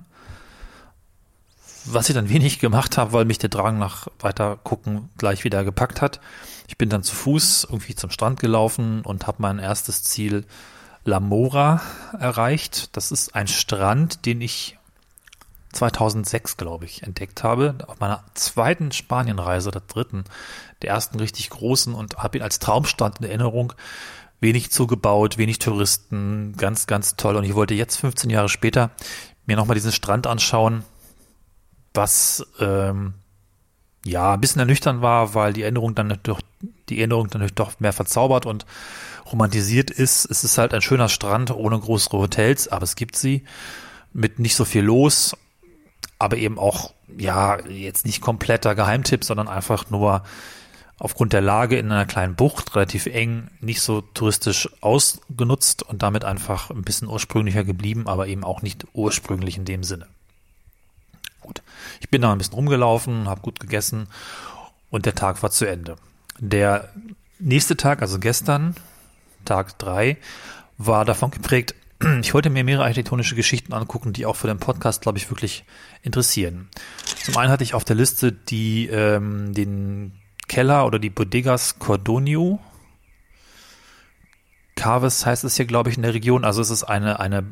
Was 1.86 2.10
ich 2.10 2.16
dann 2.16 2.30
wenig 2.30 2.60
gemacht 2.60 2.98
habe, 2.98 3.14
weil 3.14 3.26
mich 3.26 3.40
der 3.40 3.50
Drang 3.50 3.80
nach 3.80 4.08
weiter 4.20 4.58
gucken 4.64 5.10
gleich 5.18 5.44
wieder 5.44 5.64
gepackt 5.64 6.02
hat. 6.02 6.20
Ich 6.68 6.78
bin 6.78 6.90
dann 6.90 7.04
zu 7.04 7.16
Fuß 7.16 7.68
irgendwie 7.70 7.96
zum 7.96 8.12
Strand 8.12 8.40
gelaufen 8.40 9.02
und 9.02 9.28
habe 9.28 9.42
mein 9.42 9.60
erstes 9.60 10.04
Ziel 10.04 10.46
La 11.04 11.20
Mora 11.20 11.82
erreicht. 12.18 12.96
Das 12.96 13.12
ist 13.12 13.36
ein 13.36 13.48
Strand, 13.48 14.26
den 14.26 14.42
ich 14.42 14.78
2006, 15.74 16.58
glaube 16.58 16.86
ich, 16.86 17.04
entdeckt 17.04 17.44
habe, 17.44 17.76
auf 17.88 18.00
meiner 18.00 18.24
zweiten 18.34 18.92
Spanienreise, 18.92 19.72
der 19.72 19.82
dritten, 19.82 20.26
der 20.82 20.92
ersten 20.92 21.20
richtig 21.20 21.50
großen 21.50 21.94
und 21.94 22.18
habe 22.18 22.38
ihn 22.38 22.44
als 22.44 22.60
Traumstand 22.60 23.20
in 23.20 23.26
Erinnerung. 23.26 23.74
Wenig 24.40 24.72
zugebaut, 24.72 25.38
wenig 25.38 25.60
Touristen, 25.60 26.56
ganz, 26.58 26.88
ganz 26.88 27.16
toll. 27.16 27.36
Und 27.36 27.44
ich 27.44 27.56
wollte 27.56 27.74
jetzt 27.74 27.98
15 27.98 28.30
Jahre 28.30 28.50
später 28.50 28.90
mir 29.46 29.56
nochmal 29.56 29.76
diesen 29.76 29.92
Strand 29.92 30.28
anschauen, 30.28 30.84
was 31.94 32.46
ähm, 32.60 33.14
ja 34.06 34.34
ein 34.34 34.42
bisschen 34.42 34.60
ernüchtern 34.60 35.02
war, 35.02 35.34
weil 35.34 35.54
die 35.54 35.64
Erinnerung 35.64 35.96
dann 35.96 36.18
durch 36.24 36.42
die 36.90 37.00
Erinnerung 37.00 37.30
dann 37.30 37.48
doch 37.56 37.80
mehr 37.80 37.94
verzaubert 37.94 38.46
und 38.46 38.66
romantisiert 39.32 39.92
ist. 39.92 40.26
Es 40.26 40.44
ist 40.44 40.58
halt 40.58 40.74
ein 40.74 40.82
schöner 40.82 41.10
Strand 41.10 41.52
ohne 41.52 41.80
größere 41.80 42.18
Hotels, 42.18 42.68
aber 42.68 42.84
es 42.84 42.96
gibt 42.96 43.16
sie 43.16 43.44
mit 44.14 44.40
nicht 44.40 44.56
so 44.56 44.66
viel 44.66 44.84
los 44.84 45.36
aber 46.22 46.38
eben 46.38 46.60
auch, 46.60 46.94
ja, 47.18 47.60
jetzt 47.68 48.06
nicht 48.06 48.22
kompletter 48.22 48.76
Geheimtipp, 48.76 49.24
sondern 49.24 49.48
einfach 49.48 49.90
nur 49.90 50.22
aufgrund 51.00 51.34
der 51.34 51.42
Lage 51.42 51.80
in 51.80 51.92
einer 51.92 52.06
kleinen 52.06 52.36
Bucht, 52.36 52.76
relativ 52.76 53.08
eng, 53.08 53.50
nicht 53.60 53.82
so 53.82 54.02
touristisch 54.02 54.70
ausgenutzt 54.82 55.82
und 55.82 56.04
damit 56.04 56.26
einfach 56.26 56.70
ein 56.70 56.84
bisschen 56.84 57.08
ursprünglicher 57.08 57.64
geblieben, 57.64 58.08
aber 58.08 58.28
eben 58.28 58.44
auch 58.44 58.62
nicht 58.62 58.86
ursprünglich 58.94 59.58
in 59.58 59.66
dem 59.66 59.84
Sinne. 59.84 60.06
Gut, 61.52 61.64
ich 62.00 62.10
bin 62.10 62.22
da 62.22 62.32
ein 62.32 62.38
bisschen 62.38 62.54
rumgelaufen, 62.54 63.28
habe 63.28 63.42
gut 63.42 63.60
gegessen 63.60 64.08
und 64.90 65.06
der 65.06 65.16
Tag 65.16 65.44
war 65.44 65.52
zu 65.52 65.66
Ende. 65.66 65.98
Der 66.40 66.88
nächste 67.40 67.76
Tag, 67.76 68.02
also 68.02 68.20
gestern, 68.20 68.74
Tag 69.44 69.78
drei, 69.78 70.18
war 70.78 71.04
davon 71.04 71.30
geprägt, 71.30 71.76
ich 72.22 72.34
wollte 72.34 72.50
mir 72.50 72.64
mehrere 72.64 72.86
architektonische 72.86 73.36
Geschichten 73.36 73.74
angucken, 73.74 74.14
die 74.14 74.26
auch 74.26 74.38
für 74.38 74.48
den 74.48 74.60
Podcast, 74.60 75.02
glaube 75.02 75.18
ich, 75.18 75.30
wirklich 75.30 75.66
interessieren. 76.04 76.70
Zum 77.22 77.36
einen 77.36 77.52
hatte 77.52 77.66
ich 77.66 77.74
auf 77.74 77.84
der 77.84 77.98
Liste 77.98 78.32
die, 78.32 78.88
ähm, 78.88 79.54
den 79.54 80.14
Keller 80.48 80.86
oder 80.86 81.00
die 81.00 81.10
Bodegas 81.10 81.80
Cordonio. 81.80 82.60
Carves 84.76 85.26
heißt 85.26 85.44
es 85.44 85.58
hier, 85.58 85.66
glaube 85.66 85.90
ich, 85.90 85.98
in 85.98 86.04
der 86.04 86.14
Region. 86.14 86.46
Also 86.46 86.62
es 86.62 86.70
ist 86.70 86.86
eine, 86.86 87.20
eine, 87.20 87.44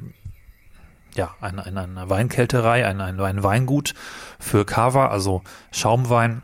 ja, 1.16 1.36
eine, 1.42 1.66
eine, 1.66 1.82
eine 1.82 2.10
Weinkälterei, 2.10 2.86
ein, 2.86 3.02
ein, 3.02 3.20
ein 3.20 3.44
Weingut 3.44 3.94
für 4.40 4.66
Cava, 4.66 5.08
also 5.08 5.44
Schaumwein. 5.72 6.42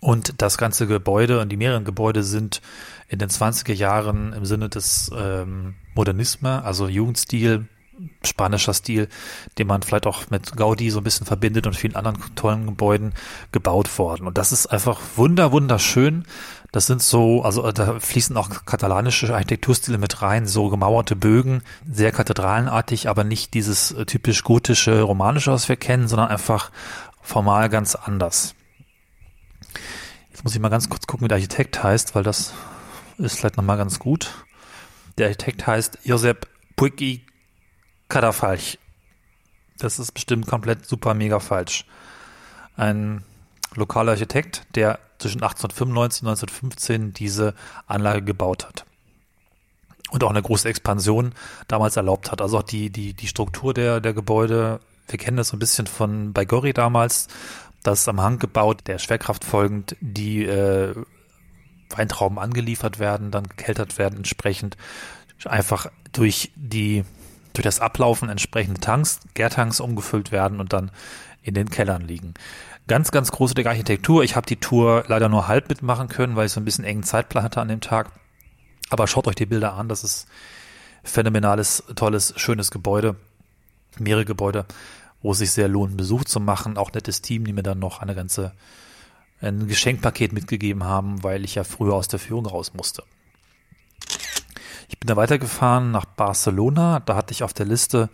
Und 0.00 0.42
das 0.42 0.58
ganze 0.58 0.86
Gebäude 0.86 1.40
und 1.40 1.48
die 1.48 1.56
mehreren 1.56 1.84
Gebäude 1.84 2.22
sind 2.22 2.60
in 3.08 3.18
den 3.18 3.30
20er 3.30 3.72
Jahren 3.72 4.32
im 4.34 4.44
Sinne 4.44 4.68
des 4.68 5.10
ähm, 5.16 5.76
Modernisme, 5.94 6.62
also 6.62 6.88
Jugendstil, 6.88 7.68
spanischer 8.22 8.74
Stil, 8.74 9.08
den 9.58 9.66
man 9.66 9.82
vielleicht 9.82 10.06
auch 10.06 10.30
mit 10.30 10.56
Gaudi 10.56 10.90
so 10.90 11.00
ein 11.00 11.04
bisschen 11.04 11.26
verbindet 11.26 11.66
und 11.66 11.76
vielen 11.76 11.96
anderen 11.96 12.18
tollen 12.34 12.66
Gebäuden 12.66 13.14
gebaut 13.52 13.98
worden. 13.98 14.26
Und 14.26 14.38
das 14.38 14.52
ist 14.52 14.66
einfach 14.66 15.00
wunder, 15.16 15.52
wunderschön. 15.52 16.24
Das 16.74 16.86
sind 16.86 17.00
so, 17.00 17.42
also 17.44 17.70
da 17.70 18.00
fließen 18.00 18.36
auch 18.36 18.64
katalanische 18.66 19.32
Architekturstile 19.32 19.96
mit 19.96 20.22
rein, 20.22 20.44
so 20.44 20.70
gemauerte 20.70 21.14
Bögen, 21.14 21.62
sehr 21.88 22.10
kathedralenartig, 22.10 23.08
aber 23.08 23.22
nicht 23.22 23.54
dieses 23.54 23.92
äh, 23.92 24.06
typisch 24.06 24.42
gotische, 24.42 25.02
romanische, 25.02 25.52
was 25.52 25.68
wir 25.68 25.76
kennen, 25.76 26.08
sondern 26.08 26.30
einfach 26.30 26.72
formal 27.22 27.68
ganz 27.68 27.94
anders. 27.94 28.56
Jetzt 30.32 30.42
muss 30.42 30.56
ich 30.56 30.60
mal 30.60 30.68
ganz 30.68 30.90
kurz 30.90 31.06
gucken, 31.06 31.26
wie 31.26 31.28
der 31.28 31.36
Architekt 31.36 31.80
heißt, 31.80 32.16
weil 32.16 32.24
das 32.24 32.52
ist 33.18 33.38
vielleicht 33.38 33.56
nochmal 33.56 33.76
ganz 33.76 34.00
gut. 34.00 34.34
Der 35.16 35.28
Architekt 35.28 35.68
heißt 35.68 36.00
Josep 36.02 36.48
Puigui 36.74 37.24
Kadafalch. 38.08 38.80
Das 39.78 40.00
ist 40.00 40.10
bestimmt 40.10 40.48
komplett 40.48 40.86
super 40.86 41.14
mega 41.14 41.38
falsch. 41.38 41.86
Ein 42.76 43.22
lokaler 43.76 44.12
Architekt, 44.12 44.66
der 44.74 44.98
zwischen 45.18 45.42
1895 45.42 46.22
und 46.22 46.28
1915 46.28 47.12
diese 47.12 47.54
Anlage 47.86 48.22
gebaut 48.22 48.66
hat. 48.66 48.84
Und 50.10 50.22
auch 50.22 50.30
eine 50.30 50.42
große 50.42 50.68
Expansion 50.68 51.32
damals 51.66 51.96
erlaubt 51.96 52.30
hat. 52.30 52.40
Also 52.40 52.58
auch 52.58 52.62
die, 52.62 52.90
die, 52.90 53.14
die 53.14 53.26
Struktur 53.26 53.74
der, 53.74 54.00
der 54.00 54.12
Gebäude, 54.12 54.80
wir 55.08 55.18
kennen 55.18 55.36
das 55.36 55.48
so 55.48 55.56
ein 55.56 55.60
bisschen 55.60 55.86
von 55.86 56.32
bei 56.32 56.44
Gori 56.44 56.72
damals, 56.72 57.28
das 57.82 58.08
am 58.08 58.20
Hang 58.20 58.38
gebaut, 58.38 58.82
der 58.86 58.98
Schwerkraft 58.98 59.44
folgend, 59.44 59.96
die 60.00 60.44
äh, 60.44 60.94
Weintrauben 61.90 62.38
angeliefert 62.38 62.98
werden, 62.98 63.30
dann 63.30 63.44
gekeltert 63.44 63.98
werden 63.98 64.18
entsprechend, 64.18 64.76
einfach 65.44 65.90
durch 66.12 66.50
die 66.54 67.04
durch 67.52 67.64
das 67.64 67.80
Ablaufen 67.80 68.28
entsprechende 68.28 68.80
Tanks, 68.80 69.20
Gärtanks 69.34 69.78
umgefüllt 69.80 70.32
werden 70.32 70.60
und 70.60 70.72
dann 70.72 70.90
in 71.42 71.54
den 71.54 71.70
Kellern 71.70 72.02
liegen. 72.02 72.34
Ganz, 72.86 73.10
ganz 73.10 73.32
großartige 73.32 73.70
Architektur. 73.70 74.24
Ich 74.24 74.36
habe 74.36 74.46
die 74.46 74.60
Tour 74.60 75.04
leider 75.06 75.30
nur 75.30 75.48
halb 75.48 75.70
mitmachen 75.70 76.08
können, 76.08 76.36
weil 76.36 76.46
ich 76.46 76.52
so 76.52 76.60
ein 76.60 76.66
bisschen 76.66 76.84
engen 76.84 77.02
Zeitplan 77.02 77.42
hatte 77.42 77.62
an 77.62 77.68
dem 77.68 77.80
Tag. 77.80 78.10
Aber 78.90 79.06
schaut 79.06 79.26
euch 79.26 79.36
die 79.36 79.46
Bilder 79.46 79.72
an. 79.72 79.88
Das 79.88 80.04
ist 80.04 80.26
phänomenales, 81.02 81.84
tolles, 81.96 82.34
schönes 82.36 82.70
Gebäude. 82.70 83.16
Mehrere 83.98 84.26
Gebäude, 84.26 84.66
wo 85.22 85.32
es 85.32 85.38
sich 85.38 85.52
sehr 85.52 85.68
lohnt, 85.68 85.96
Besuch 85.96 86.24
zu 86.24 86.40
machen. 86.40 86.76
Auch 86.76 86.92
nettes 86.92 87.22
Team, 87.22 87.44
die 87.44 87.54
mir 87.54 87.62
dann 87.62 87.78
noch 87.78 88.02
eine 88.02 88.14
ganze, 88.14 88.52
ein 89.40 89.66
Geschenkpaket 89.66 90.34
mitgegeben 90.34 90.84
haben, 90.84 91.22
weil 91.22 91.44
ich 91.44 91.54
ja 91.54 91.64
früher 91.64 91.94
aus 91.94 92.08
der 92.08 92.18
Führung 92.18 92.44
raus 92.44 92.74
musste. 92.74 93.02
Ich 94.90 95.00
bin 95.00 95.06
da 95.06 95.16
weitergefahren 95.16 95.90
nach 95.90 96.04
Barcelona. 96.04 97.00
Da 97.00 97.16
hatte 97.16 97.32
ich 97.32 97.44
auf 97.44 97.54
der 97.54 97.64
Liste 97.64 98.10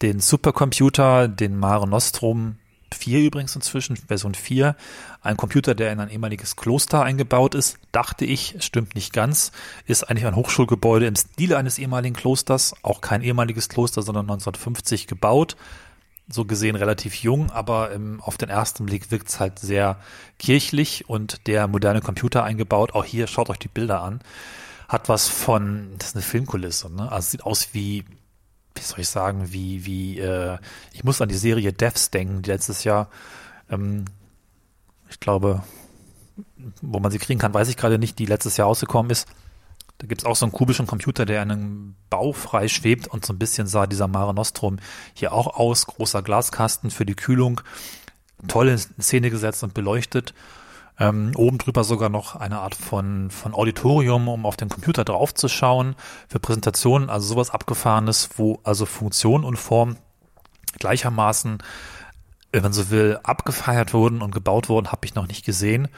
den 0.00 0.20
Supercomputer, 0.20 1.26
den 1.26 1.58
Mare 1.58 1.88
Nostrum 1.88 2.58
4 3.06 3.20
übrigens 3.20 3.54
inzwischen, 3.54 3.96
Version 3.96 4.34
4. 4.34 4.74
Ein 5.22 5.36
Computer, 5.36 5.76
der 5.76 5.92
in 5.92 6.00
ein 6.00 6.10
ehemaliges 6.10 6.56
Kloster 6.56 7.04
eingebaut 7.04 7.54
ist, 7.54 7.78
dachte 7.92 8.24
ich, 8.24 8.56
stimmt 8.58 8.96
nicht 8.96 9.12
ganz, 9.12 9.52
ist 9.86 10.10
eigentlich 10.10 10.26
ein 10.26 10.34
Hochschulgebäude 10.34 11.06
im 11.06 11.14
Stile 11.14 11.56
eines 11.56 11.78
ehemaligen 11.78 12.16
Klosters, 12.16 12.74
auch 12.82 13.00
kein 13.00 13.22
ehemaliges 13.22 13.68
Kloster, 13.68 14.02
sondern 14.02 14.24
1950 14.24 15.06
gebaut. 15.06 15.56
So 16.28 16.46
gesehen 16.46 16.74
relativ 16.74 17.14
jung, 17.22 17.52
aber 17.52 17.92
im, 17.92 18.20
auf 18.20 18.38
den 18.38 18.48
ersten 18.48 18.86
Blick 18.86 19.12
wirkt 19.12 19.28
es 19.28 19.38
halt 19.38 19.60
sehr 19.60 20.00
kirchlich 20.40 21.08
und 21.08 21.46
der 21.46 21.68
moderne 21.68 22.00
Computer 22.00 22.42
eingebaut. 22.42 22.92
Auch 22.92 23.04
hier 23.04 23.28
schaut 23.28 23.50
euch 23.50 23.60
die 23.60 23.68
Bilder 23.68 24.02
an 24.02 24.18
hat 24.88 25.08
was 25.08 25.26
von, 25.26 25.88
das 25.98 26.10
ist 26.10 26.14
eine 26.14 26.22
Filmkulisse, 26.22 26.94
ne? 26.94 27.10
Also 27.10 27.30
sieht 27.30 27.42
aus 27.42 27.70
wie, 27.72 28.04
wie 28.76 28.82
soll 28.82 29.00
ich 29.00 29.08
sagen, 29.08 29.52
wie, 29.52 29.84
wie, 29.84 30.18
äh, 30.18 30.58
ich 30.92 31.04
muss 31.04 31.20
an 31.20 31.28
die 31.28 31.36
Serie 31.36 31.72
Devs 31.72 32.10
denken, 32.10 32.42
die 32.42 32.50
letztes 32.50 32.84
Jahr, 32.84 33.08
ähm, 33.70 34.04
ich 35.08 35.20
glaube, 35.20 35.62
wo 36.82 37.00
man 37.00 37.10
sie 37.10 37.18
kriegen 37.18 37.40
kann, 37.40 37.54
weiß 37.54 37.68
ich 37.68 37.76
gerade 37.76 37.98
nicht, 37.98 38.18
die 38.18 38.26
letztes 38.26 38.56
Jahr 38.56 38.66
ausgekommen 38.66 39.10
ist. 39.10 39.28
Da 39.98 40.06
gibt's 40.06 40.24
auch 40.24 40.36
so 40.36 40.44
einen 40.44 40.52
kubischen 40.52 40.86
Computer, 40.86 41.24
der 41.24 41.42
in 41.42 41.50
einem 41.50 41.94
Bau 42.10 42.32
frei 42.32 42.68
schwebt 42.68 43.08
und 43.08 43.24
so 43.24 43.32
ein 43.32 43.38
bisschen 43.38 43.66
sah 43.66 43.86
dieser 43.86 44.08
Mare 44.08 44.34
Nostrum 44.34 44.78
hier 45.14 45.32
auch 45.32 45.56
aus. 45.56 45.86
Großer 45.86 46.22
Glaskasten 46.22 46.90
für 46.90 47.06
die 47.06 47.14
Kühlung. 47.14 47.62
Tolle 48.46 48.76
Szene 48.78 49.30
gesetzt 49.30 49.64
und 49.64 49.72
beleuchtet. 49.72 50.34
Ähm, 50.98 51.32
oben 51.36 51.58
drüber 51.58 51.84
sogar 51.84 52.08
noch 52.08 52.36
eine 52.36 52.60
Art 52.60 52.74
von, 52.74 53.30
von 53.30 53.54
Auditorium, 53.54 54.28
um 54.28 54.46
auf 54.46 54.56
den 54.56 54.70
Computer 54.70 55.04
draufzuschauen 55.04 55.94
für 56.28 56.40
Präsentationen, 56.40 57.10
also 57.10 57.26
sowas 57.26 57.50
Abgefahrenes, 57.50 58.30
wo 58.36 58.60
also 58.64 58.86
Funktion 58.86 59.44
und 59.44 59.56
Form 59.56 59.96
gleichermaßen, 60.78 61.58
wenn 62.52 62.62
man 62.62 62.72
so 62.72 62.90
will, 62.90 63.18
abgefeiert 63.22 63.92
wurden 63.92 64.22
und 64.22 64.30
gebaut 64.30 64.68
wurden, 64.68 64.90
habe 64.90 65.04
ich 65.04 65.14
noch 65.14 65.28
nicht 65.28 65.44
gesehen. 65.44 65.88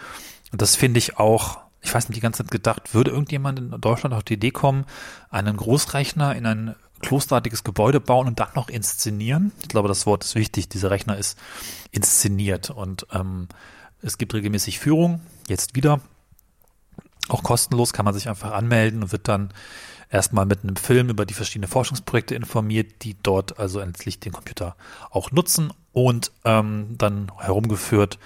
Und 0.50 0.62
das 0.62 0.74
finde 0.74 0.98
ich 0.98 1.18
auch, 1.18 1.58
ich 1.80 1.94
weiß 1.94 2.08
nicht, 2.08 2.16
die 2.16 2.20
ganze 2.20 2.42
Zeit 2.42 2.50
gedacht, 2.50 2.94
würde 2.94 3.12
irgendjemand 3.12 3.58
in 3.58 3.70
Deutschland 3.80 4.14
auf 4.14 4.24
die 4.24 4.34
Idee 4.34 4.50
kommen, 4.50 4.84
einen 5.30 5.56
Großrechner 5.56 6.34
in 6.34 6.46
ein 6.46 6.74
klosterartiges 7.00 7.62
Gebäude 7.62 8.00
bauen 8.00 8.26
und 8.26 8.40
dann 8.40 8.48
noch 8.54 8.68
inszenieren? 8.68 9.52
Ich 9.62 9.68
glaube, 9.68 9.88
das 9.88 10.06
Wort 10.06 10.24
ist 10.24 10.34
wichtig. 10.34 10.68
Dieser 10.68 10.90
Rechner 10.90 11.16
ist 11.16 11.38
inszeniert 11.92 12.70
und 12.70 13.06
ähm, 13.12 13.48
es 14.02 14.18
gibt 14.18 14.34
regelmäßig 14.34 14.78
Führung, 14.78 15.20
jetzt 15.48 15.74
wieder. 15.74 16.00
Auch 17.28 17.42
kostenlos 17.42 17.92
kann 17.92 18.04
man 18.04 18.14
sich 18.14 18.28
einfach 18.28 18.52
anmelden 18.52 19.02
und 19.02 19.12
wird 19.12 19.28
dann 19.28 19.52
erstmal 20.10 20.46
mit 20.46 20.62
einem 20.62 20.76
Film 20.76 21.10
über 21.10 21.26
die 21.26 21.34
verschiedenen 21.34 21.70
Forschungsprojekte 21.70 22.34
informiert, 22.34 23.02
die 23.02 23.16
dort 23.22 23.58
also 23.58 23.80
endlich 23.80 24.20
den 24.20 24.32
Computer 24.32 24.76
auch 25.10 25.30
nutzen 25.30 25.72
und 25.92 26.32
ähm, 26.44 26.94
dann 26.96 27.30
herumgeführt 27.38 28.18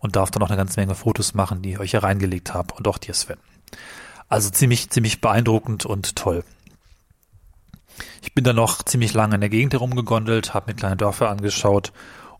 und 0.00 0.16
darf 0.16 0.30
dann 0.30 0.40
noch 0.40 0.50
eine 0.50 0.56
ganze 0.56 0.80
Menge 0.80 0.94
Fotos 0.94 1.34
machen, 1.34 1.62
die 1.62 1.72
ich 1.72 1.78
euch 1.78 1.92
hier 1.92 2.02
reingelegt 2.02 2.52
habe 2.52 2.74
und 2.74 2.86
auch 2.88 2.98
dir, 2.98 3.14
Sven. 3.14 3.38
Also 4.28 4.50
ziemlich, 4.50 4.90
ziemlich 4.90 5.20
beeindruckend 5.20 5.86
und 5.86 6.16
toll. 6.16 6.44
Ich 8.22 8.34
bin 8.34 8.44
dann 8.44 8.56
noch 8.56 8.82
ziemlich 8.82 9.14
lange 9.14 9.34
in 9.36 9.40
der 9.40 9.50
Gegend 9.50 9.72
herumgegondelt, 9.74 10.54
habe 10.54 10.72
mir 10.72 10.76
kleine 10.76 10.96
Dörfer 10.96 11.30
angeschaut 11.30 11.92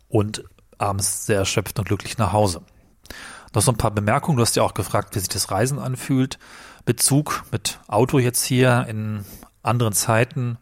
und 0.08 0.44
abends 0.82 1.26
sehr 1.26 1.38
erschöpft 1.38 1.78
und 1.78 1.86
glücklich 1.86 2.18
nach 2.18 2.32
Hause. 2.32 2.62
Noch 3.54 3.62
so 3.62 3.70
ein 3.70 3.78
paar 3.78 3.90
Bemerkungen. 3.90 4.36
Du 4.36 4.42
hast 4.42 4.56
ja 4.56 4.62
auch 4.62 4.74
gefragt, 4.74 5.14
wie 5.14 5.18
sich 5.18 5.28
das 5.28 5.50
Reisen 5.50 5.78
anfühlt. 5.78 6.38
Bezug 6.84 7.44
mit 7.52 7.78
Auto 7.86 8.18
jetzt 8.18 8.44
hier 8.44 8.86
in 8.88 9.24
anderen 9.62 9.92
Zeiten. 9.92 10.58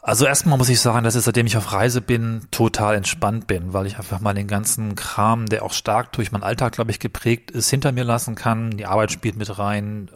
Also 0.00 0.26
erstmal 0.26 0.58
muss 0.58 0.68
ich 0.68 0.80
sagen, 0.80 1.02
dass 1.02 1.14
ich 1.14 1.22
seitdem 1.22 1.46
ich 1.46 1.56
auf 1.56 1.72
Reise 1.72 2.02
bin, 2.02 2.46
total 2.50 2.94
entspannt 2.94 3.46
bin, 3.46 3.72
weil 3.72 3.86
ich 3.86 3.96
einfach 3.96 4.20
mal 4.20 4.34
den 4.34 4.46
ganzen 4.46 4.96
Kram, 4.96 5.46
der 5.46 5.62
auch 5.62 5.72
stark 5.72 6.12
durch 6.12 6.30
meinen 6.30 6.42
Alltag, 6.42 6.74
glaube 6.74 6.90
ich, 6.90 7.00
geprägt 7.00 7.50
ist, 7.50 7.70
hinter 7.70 7.90
mir 7.90 8.04
lassen 8.04 8.34
kann. 8.34 8.72
Die 8.72 8.84
Arbeit 8.84 9.12
spielt 9.12 9.36
mit 9.36 9.58
rein. 9.58 10.10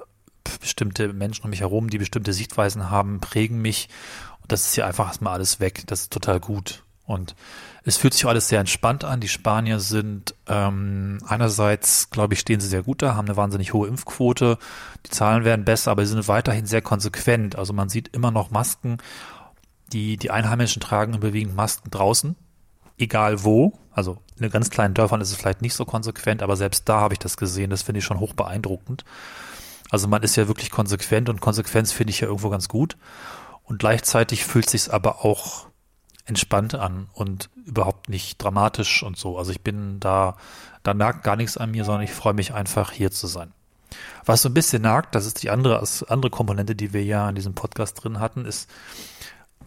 Bestimmte 0.60 1.12
Menschen 1.12 1.44
um 1.44 1.50
mich 1.50 1.60
herum, 1.60 1.88
die 1.88 1.98
bestimmte 1.98 2.32
Sichtweisen 2.32 2.90
haben, 2.90 3.20
prägen 3.20 3.62
mich. 3.62 3.88
Und 4.42 4.52
das 4.52 4.66
ist 4.66 4.74
hier 4.74 4.86
einfach 4.86 5.08
erstmal 5.08 5.32
alles 5.32 5.58
weg. 5.58 5.84
Das 5.86 6.02
ist 6.02 6.12
total 6.12 6.38
gut. 6.38 6.82
Und 7.08 7.34
es 7.84 7.96
fühlt 7.96 8.12
sich 8.12 8.26
alles 8.26 8.48
sehr 8.48 8.60
entspannt 8.60 9.02
an. 9.02 9.20
Die 9.20 9.28
Spanier 9.28 9.80
sind 9.80 10.34
ähm, 10.46 11.18
einerseits, 11.26 12.10
glaube 12.10 12.34
ich, 12.34 12.40
stehen 12.40 12.60
sie 12.60 12.68
sehr 12.68 12.82
gut 12.82 13.00
da, 13.00 13.14
haben 13.14 13.28
eine 13.28 13.38
wahnsinnig 13.38 13.72
hohe 13.72 13.88
Impfquote. 13.88 14.58
Die 15.06 15.10
Zahlen 15.10 15.42
werden 15.42 15.64
besser, 15.64 15.90
aber 15.90 16.04
sie 16.04 16.12
sind 16.12 16.28
weiterhin 16.28 16.66
sehr 16.66 16.82
konsequent. 16.82 17.56
Also 17.56 17.72
man 17.72 17.88
sieht 17.88 18.14
immer 18.14 18.30
noch 18.30 18.50
Masken. 18.50 18.98
Die, 19.90 20.18
die 20.18 20.30
Einheimischen 20.30 20.82
tragen 20.82 21.14
überwiegend 21.14 21.56
Masken 21.56 21.90
draußen, 21.90 22.36
egal 22.98 23.42
wo. 23.42 23.78
Also 23.90 24.18
in 24.38 24.50
ganz 24.50 24.68
kleinen 24.68 24.92
Dörfern 24.92 25.22
ist 25.22 25.30
es 25.30 25.36
vielleicht 25.36 25.62
nicht 25.62 25.74
so 25.74 25.86
konsequent, 25.86 26.42
aber 26.42 26.56
selbst 26.56 26.90
da 26.90 27.00
habe 27.00 27.14
ich 27.14 27.20
das 27.20 27.38
gesehen. 27.38 27.70
Das 27.70 27.80
finde 27.80 28.00
ich 28.00 28.04
schon 28.04 28.20
hoch 28.20 28.34
beeindruckend. 28.34 29.06
Also 29.88 30.08
man 30.08 30.22
ist 30.22 30.36
ja 30.36 30.46
wirklich 30.46 30.70
konsequent 30.70 31.30
und 31.30 31.40
Konsequenz 31.40 31.90
finde 31.90 32.10
ich 32.10 32.20
ja 32.20 32.26
irgendwo 32.26 32.50
ganz 32.50 32.68
gut. 32.68 32.98
Und 33.64 33.78
gleichzeitig 33.78 34.44
fühlt 34.44 34.68
sich 34.68 34.92
aber 34.92 35.24
auch 35.24 35.67
entspannt 36.28 36.74
an 36.74 37.08
und 37.14 37.48
überhaupt 37.64 38.08
nicht 38.08 38.42
dramatisch 38.42 39.02
und 39.02 39.16
so. 39.16 39.38
Also 39.38 39.50
ich 39.50 39.62
bin 39.62 39.98
da, 39.98 40.36
da 40.82 40.94
merkt 40.94 41.24
gar 41.24 41.36
nichts 41.36 41.56
an 41.56 41.70
mir, 41.70 41.84
sondern 41.84 42.02
ich 42.02 42.12
freue 42.12 42.34
mich 42.34 42.52
einfach 42.52 42.92
hier 42.92 43.10
zu 43.10 43.26
sein. 43.26 43.52
Was 44.26 44.42
so 44.42 44.50
ein 44.50 44.54
bisschen 44.54 44.82
nagt, 44.82 45.14
das 45.14 45.24
ist 45.24 45.42
die 45.42 45.50
andere, 45.50 45.82
andere 46.08 46.30
Komponente, 46.30 46.76
die 46.76 46.92
wir 46.92 47.02
ja 47.02 47.28
in 47.28 47.34
diesem 47.34 47.54
Podcast 47.54 48.02
drin 48.02 48.20
hatten, 48.20 48.44
ist 48.44 48.68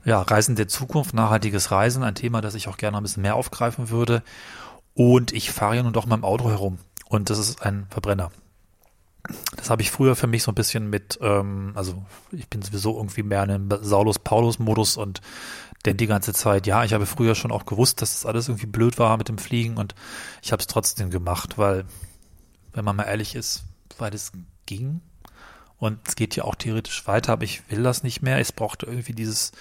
ja 0.06 0.22
Reisen 0.22 0.56
der 0.56 0.68
Zukunft, 0.68 1.14
nachhaltiges 1.16 1.72
Reisen, 1.72 2.04
ein 2.04 2.16
Thema, 2.16 2.42
das 2.42 2.54
ich 2.54 2.68
auch 2.68 2.78
gerne 2.78 2.98
ein 2.98 3.04
bisschen 3.04 3.24
mehr 3.24 3.36
aufgreifen 3.36 3.90
würde. 3.90 4.24
Und 4.94 5.34
ich 5.34 5.52
fahre 5.52 5.78
ja 5.78 5.84
nun 5.84 5.94
doch 5.94 6.06
mal 6.06 6.16
im 6.16 6.24
Auto 6.24 6.50
herum 6.50 6.78
und 7.08 7.30
das 7.30 7.40
ist 7.40 7.64
ein 7.64 7.88
Verbrenner. 7.90 8.32
Das 9.56 9.70
habe 9.70 9.82
ich 9.82 9.92
früher 9.92 10.16
für 10.16 10.28
mich 10.28 10.44
so 10.44 10.52
ein 10.52 10.56
bisschen 10.56 10.90
mit, 10.90 11.20
ähm, 11.22 11.72
also 11.76 12.04
ich 12.32 12.48
bin 12.50 12.62
sowieso 12.62 12.98
irgendwie 12.98 13.24
mehr 13.24 13.44
in 13.44 13.52
einem 13.52 13.70
Saulus-Paulus-Modus 13.82 14.98
und 14.98 15.22
denn 15.86 15.98
die 15.98 16.08
ganze 16.08 16.34
Zeit, 16.34 16.68
ja, 16.68 16.84
ich 16.84 16.94
habe 16.94 17.06
früher 17.06 17.36
schon 17.36 17.52
auch 17.52 17.66
gewusst, 17.66 18.02
dass 18.02 18.14
das 18.14 18.26
alles 18.26 18.48
irgendwie 18.48 18.68
blöd 18.68 19.00
war 19.00 19.18
mit 19.18 19.30
dem 19.30 19.38
Fliegen 19.38 19.78
und 19.78 19.96
ich 20.42 20.52
habe 20.52 20.62
es 20.62 20.68
trotzdem 20.68 21.10
gemacht, 21.10 21.58
weil, 21.58 21.86
wenn 22.74 22.86
man 22.86 22.96
mal 22.96 23.04
ehrlich 23.04 23.36
ist, 23.36 23.64
weil 23.98 24.14
es 24.14 24.32
ging 24.66 25.02
und 25.78 26.00
es 26.08 26.16
geht 26.16 26.36
ja 26.36 26.44
auch 26.44 26.56
theoretisch 26.56 27.08
weiter, 27.08 27.34
aber 27.34 27.44
ich 27.44 27.70
will 27.70 27.84
das 27.84 28.04
nicht 28.04 28.22
mehr. 28.22 28.40
Es 28.40 28.52
brauchte 28.52 28.86
irgendwie 28.86 29.14
dieses, 29.14 29.52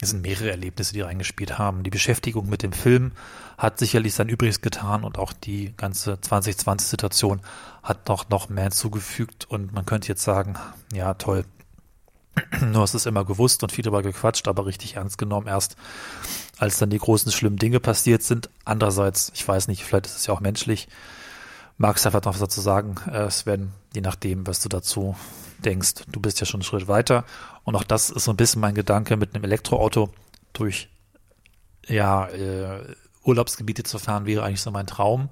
es 0.00 0.10
sind 0.10 0.22
mehrere 0.22 0.50
Erlebnisse, 0.50 0.94
die 0.94 1.02
reingespielt 1.02 1.58
haben. 1.58 1.82
Die 1.82 1.90
Beschäftigung 1.90 2.48
mit 2.48 2.62
dem 2.62 2.72
Film 2.72 3.12
hat 3.58 3.78
sicherlich 3.78 4.14
sein 4.14 4.30
Übriges 4.30 4.62
getan 4.62 5.04
und 5.04 5.18
auch 5.18 5.34
die 5.34 5.74
ganze 5.76 6.14
2020-Situation 6.14 7.42
hat 7.82 8.08
noch, 8.08 8.30
noch 8.30 8.48
mehr 8.48 8.64
hinzugefügt 8.64 9.44
und 9.50 9.72
man 9.74 9.84
könnte 9.84 10.08
jetzt 10.08 10.22
sagen, 10.22 10.54
ja, 10.94 11.12
toll, 11.14 11.44
nur 12.60 12.82
hast 12.82 12.94
es 12.94 13.06
immer 13.06 13.24
gewusst 13.24 13.62
und 13.62 13.72
viel 13.72 13.82
darüber 13.82 14.02
gequatscht, 14.02 14.48
aber 14.48 14.66
richtig 14.66 14.96
ernst 14.96 15.18
genommen 15.18 15.46
erst, 15.46 15.76
als 16.58 16.78
dann 16.78 16.90
die 16.90 16.98
großen 16.98 17.32
schlimmen 17.32 17.56
Dinge 17.56 17.80
passiert 17.80 18.22
sind. 18.22 18.50
Andererseits, 18.64 19.32
ich 19.34 19.46
weiß 19.46 19.68
nicht, 19.68 19.84
vielleicht 19.84 20.06
ist 20.06 20.16
es 20.16 20.26
ja 20.26 20.34
auch 20.34 20.40
menschlich. 20.40 20.88
Magst 21.78 22.04
einfach 22.04 22.22
noch 22.22 22.34
was 22.34 22.40
dazu 22.40 22.60
sagen, 22.60 22.96
äh, 23.10 23.30
Sven, 23.30 23.72
je 23.94 24.02
nachdem, 24.02 24.46
was 24.46 24.60
du 24.60 24.68
dazu 24.68 25.16
denkst. 25.64 26.04
Du 26.08 26.20
bist 26.20 26.40
ja 26.40 26.46
schon 26.46 26.60
einen 26.60 26.64
Schritt 26.64 26.88
weiter. 26.88 27.24
Und 27.64 27.76
auch 27.76 27.84
das 27.84 28.10
ist 28.10 28.24
so 28.24 28.32
ein 28.32 28.36
bisschen 28.36 28.60
mein 28.60 28.74
Gedanke, 28.74 29.16
mit 29.16 29.34
einem 29.34 29.44
Elektroauto 29.44 30.10
durch 30.52 30.88
ja, 31.86 32.26
äh, 32.28 32.94
Urlaubsgebiete 33.24 33.82
zu 33.82 33.98
fahren, 33.98 34.26
wäre 34.26 34.44
eigentlich 34.44 34.60
so 34.60 34.70
mein 34.70 34.86
Traum. 34.86 35.28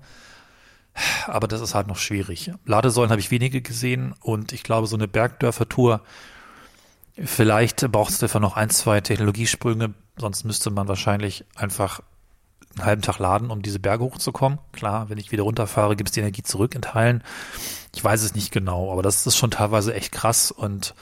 Aber 1.26 1.46
das 1.48 1.60
ist 1.60 1.74
halt 1.74 1.86
noch 1.86 1.98
schwierig. 1.98 2.50
Ladesäulen 2.64 3.10
habe 3.10 3.20
ich 3.20 3.30
wenige 3.30 3.62
gesehen 3.62 4.14
und 4.20 4.52
ich 4.52 4.62
glaube, 4.62 4.86
so 4.86 4.96
eine 4.96 5.08
Bergdörfer-Tour 5.08 6.02
Vielleicht 7.24 7.90
braucht 7.90 8.10
es 8.10 8.18
dafür 8.18 8.40
noch 8.40 8.56
ein, 8.56 8.70
zwei 8.70 9.00
Technologiesprünge, 9.00 9.94
sonst 10.18 10.44
müsste 10.44 10.70
man 10.70 10.86
wahrscheinlich 10.88 11.44
einfach 11.56 12.00
einen 12.76 12.86
halben 12.86 13.02
Tag 13.02 13.18
laden, 13.18 13.50
um 13.50 13.62
diese 13.62 13.80
Berge 13.80 14.04
hochzukommen. 14.04 14.58
Klar, 14.72 15.08
wenn 15.08 15.18
ich 15.18 15.32
wieder 15.32 15.42
runterfahre, 15.42 15.96
gibt 15.96 16.10
es 16.10 16.14
die 16.14 16.20
Energie 16.20 16.42
zurück 16.42 16.74
in 16.74 16.82
Teilen. 16.82 17.24
Ich 17.94 18.04
weiß 18.04 18.22
es 18.22 18.34
nicht 18.34 18.52
genau, 18.52 18.92
aber 18.92 19.02
das 19.02 19.26
ist 19.26 19.36
schon 19.36 19.50
teilweise 19.50 19.94
echt 19.94 20.12
krass 20.12 20.52
und 20.52 20.94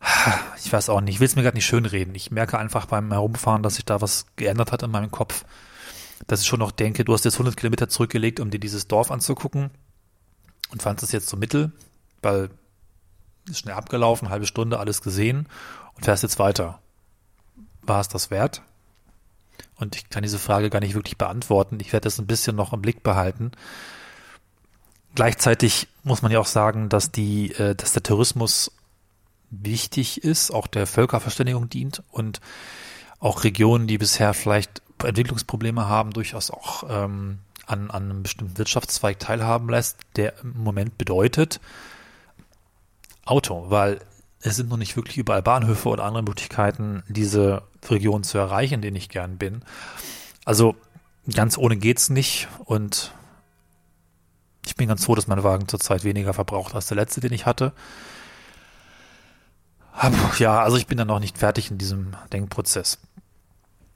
ich 0.64 0.72
weiß 0.72 0.88
auch 0.88 1.00
nicht, 1.00 1.14
ich 1.14 1.20
will 1.20 1.26
es 1.26 1.36
mir 1.36 1.42
gerade 1.42 1.56
nicht 1.56 1.66
schönreden. 1.66 2.14
Ich 2.14 2.30
merke 2.30 2.58
einfach 2.58 2.86
beim 2.86 3.12
Herumfahren, 3.12 3.62
dass 3.62 3.74
sich 3.76 3.84
da 3.84 4.00
was 4.00 4.26
geändert 4.36 4.72
hat 4.72 4.82
in 4.82 4.90
meinem 4.90 5.10
Kopf. 5.10 5.44
Dass 6.26 6.42
ich 6.42 6.46
schon 6.46 6.60
noch 6.60 6.70
denke, 6.70 7.04
du 7.04 7.12
hast 7.12 7.24
jetzt 7.24 7.34
100 7.34 7.56
Kilometer 7.56 7.88
zurückgelegt, 7.88 8.40
um 8.40 8.50
dir 8.50 8.60
dieses 8.60 8.88
Dorf 8.88 9.10
anzugucken 9.10 9.70
und 10.70 10.82
fandest 10.82 11.04
es 11.04 11.12
jetzt 11.12 11.28
so 11.28 11.36
mittel, 11.36 11.72
weil 12.22 12.50
ist 13.50 13.58
schnell 13.58 13.74
abgelaufen, 13.74 14.30
halbe 14.30 14.46
Stunde, 14.46 14.78
alles 14.78 15.02
gesehen 15.02 15.48
und 15.94 16.04
fährst 16.04 16.22
jetzt 16.22 16.38
weiter. 16.38 16.80
War 17.82 18.00
es 18.00 18.08
das 18.08 18.30
wert? 18.30 18.62
Und 19.76 19.96
ich 19.96 20.10
kann 20.10 20.22
diese 20.22 20.38
Frage 20.38 20.70
gar 20.70 20.80
nicht 20.80 20.94
wirklich 20.94 21.18
beantworten. 21.18 21.78
Ich 21.80 21.92
werde 21.92 22.04
das 22.04 22.18
ein 22.18 22.26
bisschen 22.26 22.56
noch 22.56 22.72
im 22.72 22.82
Blick 22.82 23.02
behalten. 23.02 23.52
Gleichzeitig 25.14 25.88
muss 26.04 26.22
man 26.22 26.30
ja 26.30 26.38
auch 26.38 26.46
sagen, 26.46 26.88
dass 26.88 27.10
die, 27.10 27.52
äh, 27.54 27.74
dass 27.74 27.92
der 27.92 28.02
Tourismus 28.02 28.72
wichtig 29.50 30.22
ist, 30.22 30.50
auch 30.50 30.66
der 30.66 30.86
Völkerverständigung 30.86 31.68
dient 31.68 32.02
und 32.10 32.40
auch 33.18 33.42
Regionen, 33.42 33.86
die 33.86 33.98
bisher 33.98 34.32
vielleicht 34.34 34.82
Entwicklungsprobleme 35.02 35.88
haben, 35.88 36.12
durchaus 36.12 36.50
auch 36.50 36.84
ähm, 36.88 37.38
an, 37.66 37.90
an 37.90 38.04
einem 38.04 38.22
bestimmten 38.22 38.58
Wirtschaftszweig 38.58 39.18
teilhaben 39.18 39.68
lässt, 39.68 39.98
der 40.16 40.38
im 40.42 40.62
Moment 40.62 40.98
bedeutet 40.98 41.60
Auto, 43.30 43.66
weil 43.68 44.00
es 44.42 44.56
sind 44.56 44.68
noch 44.68 44.76
nicht 44.76 44.96
wirklich 44.96 45.18
überall 45.18 45.42
Bahnhöfe 45.42 45.88
oder 45.88 46.04
andere 46.04 46.22
Möglichkeiten, 46.22 47.02
diese 47.08 47.62
Region 47.88 48.24
zu 48.24 48.38
erreichen, 48.38 48.74
in 48.74 48.82
denen 48.82 48.96
ich 48.96 49.08
gern 49.08 49.38
bin. 49.38 49.62
Also 50.44 50.74
ganz 51.34 51.58
ohne 51.58 51.76
geht's 51.76 52.10
nicht 52.10 52.48
und 52.64 53.12
ich 54.66 54.76
bin 54.76 54.88
ganz 54.88 55.04
froh, 55.04 55.14
dass 55.14 55.26
mein 55.26 55.42
Wagen 55.42 55.68
zurzeit 55.68 56.04
weniger 56.04 56.32
verbraucht 56.34 56.74
als 56.74 56.86
der 56.86 56.96
letzte, 56.96 57.20
den 57.20 57.32
ich 57.32 57.46
hatte. 57.46 57.72
Ja, 60.38 60.62
also 60.62 60.76
ich 60.76 60.86
bin 60.86 60.96
da 60.96 61.04
noch 61.04 61.20
nicht 61.20 61.36
fertig 61.36 61.70
in 61.70 61.78
diesem 61.78 62.16
Denkprozess. 62.32 62.98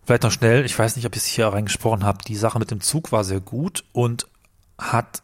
Vielleicht 0.04 0.22
noch 0.24 0.32
schnell, 0.32 0.66
ich 0.66 0.78
weiß 0.78 0.96
nicht, 0.96 1.06
ob 1.06 1.16
ich 1.16 1.22
es 1.22 1.26
hier 1.26 1.48
reingesprochen 1.48 2.04
habe, 2.04 2.18
die 2.26 2.36
Sache 2.36 2.58
mit 2.58 2.70
dem 2.70 2.82
Zug 2.82 3.10
war 3.12 3.24
sehr 3.24 3.40
gut 3.40 3.84
und 3.92 4.26
hat, 4.76 5.22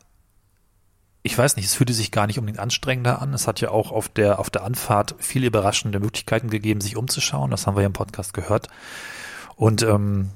ich 1.22 1.36
weiß 1.36 1.56
nicht, 1.56 1.66
es 1.66 1.74
fühlte 1.74 1.92
sich 1.92 2.10
gar 2.10 2.26
nicht 2.26 2.38
unbedingt 2.38 2.60
anstrengender 2.60 3.20
an. 3.20 3.34
Es 3.34 3.46
hat 3.46 3.60
ja 3.60 3.70
auch 3.70 3.92
auf 3.92 4.08
der, 4.08 4.38
auf 4.38 4.48
der 4.48 4.64
Anfahrt 4.64 5.14
viele 5.18 5.46
überraschende 5.46 6.00
Möglichkeiten 6.00 6.48
gegeben, 6.48 6.80
sich 6.80 6.96
umzuschauen. 6.96 7.50
Das 7.50 7.66
haben 7.66 7.76
wir 7.76 7.82
ja 7.82 7.88
im 7.88 7.92
Podcast 7.92 8.32
gehört. 8.32 8.68
Und 9.56 9.82
ähm, 9.82 10.30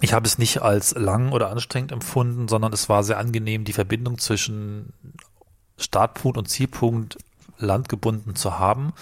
ich 0.00 0.12
habe 0.12 0.26
es 0.26 0.38
nicht 0.38 0.62
als 0.62 0.94
lang 0.96 1.30
oder 1.30 1.50
anstrengend 1.50 1.92
empfunden, 1.92 2.48
sondern 2.48 2.72
es 2.72 2.88
war 2.88 3.04
sehr 3.04 3.18
angenehm, 3.18 3.64
die 3.64 3.72
Verbindung 3.72 4.18
zwischen 4.18 4.92
Startpunkt 5.76 6.36
und 6.36 6.48
Zielpunkt 6.48 7.18
landgebunden 7.58 8.34
zu 8.34 8.58
haben. 8.58 8.92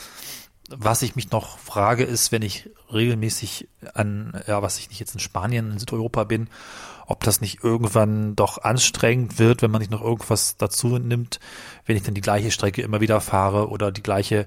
Was 0.69 1.01
ich 1.01 1.17
mich 1.17 1.31
noch 1.31 1.59
frage, 1.59 2.05
ist, 2.05 2.31
wenn 2.31 2.43
ich 2.43 2.69
regelmäßig 2.93 3.69
an, 3.95 4.39
ja, 4.47 4.61
was 4.61 4.79
ich 4.79 4.91
nicht 4.91 5.01
jetzt 5.01 5.15
in 5.15 5.21
Spanien, 5.21 5.73
in 5.73 5.79
Südeuropa 5.79 6.25
bin, 6.25 6.49
ob 7.09 7.25
das 7.25 7.41
nicht 7.41 7.65
irgendwann 7.65 8.37
doch 8.37 8.59
anstrengend 8.59 9.39
wird, 9.39 9.63
wenn 9.63 9.71
man 9.71 9.81
nicht 9.81 9.91
noch 9.91 10.03
irgendwas 10.03 10.59
dazu 10.59 10.99
nimmt, 10.99 11.41
wenn 11.87 11.97
ich 11.97 12.03
dann 12.03 12.15
die 12.15 12.21
gleiche 12.21 12.51
Strecke 12.51 12.83
immer 12.83 13.01
wieder 13.01 13.23
fahre 13.23 13.71
oder 13.71 13.91
die 13.91 14.03
gleiche 14.03 14.47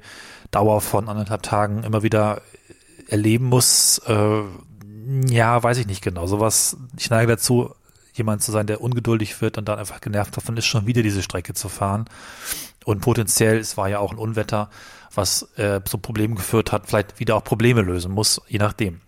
Dauer 0.52 0.80
von 0.80 1.10
anderthalb 1.10 1.42
Tagen 1.42 1.84
immer 1.84 2.04
wieder 2.04 2.44
erleben 3.08 3.46
muss. 3.46 3.98
Äh, 4.06 4.44
ja, 5.28 5.62
weiß 5.62 5.80
ich 5.80 5.88
nicht 5.88 6.04
genau. 6.04 6.28
Sowas, 6.28 6.78
ich 6.98 7.10
neige 7.10 7.32
dazu, 7.32 7.74
jemand 8.14 8.44
zu 8.44 8.52
sein, 8.52 8.68
der 8.68 8.82
ungeduldig 8.82 9.42
wird 9.42 9.58
und 9.58 9.68
dann 9.68 9.80
einfach 9.80 10.00
genervt 10.00 10.38
davon 10.38 10.56
ist, 10.56 10.66
schon 10.66 10.86
wieder 10.86 11.02
diese 11.02 11.24
Strecke 11.24 11.56
zu 11.56 11.68
fahren. 11.68 12.06
Und 12.86 13.02
potenziell, 13.02 13.58
es 13.58 13.76
war 13.76 13.90
ja 13.90 13.98
auch 13.98 14.12
ein 14.12 14.20
Unwetter, 14.20 14.70
was 15.16 15.50
äh, 15.58 15.82
zu 15.84 15.98
Problemen 15.98 16.36
geführt 16.36 16.72
hat, 16.72 16.86
vielleicht 16.86 17.20
wieder 17.20 17.36
auch 17.36 17.44
Probleme 17.44 17.82
lösen 17.82 18.12
muss, 18.12 18.40
je 18.48 18.60
nachdem. 18.60 19.02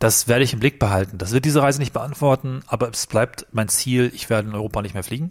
Das 0.00 0.28
werde 0.28 0.44
ich 0.44 0.54
im 0.54 0.60
Blick 0.60 0.78
behalten. 0.78 1.18
Das 1.18 1.32
wird 1.32 1.44
diese 1.44 1.62
Reise 1.62 1.78
nicht 1.78 1.92
beantworten, 1.92 2.62
aber 2.66 2.88
es 2.88 3.06
bleibt 3.06 3.46
mein 3.52 3.68
Ziel, 3.68 4.10
ich 4.14 4.30
werde 4.30 4.48
in 4.48 4.54
Europa 4.54 4.80
nicht 4.80 4.94
mehr 4.94 5.04
fliegen. 5.04 5.30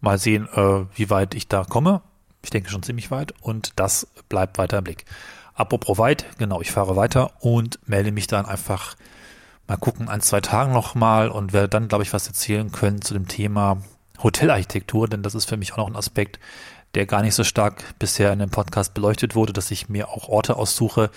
Mal 0.00 0.18
sehen, 0.18 0.48
äh, 0.52 0.84
wie 0.96 1.08
weit 1.08 1.36
ich 1.36 1.46
da 1.46 1.62
komme. 1.62 2.02
Ich 2.42 2.50
denke 2.50 2.68
schon 2.68 2.82
ziemlich 2.82 3.12
weit 3.12 3.32
und 3.40 3.70
das 3.76 4.08
bleibt 4.28 4.58
weiter 4.58 4.78
im 4.78 4.84
Blick. 4.84 5.04
Apropos 5.54 5.98
weit, 5.98 6.26
genau, 6.36 6.60
ich 6.60 6.72
fahre 6.72 6.96
weiter 6.96 7.30
und 7.38 7.78
melde 7.86 8.10
mich 8.10 8.26
dann 8.26 8.44
einfach 8.44 8.96
mal 9.68 9.76
gucken, 9.76 10.08
ein, 10.08 10.20
zwei 10.20 10.40
Tagen 10.40 10.72
nochmal 10.72 11.28
und 11.28 11.52
werde 11.52 11.68
dann, 11.68 11.86
glaube 11.86 12.02
ich, 12.02 12.12
was 12.12 12.26
erzählen 12.26 12.72
können 12.72 13.02
zu 13.02 13.14
dem 13.14 13.28
Thema 13.28 13.78
Hotelarchitektur, 14.20 15.06
denn 15.06 15.22
das 15.22 15.36
ist 15.36 15.44
für 15.44 15.56
mich 15.56 15.72
auch 15.72 15.78
noch 15.78 15.88
ein 15.88 15.96
Aspekt, 15.96 16.40
der 16.96 17.06
gar 17.06 17.22
nicht 17.22 17.34
so 17.34 17.44
stark 17.44 17.84
bisher 18.00 18.32
in 18.32 18.40
dem 18.40 18.50
Podcast 18.50 18.94
beleuchtet 18.94 19.36
wurde, 19.36 19.52
dass 19.52 19.70
ich 19.70 19.88
mir 19.88 20.08
auch 20.08 20.28
Orte 20.28 20.56
aussuche, 20.56 21.10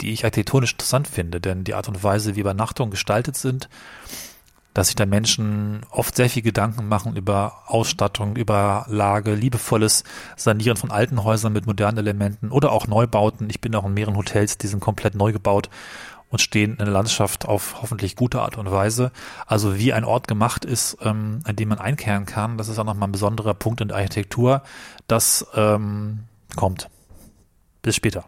die 0.00 0.12
ich 0.12 0.24
architektonisch 0.24 0.72
interessant 0.72 1.08
finde, 1.08 1.40
denn 1.40 1.64
die 1.64 1.74
Art 1.74 1.88
und 1.88 2.02
Weise, 2.02 2.36
wie 2.36 2.40
Übernachtungen 2.40 2.90
gestaltet 2.90 3.36
sind, 3.36 3.68
dass 4.74 4.88
sich 4.88 4.96
da 4.96 5.06
Menschen 5.06 5.80
oft 5.90 6.14
sehr 6.14 6.30
viel 6.30 6.42
Gedanken 6.42 6.86
machen 6.86 7.16
über 7.16 7.64
Ausstattung, 7.66 8.36
über 8.36 8.86
Lage, 8.88 9.34
liebevolles 9.34 10.04
Sanieren 10.36 10.76
von 10.76 10.92
alten 10.92 11.24
Häusern 11.24 11.52
mit 11.52 11.66
modernen 11.66 11.98
Elementen 11.98 12.50
oder 12.50 12.70
auch 12.70 12.86
Neubauten. 12.86 13.50
Ich 13.50 13.60
bin 13.60 13.74
auch 13.74 13.84
in 13.84 13.94
mehreren 13.94 14.16
Hotels, 14.16 14.56
die 14.56 14.68
sind 14.68 14.78
komplett 14.78 15.16
neu 15.16 15.32
gebaut 15.32 15.68
und 16.30 16.40
stehen 16.40 16.72
in 16.72 16.78
der 16.78 16.88
Landschaft 16.88 17.46
auf 17.46 17.82
hoffentlich 17.82 18.14
gute 18.14 18.40
Art 18.40 18.56
und 18.56 18.70
Weise. 18.70 19.10
Also 19.46 19.78
wie 19.78 19.92
ein 19.92 20.04
Ort 20.04 20.28
gemacht 20.28 20.64
ist, 20.64 20.98
ähm, 21.02 21.40
an 21.44 21.56
dem 21.56 21.70
man 21.70 21.78
einkehren 21.78 22.26
kann, 22.26 22.58
das 22.58 22.68
ist 22.68 22.78
auch 22.78 22.84
nochmal 22.84 23.08
ein 23.08 23.12
besonderer 23.12 23.54
Punkt 23.54 23.80
in 23.80 23.88
der 23.88 23.96
Architektur. 23.96 24.62
Das 25.06 25.46
ähm, 25.54 26.20
kommt. 26.54 26.88
Bis 27.82 27.96
später. 27.96 28.26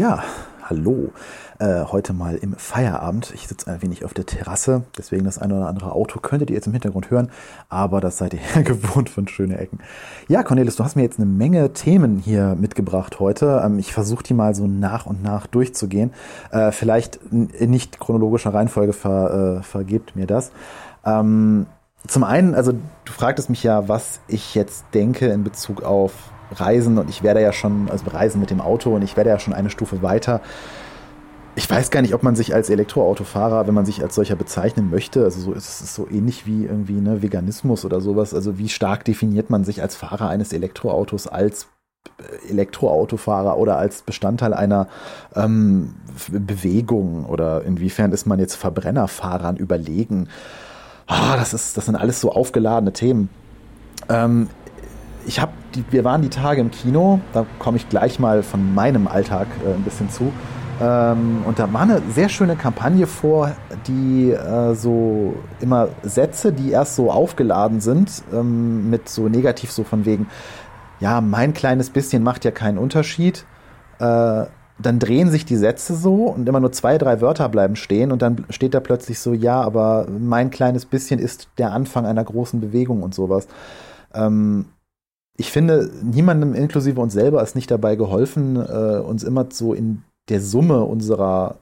Ja, 0.00 0.24
hallo. 0.62 1.12
Äh, 1.58 1.84
heute 1.84 2.14
mal 2.14 2.36
im 2.36 2.54
Feierabend. 2.54 3.32
Ich 3.34 3.46
sitze 3.46 3.70
ein 3.70 3.82
wenig 3.82 4.02
auf 4.02 4.14
der 4.14 4.24
Terrasse, 4.24 4.84
deswegen 4.96 5.26
das 5.26 5.38
eine 5.38 5.54
oder 5.54 5.66
andere 5.66 5.92
Auto 5.92 6.20
könntet 6.20 6.48
ihr 6.48 6.56
jetzt 6.56 6.66
im 6.66 6.72
Hintergrund 6.72 7.10
hören, 7.10 7.30
aber 7.68 8.00
das 8.00 8.16
seid 8.16 8.32
ihr 8.32 8.62
gewohnt 8.62 9.10
von 9.10 9.28
schöne 9.28 9.58
Ecken. 9.58 9.80
Ja, 10.26 10.42
Cornelis, 10.42 10.76
du 10.76 10.84
hast 10.84 10.96
mir 10.96 11.02
jetzt 11.02 11.18
eine 11.18 11.26
Menge 11.26 11.74
Themen 11.74 12.16
hier 12.16 12.56
mitgebracht 12.58 13.20
heute. 13.20 13.60
Ähm, 13.62 13.78
ich 13.78 13.92
versuche 13.92 14.22
die 14.22 14.32
mal 14.32 14.54
so 14.54 14.66
nach 14.66 15.04
und 15.04 15.22
nach 15.22 15.46
durchzugehen. 15.46 16.14
Äh, 16.50 16.72
vielleicht 16.72 17.16
in 17.30 17.70
nicht 17.70 18.00
chronologischer 18.00 18.54
Reihenfolge 18.54 18.94
ver, 18.94 19.58
äh, 19.58 19.62
vergebt 19.62 20.16
mir 20.16 20.26
das. 20.26 20.50
Ähm, 21.04 21.66
zum 22.06 22.24
einen, 22.24 22.54
also 22.54 22.72
du 22.72 23.12
fragtest 23.12 23.50
mich 23.50 23.62
ja, 23.62 23.86
was 23.86 24.20
ich 24.28 24.54
jetzt 24.54 24.86
denke 24.94 25.26
in 25.26 25.44
Bezug 25.44 25.82
auf 25.82 26.14
Reisen 26.52 26.98
und 26.98 27.10
ich 27.10 27.22
werde 27.22 27.40
ja 27.40 27.52
schon, 27.52 27.88
also 27.90 28.08
Reisen 28.10 28.40
mit 28.40 28.50
dem 28.50 28.60
Auto 28.60 28.94
und 28.94 29.02
ich 29.02 29.16
werde 29.16 29.30
ja 29.30 29.38
schon 29.38 29.54
eine 29.54 29.70
Stufe 29.70 30.02
weiter 30.02 30.40
ich 31.56 31.68
weiß 31.68 31.90
gar 31.90 32.02
nicht, 32.02 32.14
ob 32.14 32.22
man 32.22 32.36
sich 32.36 32.54
als 32.54 32.70
Elektroautofahrer, 32.70 33.66
wenn 33.66 33.74
man 33.74 33.84
sich 33.84 34.02
als 34.02 34.14
solcher 34.14 34.36
bezeichnen 34.36 34.90
möchte, 34.90 35.24
also 35.24 35.40
so 35.40 35.52
ist 35.52 35.82
es 35.82 35.94
so 35.94 36.08
ähnlich 36.08 36.46
wie 36.46 36.64
irgendwie 36.64 37.00
ne, 37.00 37.22
Veganismus 37.22 37.84
oder 37.84 38.00
sowas. 38.00 38.34
Also 38.34 38.58
wie 38.58 38.68
stark 38.68 39.04
definiert 39.04 39.50
man 39.50 39.64
sich 39.64 39.82
als 39.82 39.96
Fahrer 39.96 40.28
eines 40.28 40.52
Elektroautos 40.52 41.26
als 41.26 41.66
äh, 42.18 42.50
Elektroautofahrer 42.50 43.58
oder 43.58 43.78
als 43.78 44.02
Bestandteil 44.02 44.54
einer 44.54 44.88
ähm, 45.34 45.96
Bewegung 46.28 47.26
oder 47.26 47.62
inwiefern 47.64 48.12
ist 48.12 48.26
man 48.26 48.38
jetzt 48.38 48.54
Verbrennerfahrern 48.54 49.56
überlegen? 49.56 50.28
Ah, 51.06 51.36
das 51.36 51.52
ist, 51.52 51.76
das 51.76 51.86
sind 51.86 51.96
alles 51.96 52.20
so 52.20 52.32
aufgeladene 52.32 52.92
Themen. 52.92 53.28
Ähm, 54.08 54.48
ich 55.26 55.40
habe, 55.40 55.52
wir 55.90 56.04
waren 56.04 56.22
die 56.22 56.30
Tage 56.30 56.60
im 56.60 56.70
Kino, 56.70 57.20
da 57.32 57.46
komme 57.58 57.76
ich 57.76 57.88
gleich 57.88 58.18
mal 58.18 58.42
von 58.42 58.74
meinem 58.74 59.08
Alltag 59.08 59.46
äh, 59.64 59.74
ein 59.74 59.82
bisschen 59.82 60.10
zu. 60.10 60.32
Ähm, 60.80 61.42
und 61.44 61.58
da 61.58 61.72
war 61.72 61.82
eine 61.82 62.00
sehr 62.10 62.28
schöne 62.28 62.56
Kampagne 62.56 63.06
vor, 63.06 63.52
die 63.86 64.30
äh, 64.30 64.74
so 64.74 65.34
immer 65.60 65.88
Sätze, 66.02 66.52
die 66.52 66.70
erst 66.70 66.96
so 66.96 67.10
aufgeladen 67.10 67.80
sind, 67.80 68.22
ähm, 68.32 68.88
mit 68.88 69.08
so 69.08 69.28
negativ 69.28 69.70
so 69.70 69.84
von 69.84 70.06
wegen, 70.06 70.28
ja, 71.00 71.20
mein 71.20 71.52
kleines 71.52 71.90
bisschen 71.90 72.22
macht 72.22 72.44
ja 72.44 72.50
keinen 72.50 72.78
Unterschied. 72.78 73.44
Äh, 73.98 74.46
dann 74.82 74.98
drehen 74.98 75.30
sich 75.30 75.44
die 75.44 75.56
Sätze 75.56 75.94
so 75.94 76.24
und 76.24 76.48
immer 76.48 76.60
nur 76.60 76.72
zwei, 76.72 76.96
drei 76.96 77.20
Wörter 77.20 77.50
bleiben 77.50 77.76
stehen 77.76 78.12
und 78.12 78.22
dann 78.22 78.46
steht 78.48 78.72
da 78.72 78.80
plötzlich 78.80 79.18
so, 79.18 79.34
ja, 79.34 79.60
aber 79.60 80.06
mein 80.08 80.50
kleines 80.50 80.86
bisschen 80.86 81.20
ist 81.20 81.48
der 81.58 81.72
Anfang 81.72 82.06
einer 82.06 82.24
großen 82.24 82.60
Bewegung 82.60 83.02
und 83.02 83.14
sowas. 83.14 83.46
Ähm, 84.14 84.66
ich 85.40 85.50
finde, 85.50 85.90
niemandem 86.02 86.54
inklusive 86.54 87.00
uns 87.00 87.14
selber 87.14 87.42
ist 87.42 87.54
nicht 87.54 87.70
dabei 87.70 87.96
geholfen, 87.96 88.56
äh, 88.56 89.00
uns 89.00 89.24
immer 89.24 89.46
so 89.50 89.72
in 89.72 90.02
der 90.28 90.42
Summe 90.42 90.84
unserer 90.84 91.60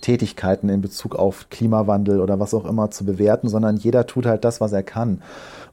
Tätigkeiten 0.00 0.68
in 0.68 0.80
Bezug 0.80 1.14
auf 1.14 1.48
Klimawandel 1.48 2.20
oder 2.20 2.40
was 2.40 2.54
auch 2.54 2.64
immer 2.64 2.90
zu 2.90 3.04
bewerten, 3.04 3.48
sondern 3.48 3.76
jeder 3.76 4.06
tut 4.06 4.26
halt 4.26 4.44
das, 4.44 4.60
was 4.60 4.72
er 4.72 4.82
kann. 4.82 5.22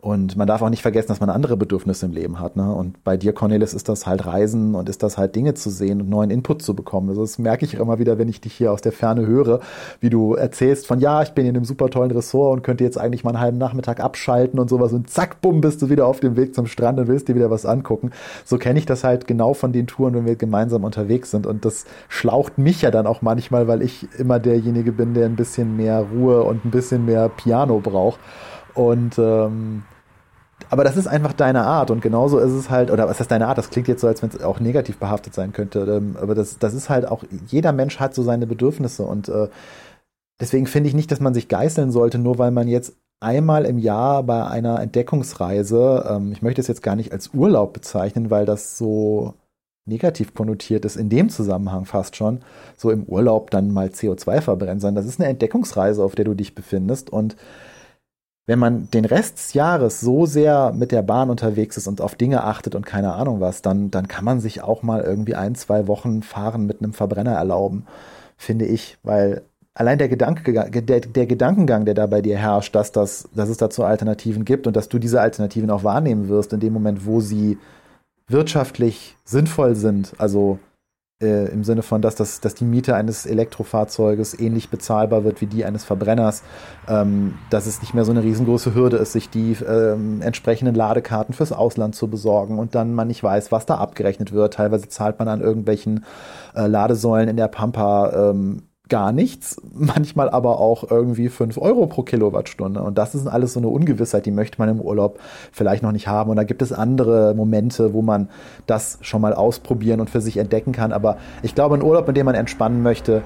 Und 0.02 0.38
man 0.38 0.48
darf 0.48 0.62
auch 0.62 0.70
nicht 0.70 0.82
vergessen, 0.82 1.10
dass 1.10 1.20
man 1.20 1.30
andere 1.30 1.58
Bedürfnisse 1.58 2.06
im 2.06 2.14
Leben 2.14 2.40
hat. 2.40 2.56
Ne? 2.56 2.74
Und 2.74 3.04
bei 3.04 3.18
dir, 3.18 3.34
Cornelis, 3.34 3.74
ist 3.74 3.90
das 3.90 4.08
halt 4.08 4.26
Reisen 4.26 4.74
und 4.74 4.88
ist 4.88 5.04
das 5.04 5.18
halt 5.18 5.36
Dinge 5.36 5.56
zu 5.56 5.70
sehen 5.70 6.00
und 6.00 6.10
neuen 6.10 6.32
Input 6.32 6.62
zu 6.62 6.74
bekommen. 6.74 7.10
Also 7.10 7.22
das 7.22 7.38
merke 7.38 7.66
ich 7.66 7.74
immer 7.74 8.00
wieder, 8.00 8.18
wenn 8.18 8.30
ich 8.30 8.40
dich 8.40 8.54
hier 8.54 8.72
aus 8.72 8.82
der 8.82 8.94
Ferne 8.94 9.28
höre, 9.28 9.60
wie 10.00 10.10
du 10.10 10.36
erzählst 10.36 10.88
von, 10.88 11.02
ja, 11.02 11.22
ich 11.22 11.32
bin 11.32 11.46
in 11.46 11.54
einem 11.54 11.66
super 11.66 11.90
tollen 11.90 12.12
Ressort 12.12 12.54
und 12.54 12.64
könnte 12.64 12.86
jetzt 12.86 12.98
eigentlich 12.98 13.26
mal 13.26 13.32
einen 13.32 13.42
halben 13.42 13.58
Nachmittag 13.58 14.00
abschalten 14.00 14.58
und 14.58 14.70
sowas 14.70 14.94
und 14.94 15.10
zack, 15.10 15.42
bumm, 15.42 15.60
bist 15.60 15.82
du 15.82 15.90
wieder 15.90 16.08
auf 16.08 16.22
dem 16.22 16.38
Weg 16.38 16.56
zum 16.56 16.68
Strand 16.68 16.98
und 16.98 17.10
willst 17.10 17.28
dir 17.28 17.36
wieder 17.36 17.52
was 17.52 17.66
angucken. 17.66 18.12
So 18.46 18.58
kenne 18.58 18.80
ich 18.80 18.86
das 18.86 19.04
halt 19.04 19.28
genau 19.28 19.54
von 19.54 19.74
den 19.74 19.86
Touren, 19.86 20.14
wenn 20.14 20.26
wir 20.26 20.38
gemeinsam 20.38 20.86
unterwegs 20.86 21.30
sind. 21.30 21.46
Und 21.46 21.66
das 21.66 21.84
schlaucht 22.08 22.58
mich 22.58 22.82
ja 22.82 22.92
dann 22.92 23.06
auch 23.06 23.22
manchmal, 23.22 23.68
weil 23.68 23.82
ich 23.82 24.08
immer 24.18 24.40
derjenige 24.40 24.94
bin, 24.94 25.14
der 25.14 25.26
ein 25.26 25.36
bisschen 25.36 25.76
mehr 25.76 26.06
Ruhe 26.14 26.44
und 26.44 26.64
ein 26.64 26.72
bisschen 26.72 27.04
mehr 27.04 27.28
Piano 27.28 27.80
braucht. 27.80 28.20
Und 28.74 29.18
ähm, 29.18 29.84
aber 30.70 30.84
das 30.84 30.98
ist 30.98 31.08
einfach 31.08 31.34
deine 31.34 31.64
Art 31.64 31.90
und 31.90 32.02
genauso 32.02 32.38
ist 32.38 32.52
es 32.52 32.70
halt, 32.70 32.92
oder 32.92 33.08
was 33.08 33.20
ist 33.20 33.32
deine 33.32 33.48
Art? 33.48 33.58
Das 33.58 33.70
klingt 33.70 33.88
jetzt 33.88 34.02
so, 34.02 34.08
als 34.08 34.22
wenn 34.22 34.30
es 34.30 34.42
auch 34.42 34.60
negativ 34.60 34.98
behaftet 34.98 35.34
sein 35.34 35.54
könnte. 35.54 35.80
Ähm, 35.80 36.16
aber 36.22 36.36
das, 36.36 36.60
das 36.60 36.74
ist 36.74 36.90
halt 36.90 37.08
auch, 37.08 37.24
jeder 37.48 37.72
Mensch 37.72 38.00
hat 38.00 38.14
so 38.14 38.24
seine 38.24 38.46
Bedürfnisse 38.46 39.04
und 39.04 39.30
äh, 39.30 39.48
deswegen 40.40 40.68
finde 40.68 40.90
ich 40.90 40.96
nicht, 40.96 41.12
dass 41.12 41.20
man 41.20 41.34
sich 41.34 41.48
geißeln 41.48 41.92
sollte, 41.92 42.20
nur 42.20 42.38
weil 42.38 42.52
man 42.52 42.68
jetzt 42.68 42.94
einmal 43.20 43.66
im 43.66 43.80
Jahr 43.80 44.24
bei 44.24 44.46
einer 44.46 44.80
Entdeckungsreise, 44.82 46.06
ähm, 46.10 46.32
ich 46.32 46.42
möchte 46.42 46.62
es 46.62 46.68
jetzt 46.68 46.84
gar 46.84 46.96
nicht 46.96 47.12
als 47.12 47.34
Urlaub 47.34 47.74
bezeichnen, 47.74 48.30
weil 48.30 48.46
das 48.46 48.78
so 48.78 49.34
negativ 49.86 50.36
konnotiert 50.36 50.86
ist, 50.86 50.98
in 50.98 51.10
dem 51.10 51.30
Zusammenhang 51.30 51.86
fast 51.86 52.16
schon, 52.16 52.42
so 52.78 52.92
im 52.92 53.04
Urlaub 53.04 53.50
dann 53.50 53.72
mal 53.72 53.88
CO2 53.88 54.42
verbrennen, 54.42 54.80
sondern 54.80 55.04
das 55.04 55.12
ist 55.12 55.20
eine 55.20 55.30
Entdeckungsreise, 55.30 56.04
auf 56.04 56.16
der 56.16 56.26
du 56.26 56.36
dich 56.36 56.54
befindest 56.54 57.10
und 57.10 57.36
wenn 58.50 58.58
man 58.58 58.90
den 58.90 59.06
Rest 59.06 59.38
des 59.38 59.54
Jahres 59.54 60.00
so 60.00 60.26
sehr 60.26 60.74
mit 60.74 60.92
der 60.92 61.04
Bahn 61.04 61.30
unterwegs 61.30 61.78
ist 61.78 61.86
und 61.86 62.02
auf 62.02 62.16
Dinge 62.16 62.46
achtet 62.46 62.74
und 62.74 62.84
keine 62.84 63.14
Ahnung 63.14 63.42
was, 63.42 63.62
dann, 63.62 63.92
dann 63.92 64.08
kann 64.08 64.26
man 64.26 64.40
sich 64.40 64.64
auch 64.64 64.82
mal 64.82 65.02
irgendwie 65.02 65.36
ein, 65.36 65.54
zwei 65.54 65.86
Wochen 65.86 66.24
fahren 66.24 66.66
mit 66.66 66.82
einem 66.82 66.94
Verbrenner 66.94 67.34
erlauben, 67.34 67.86
finde 68.38 68.66
ich, 68.66 68.98
weil 69.04 69.44
allein 69.76 70.00
der, 70.00 70.10
Gedanke, 70.10 70.52
der, 70.82 71.00
der 71.02 71.28
Gedankengang, 71.28 71.86
der 71.86 71.94
da 71.94 72.08
bei 72.08 72.24
dir 72.24 72.40
herrscht, 72.40 72.74
dass, 72.74 72.92
das, 72.92 73.30
dass 73.36 73.50
es 73.50 73.58
dazu 73.58 73.84
Alternativen 73.84 74.46
gibt 74.46 74.66
und 74.66 74.76
dass 74.76 74.90
du 74.90 74.98
diese 74.98 75.22
Alternativen 75.22 75.70
auch 75.70 75.84
wahrnehmen 75.84 76.28
wirst 76.28 76.52
in 76.52 76.60
dem 76.60 76.74
Moment, 76.74 77.06
wo 77.06 77.22
sie 77.22 77.60
wirtschaftlich 78.28 79.16
sinnvoll 79.26 79.76
sind, 79.76 80.14
also 80.18 80.58
äh, 81.22 81.52
im 81.52 81.64
Sinne 81.64 81.82
von, 81.82 82.02
dass, 82.02 82.16
das, 82.16 82.40
dass 82.40 82.56
die 82.56 82.64
Miete 82.64 82.96
eines 82.96 83.26
Elektrofahrzeuges 83.26 84.40
ähnlich 84.40 84.70
bezahlbar 84.70 85.24
wird 85.26 85.42
wie 85.42 85.48
die 85.48 85.66
eines 85.66 85.84
Verbrenners, 85.84 86.44
ähm, 86.88 87.36
dass 87.50 87.66
es 87.66 87.82
nicht 87.82 87.94
mehr 87.94 88.06
so 88.06 88.12
eine 88.12 88.24
riesengroße 88.24 88.74
Hürde 88.74 88.98
ist, 88.98 89.12
sich 89.12 89.30
die 89.30 89.58
ähm, 89.68 90.22
entsprechenden 90.22 90.76
Ladekarten 90.76 91.34
fürs 91.34 91.52
Ausland 91.52 91.96
zu 91.96 92.08
besorgen 92.08 92.58
und 92.58 92.74
dann 92.74 92.94
man 92.94 93.08
nicht 93.08 93.22
weiß, 93.22 93.52
was 93.52 93.66
da 93.66 93.76
abgerechnet 93.76 94.32
wird. 94.32 94.54
Teilweise 94.54 94.88
zahlt 94.88 95.20
man 95.20 95.28
an 95.28 95.42
irgendwelchen 95.42 96.06
äh, 96.56 96.68
Ladesäulen 96.68 97.28
in 97.28 97.38
der 97.38 97.50
Pampa 97.50 98.30
ähm, 98.30 98.64
gar 98.90 99.12
nichts, 99.12 99.62
manchmal 99.74 100.30
aber 100.30 100.60
auch 100.60 100.90
irgendwie 100.90 101.30
fünf 101.30 101.58
Euro 101.58 101.88
pro 101.88 102.04
Kilowattstunde. 102.04 102.82
Und 102.82 102.98
das 102.98 103.16
ist 103.16 103.28
alles 103.28 103.54
so 103.54 103.60
eine 103.60 103.70
Ungewissheit, 103.70 104.26
die 104.26 104.32
möchte 104.32 104.60
man 104.60 104.70
im 104.70 104.82
Urlaub 104.82 105.20
vielleicht 105.52 105.84
noch 105.84 105.92
nicht 105.92 106.08
haben. 106.08 106.30
Und 106.30 106.36
da 106.36 106.44
gibt 106.44 106.62
es 106.62 106.74
andere 106.74 107.34
Momente, 107.36 107.94
wo 107.94 108.02
man 108.02 108.30
das 108.66 108.98
schon 109.02 109.22
mal 109.22 109.34
ausprobieren 109.34 110.02
und 110.02 110.10
für 110.10 110.22
sich 110.22 110.38
entdecken 110.38 110.72
kann. 110.72 110.92
Aber 110.92 111.18
ich 111.44 111.56
glaube, 111.56 111.76
ein 111.76 111.84
Urlaub, 111.84 112.08
in 112.08 112.16
dem 112.16 112.26
man 112.26 112.36
entspannen 112.36 112.82
möchte 112.82 113.22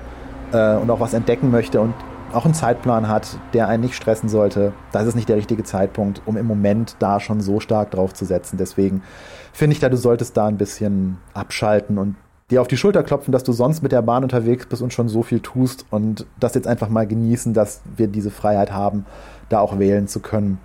äh, 0.52 0.76
und 0.76 0.90
auch 0.92 1.00
was 1.00 1.14
entdecken 1.14 1.50
möchte 1.50 1.82
und 1.82 1.94
auch 2.34 2.46
einen 2.46 2.54
Zeitplan 2.54 3.08
hat, 3.08 3.38
der 3.54 3.68
einen 3.68 3.84
nicht 3.84 3.96
stressen 3.96 4.28
sollte, 4.28 4.74
das 4.92 5.06
ist 5.06 5.16
nicht 5.16 5.30
der 5.30 5.36
richtige 5.36 5.64
Zeitpunkt, 5.64 6.22
um 6.26 6.36
im 6.36 6.48
Moment 6.48 6.96
da 7.00 7.20
schon 7.20 7.42
so 7.42 7.60
stark 7.60 7.92
drauf 7.92 8.14
zu 8.14 8.26
setzen. 8.26 8.58
Deswegen 8.58 9.04
finde 9.52 9.76
ich 9.76 9.80
da, 9.80 9.90
du 9.90 9.98
solltest 9.98 10.36
da 10.36 10.48
ein 10.48 10.58
bisschen 10.58 11.18
abschalten 11.34 11.98
und 11.98 12.16
dir 12.54 12.62
auf 12.62 12.68
die 12.68 12.78
Schulter 12.78 13.04
klopfen, 13.04 13.32
dass 13.32 13.44
du 13.44 13.52
sonst 13.52 13.82
mit 13.82 13.92
der 13.92 14.02
Bahn 14.02 14.24
unterwegs 14.24 14.66
bist 14.66 14.82
und 14.82 14.94
schon 14.94 15.10
so 15.10 15.24
viel 15.24 15.40
tust 15.40 15.86
und 15.90 16.26
das 16.40 16.56
jetzt 16.56 16.68
einfach 16.68 16.90
mal 16.90 17.08
genießen, 17.08 17.54
dass 17.54 17.82
wir 17.98 18.08
diese 18.08 18.32
Freiheit 18.32 18.72
haben, 18.72 19.06
da 19.50 19.60
auch 19.60 19.80
wählen 19.80 20.08
zu 20.08 20.20
können. 20.20 20.60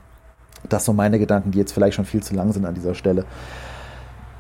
Das 0.68 0.84
sind 0.84 0.95
so 0.95 0.97
meine 0.97 1.18
Gedanken, 1.18 1.51
die 1.51 1.59
jetzt 1.59 1.72
vielleicht 1.72 1.95
schon 1.95 2.05
viel 2.05 2.22
zu 2.22 2.34
lang 2.34 2.53
sind 2.53 2.64
an 2.66 2.74
dieser 2.74 2.95
Stelle. 2.95 3.24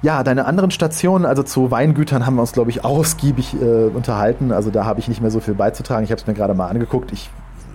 Ja, 0.02 0.22
deine 0.22 0.46
anderen 0.46 0.70
Stationen, 0.70 1.26
also 1.26 1.42
zu 1.42 1.70
Weingütern 1.70 2.24
haben 2.24 2.36
wir 2.36 2.42
uns, 2.42 2.52
glaube 2.52 2.70
ich, 2.70 2.84
ausgiebig 2.84 3.56
äh, 3.60 3.86
unterhalten. 3.86 4.52
Also 4.52 4.70
da 4.70 4.84
habe 4.84 5.00
ich 5.00 5.08
nicht 5.08 5.20
mehr 5.20 5.30
so 5.30 5.40
viel 5.40 5.54
beizutragen. 5.54 6.04
Ich 6.04 6.12
habe 6.12 6.20
es 6.20 6.26
mir 6.26 6.34
gerade 6.34 6.54
mal 6.54 6.68
angeguckt. 6.68 7.12
Ich 7.12 7.30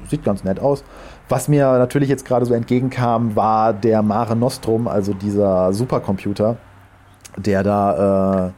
sieht 0.09 0.23
ganz 0.23 0.43
nett 0.43 0.59
aus. 0.59 0.83
Was 1.27 1.47
mir 1.47 1.77
natürlich 1.79 2.09
jetzt 2.09 2.25
gerade 2.25 2.45
so 2.45 2.53
entgegenkam, 2.53 3.35
war 3.35 3.73
der 3.73 4.01
Mare 4.01 4.35
Nostrum, 4.35 4.87
also 4.87 5.13
dieser 5.13 5.73
Supercomputer, 5.73 6.57
der 7.37 7.63
da 7.63 8.47
äh, 8.47 8.51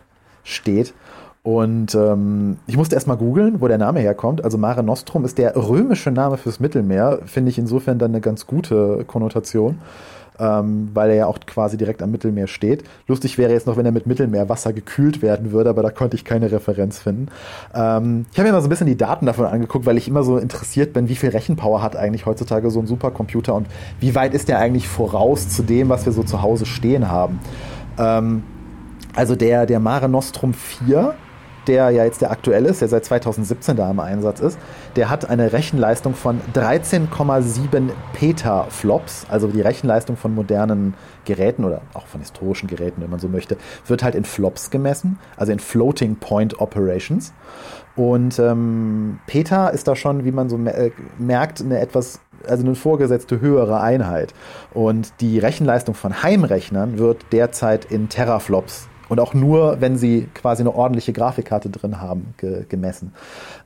steht. 0.43 0.93
Und 1.45 1.93
ähm, 1.93 2.57
ich 2.65 2.75
musste 2.75 2.95
erstmal 2.95 3.17
googeln, 3.17 3.61
wo 3.61 3.67
der 3.67 3.77
Name 3.77 3.99
herkommt. 3.99 4.43
Also 4.43 4.57
Mare 4.57 4.81
Nostrum 4.81 5.25
ist 5.25 5.37
der 5.37 5.55
römische 5.55 6.09
Name 6.09 6.37
fürs 6.37 6.59
Mittelmeer. 6.59 7.19
Finde 7.27 7.51
ich 7.51 7.59
insofern 7.59 7.99
dann 7.99 8.09
eine 8.09 8.19
ganz 8.19 8.47
gute 8.47 9.03
Konnotation, 9.05 9.77
ähm, 10.39 10.89
weil 10.95 11.11
er 11.11 11.15
ja 11.17 11.25
auch 11.27 11.37
quasi 11.45 11.77
direkt 11.77 12.01
am 12.01 12.09
Mittelmeer 12.09 12.47
steht. 12.47 12.83
Lustig 13.07 13.37
wäre 13.37 13.53
jetzt 13.53 13.67
noch, 13.67 13.77
wenn 13.77 13.85
er 13.85 13.91
mit 13.91 14.07
Mittelmeerwasser 14.07 14.73
gekühlt 14.73 15.21
werden 15.21 15.51
würde, 15.51 15.69
aber 15.69 15.83
da 15.83 15.91
konnte 15.91 16.15
ich 16.15 16.25
keine 16.25 16.51
Referenz 16.51 16.97
finden. 16.97 17.27
Ähm, 17.75 18.25
ich 18.31 18.39
habe 18.39 18.49
mir 18.49 18.53
mal 18.53 18.61
so 18.61 18.65
ein 18.65 18.71
bisschen 18.71 18.87
die 18.87 18.97
Daten 18.97 19.27
davon 19.27 19.45
angeguckt, 19.45 19.85
weil 19.85 19.97
ich 19.97 20.07
immer 20.07 20.23
so 20.23 20.39
interessiert 20.39 20.93
bin, 20.93 21.09
wie 21.09 21.15
viel 21.15 21.29
Rechenpower 21.29 21.83
hat 21.83 21.95
eigentlich 21.95 22.25
heutzutage 22.25 22.71
so 22.71 22.79
ein 22.79 22.87
Supercomputer 22.87 23.53
und 23.53 23.67
wie 23.99 24.15
weit 24.15 24.33
ist 24.33 24.49
der 24.49 24.57
eigentlich 24.57 24.87
voraus 24.87 25.47
zu 25.47 25.61
dem, 25.61 25.89
was 25.89 26.07
wir 26.07 26.11
so 26.11 26.23
zu 26.23 26.41
Hause 26.41 26.65
stehen 26.65 27.11
haben. 27.11 27.39
Ähm, 27.99 28.41
also 29.13 29.35
der, 29.35 29.67
der 29.67 29.79
Mare 29.79 30.09
Nostrum 30.09 30.55
4, 30.55 31.13
der 31.67 31.89
ja 31.89 32.03
jetzt 32.03 32.21
der 32.21 32.31
aktuelle 32.31 32.69
ist, 32.69 32.81
der 32.81 32.87
seit 32.87 33.05
2017 33.05 33.75
da 33.75 33.89
im 33.89 33.99
Einsatz 33.99 34.39
ist, 34.39 34.57
der 34.95 35.09
hat 35.09 35.29
eine 35.29 35.53
Rechenleistung 35.53 36.13
von 36.13 36.41
13,7 36.53 37.89
Petaflops, 38.13 39.25
also 39.29 39.47
die 39.47 39.61
Rechenleistung 39.61 40.17
von 40.17 40.33
modernen 40.33 40.93
Geräten 41.25 41.65
oder 41.65 41.81
auch 41.93 42.07
von 42.07 42.21
historischen 42.21 42.67
Geräten, 42.67 43.01
wenn 43.01 43.09
man 43.09 43.19
so 43.19 43.27
möchte, 43.27 43.57
wird 43.87 44.03
halt 44.03 44.15
in 44.15 44.25
Flops 44.25 44.69
gemessen, 44.69 45.19
also 45.37 45.51
in 45.51 45.59
Floating 45.59 46.17
Point 46.17 46.59
Operations. 46.59 47.33
Und 47.95 48.39
ähm, 48.39 49.19
Peta 49.25 49.69
ist 49.69 49.87
da 49.87 49.95
schon, 49.95 50.25
wie 50.25 50.31
man 50.31 50.49
so 50.49 50.57
äh, 50.57 50.91
merkt, 51.17 51.61
eine 51.61 51.79
etwas, 51.79 52.19
also 52.45 52.65
eine 52.65 52.75
vorgesetzte 52.75 53.39
höhere 53.39 53.79
Einheit. 53.79 54.33
Und 54.73 55.13
die 55.21 55.39
Rechenleistung 55.39 55.95
von 55.95 56.21
Heimrechnern 56.21 56.97
wird 56.97 57.25
derzeit 57.31 57.85
in 57.85 58.09
Teraflops 58.09 58.89
und 59.09 59.19
auch 59.19 59.33
nur, 59.33 59.81
wenn 59.81 59.97
sie 59.97 60.27
quasi 60.33 60.61
eine 60.61 60.73
ordentliche 60.73 61.13
Grafikkarte 61.13 61.69
drin 61.69 62.01
haben, 62.01 62.33
ge 62.37 62.65
gemessen. 62.67 63.13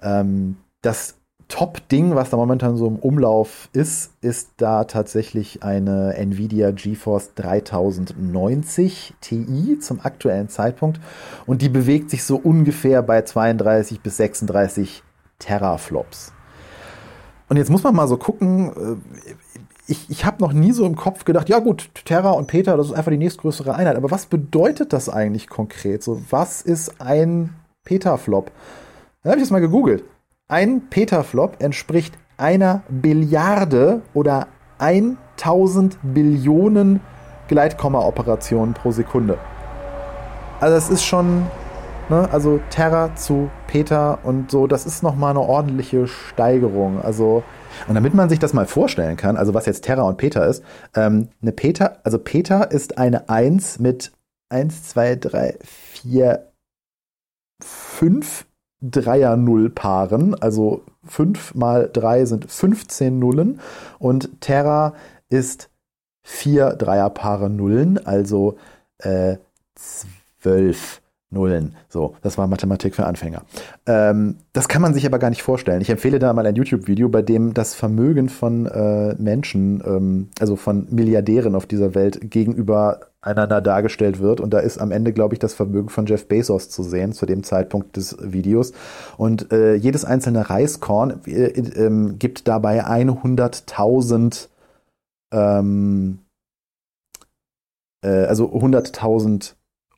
Ähm, 0.01 0.57
das 0.81 1.15
Top-Ding, 1.49 2.13
was 2.13 2.29
da 2.29 2.37
momentan 2.37 2.77
so 2.77 2.87
im 2.87 2.97
Umlauf 2.97 3.69
ist, 3.73 4.11
ist 4.21 4.51
da 4.57 4.83
tatsächlich 4.83 5.63
eine 5.63 6.13
Nvidia 6.13 6.69
GeForce 6.69 7.33
3090 7.33 9.15
Ti 9.19 9.79
zum 9.79 9.99
aktuellen 10.01 10.47
Zeitpunkt. 10.47 11.01
Und 11.47 11.63
die 11.63 11.69
bewegt 11.69 12.11
sich 12.11 12.23
so 12.23 12.37
ungefähr 12.37 13.01
bei 13.01 13.23
32 13.23 13.99
bis 14.01 14.17
36 14.17 15.03
Teraflops. 15.39 16.33
Und 17.49 17.57
jetzt 17.57 17.71
muss 17.71 17.83
man 17.83 17.95
mal 17.95 18.07
so 18.07 18.17
gucken, 18.17 18.69
äh, 18.69 19.48
ich, 19.89 20.09
ich 20.09 20.25
habe 20.25 20.41
noch 20.41 20.53
nie 20.53 20.71
so 20.71 20.85
im 20.85 20.95
Kopf 20.95 21.25
gedacht, 21.25 21.49
ja 21.49 21.59
gut, 21.59 21.89
Terra 22.05 22.31
und 22.31 22.47
Peter, 22.47 22.77
das 22.77 22.87
ist 22.87 22.93
einfach 22.93 23.11
die 23.11 23.17
nächstgrößere 23.17 23.75
Einheit. 23.75 23.95
Aber 23.95 24.11
was 24.11 24.27
bedeutet 24.27 24.93
das 24.93 25.09
eigentlich 25.09 25.49
konkret? 25.49 26.03
So, 26.03 26.21
was 26.29 26.61
ist 26.61 27.01
ein 27.01 27.55
Petaflop? 27.83 28.51
Dann 29.23 29.31
habe 29.31 29.39
ich 29.39 29.45
das 29.45 29.51
mal 29.51 29.61
gegoogelt. 29.61 30.03
Ein 30.47 30.89
Petaflop 30.89 31.61
entspricht 31.61 32.17
einer 32.37 32.83
Billiarde 32.89 34.01
oder 34.13 34.47
1000 34.77 35.97
Billionen 36.03 37.01
Gleitkomma-Operationen 37.47 38.75
pro 38.75 38.91
Sekunde. 38.91 39.37
Also 40.59 40.75
das 40.75 40.89
ist 40.89 41.03
schon, 41.03 41.47
ne, 42.09 42.29
also 42.31 42.59
Terra 42.69 43.15
zu 43.15 43.49
Peter 43.67 44.19
und 44.23 44.51
so, 44.51 44.67
das 44.67 44.85
ist 44.85 45.03
nochmal 45.03 45.31
eine 45.31 45.41
ordentliche 45.41 46.07
Steigerung. 46.07 47.01
Also 47.01 47.43
und 47.87 47.95
damit 47.95 48.13
man 48.13 48.29
sich 48.29 48.39
das 48.39 48.53
mal 48.53 48.65
vorstellen 48.65 49.17
kann, 49.17 49.37
also 49.37 49.53
was 49.53 49.65
jetzt 49.65 49.83
Terra 49.83 50.03
und 50.03 50.17
Peter 50.17 50.45
ist, 50.45 50.63
ähm, 50.95 51.29
eine 51.41 51.51
Peter, 51.51 51.99
also 52.03 52.19
Peter 52.19 52.71
ist 52.71 52.97
eine 52.97 53.29
1 53.29 53.79
mit 53.79 54.11
1, 54.49 54.89
2, 54.89 55.15
3, 55.15 55.57
4, 55.63 56.51
5 57.61 58.45
Dreier-Null-Paaren, 58.81 60.35
also 60.35 60.83
5 61.05 61.55
mal 61.55 61.89
3 61.91 62.25
sind 62.25 62.49
15 62.49 63.19
Nullen. 63.19 63.59
Und 63.99 64.41
Terra 64.41 64.93
ist 65.29 65.69
4 66.23 66.75
Dreierpaare 66.75 67.49
Nullen, 67.49 68.05
also 68.05 68.57
äh, 68.99 69.37
12 69.75 70.98
Nullen. 71.31 71.75
So, 71.89 72.15
das 72.23 72.39
war 72.39 72.47
Mathematik 72.47 72.95
für 72.95 73.05
Anfänger. 73.05 73.43
Ähm, 73.85 74.37
das 74.51 74.67
kann 74.67 74.81
man 74.81 74.95
sich 74.95 75.05
aber 75.05 75.19
gar 75.19 75.29
nicht 75.29 75.43
vorstellen. 75.43 75.81
Ich 75.81 75.89
empfehle 75.91 76.17
da 76.17 76.33
mal 76.33 76.47
ein 76.47 76.55
YouTube-Video, 76.55 77.07
bei 77.07 77.21
dem 77.21 77.53
das 77.53 77.75
Vermögen 77.75 78.29
von 78.29 78.65
äh, 78.65 79.13
Menschen, 79.19 79.83
ähm, 79.85 80.29
also 80.39 80.55
von 80.55 80.87
Milliardären 80.89 81.53
auf 81.53 81.67
dieser 81.67 81.93
Welt 81.93 82.31
gegenüber 82.31 83.01
einander 83.21 83.61
dargestellt 83.61 84.19
wird. 84.19 84.41
Und 84.41 84.53
da 84.55 84.59
ist 84.59 84.79
am 84.79 84.91
Ende, 84.91 85.13
glaube 85.13 85.35
ich, 85.35 85.39
das 85.39 85.53
Vermögen 85.53 85.89
von 85.89 86.07
Jeff 86.07 86.27
Bezos 86.27 86.69
zu 86.69 86.81
sehen 86.81 87.13
zu 87.13 87.27
dem 87.27 87.43
Zeitpunkt 87.43 87.95
des 87.95 88.17
Videos. 88.19 88.71
Und 89.17 89.51
äh, 89.51 89.75
jedes 89.75 90.05
einzelne 90.05 90.49
Reiskorn 90.49 91.21
äh, 91.27 91.45
äh, 91.45 92.13
gibt 92.13 92.47
dabei 92.47 92.85
100.000 92.85 94.47
ähm, 95.31 96.19
äh, 98.01 98.25
also 98.25 98.51
100.000 98.53 99.53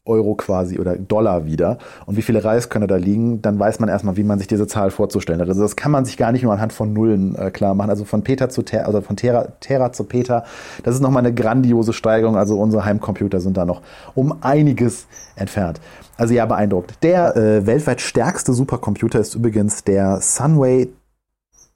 Euro 0.05 0.33
quasi 0.33 0.79
oder 0.79 0.95
Dollar 0.95 1.45
wieder 1.45 1.77
und 2.07 2.17
wie 2.17 2.23
viele 2.23 2.43
Reiskörner 2.43 2.87
da 2.87 2.95
liegen, 2.95 3.41
dann 3.43 3.59
weiß 3.59 3.79
man 3.79 3.87
erstmal, 3.87 4.17
wie 4.17 4.23
man 4.23 4.39
sich 4.39 4.47
diese 4.47 4.65
Zahl 4.65 4.89
vorzustellen 4.89 5.39
hat. 5.39 5.47
Also 5.47 5.61
das 5.61 5.75
kann 5.75 5.91
man 5.91 6.05
sich 6.05 6.17
gar 6.17 6.31
nicht 6.31 6.41
nur 6.41 6.51
anhand 6.51 6.73
von 6.73 6.91
Nullen 6.91 7.35
äh, 7.35 7.51
klar 7.51 7.75
machen. 7.75 7.91
Also 7.91 8.03
von 8.03 8.23
Peter 8.23 8.49
zu 8.49 8.63
Ter 8.63 8.87
also 8.87 9.01
von 9.01 9.15
Terra, 9.15 9.49
Terra 9.59 9.93
zu 9.93 10.05
Peter, 10.05 10.43
das 10.83 10.95
ist 10.95 11.01
nochmal 11.01 11.23
eine 11.23 11.33
grandiose 11.33 11.93
Steigerung. 11.93 12.35
Also 12.35 12.59
unsere 12.59 12.83
Heimcomputer 12.83 13.39
sind 13.39 13.57
da 13.57 13.65
noch 13.65 13.81
um 14.15 14.37
einiges 14.41 15.05
entfernt. 15.35 15.79
Also 16.17 16.33
ja, 16.33 16.47
beeindruckt. 16.47 16.95
Der 17.03 17.37
äh, 17.37 17.67
weltweit 17.67 18.01
stärkste 18.01 18.53
Supercomputer 18.53 19.19
ist 19.19 19.35
übrigens 19.35 19.83
der 19.83 20.19
Sunway 20.19 20.89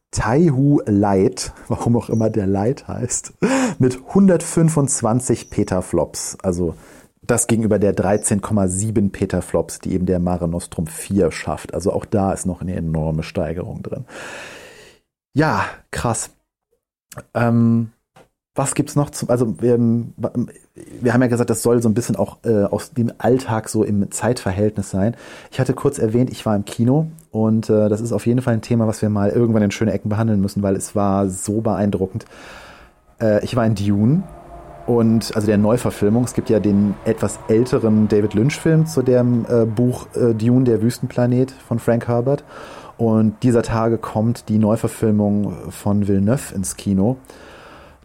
Taihu 0.09 0.82
Lite, 0.88 1.51
warum 1.67 1.95
auch 1.95 2.09
immer 2.09 2.32
der 2.32 2.47
Lite 2.47 2.88
heißt, 2.88 3.34
mit 3.80 3.99
125 4.07 5.51
Petaflops. 5.51 6.38
Also 6.41 6.73
das 7.28 7.47
gegenüber 7.47 7.80
der 7.80 7.95
13,7 7.95 9.11
Petaflops, 9.11 9.80
die 9.80 9.93
eben 9.93 10.05
der 10.05 10.19
Mare 10.19 10.47
Nostrum 10.47 10.88
4 10.88 11.32
schafft. 11.32 11.73
Also 11.73 11.91
auch 11.91 12.05
da 12.05 12.34
ist 12.34 12.45
noch 12.45 12.61
eine 12.61 12.76
enorme 12.76 13.23
Steigerung 13.23 13.84
drin. 13.84 14.05
Ja, 15.34 15.65
krass. 15.91 16.30
Ähm, 17.34 17.91
was 18.55 18.73
gibt's 18.73 18.95
noch 18.95 19.09
zum, 19.09 19.30
also 19.30 19.61
wir, 19.61 19.78
wir 19.78 21.13
haben 21.13 21.21
ja 21.21 21.28
gesagt, 21.28 21.49
das 21.49 21.61
soll 21.61 21.82
so 21.82 21.89
ein 21.89 21.93
bisschen 21.93 22.15
auch 22.15 22.38
äh, 22.45 22.63
aus 22.63 22.91
dem 22.91 23.11
Alltag 23.17 23.67
so 23.67 23.84
im 23.84 24.09
Zeitverhältnis 24.11 24.89
sein. 24.89 25.15
Ich 25.51 25.59
hatte 25.59 25.73
kurz 25.73 25.99
erwähnt, 25.99 26.30
ich 26.30 26.45
war 26.45 26.55
im 26.55 26.63
Kino 26.63 27.07
und 27.32 27.69
äh, 27.69 27.89
das 27.89 27.99
ist 27.99 28.13
auf 28.13 28.26
jeden 28.26 28.41
Fall 28.41 28.53
ein 28.53 28.61
Thema, 28.61 28.88
was 28.88 29.01
wir 29.01 29.09
mal 29.09 29.30
irgendwann 29.30 29.61
in 29.61 29.71
schöne 29.71 29.91
Ecken 29.91 30.07
behandeln 30.07 30.39
müssen, 30.39 30.63
weil 30.63 30.78
es 30.78 30.95
war 30.95 31.30
so 31.30 31.59
beeindruckend. 31.59 32.26
Äh, 33.19 33.43
ich 33.43 33.57
war 33.57 33.65
in 33.65 33.76
Dune 33.76 34.23
und 34.88 35.36
also 35.36 35.47
der 35.47 35.57
Neuverfilmung. 35.57 36.23
Es 36.23 36.33
gibt 36.33 36.49
ja 36.49 36.59
den 36.59 36.95
etwas 37.05 37.39
älteren 37.47 38.07
David 38.07 38.33
Lynch-Film 38.33 38.86
zu 38.86 39.01
dem 39.01 39.45
äh, 39.49 39.65
Buch 39.65 40.07
äh, 40.15 40.33
Dune, 40.33 40.65
der 40.65 40.81
Wüstenplanet 40.81 41.51
von 41.51 41.79
Frank 41.79 42.07
Herbert. 42.07 42.43
Und 42.97 43.43
dieser 43.43 43.63
Tage 43.63 43.97
kommt 43.97 44.47
die 44.47 44.57
Neuverfilmung 44.57 45.71
von 45.71 46.07
Villeneuve 46.07 46.55
ins 46.55 46.77
Kino. 46.77 47.17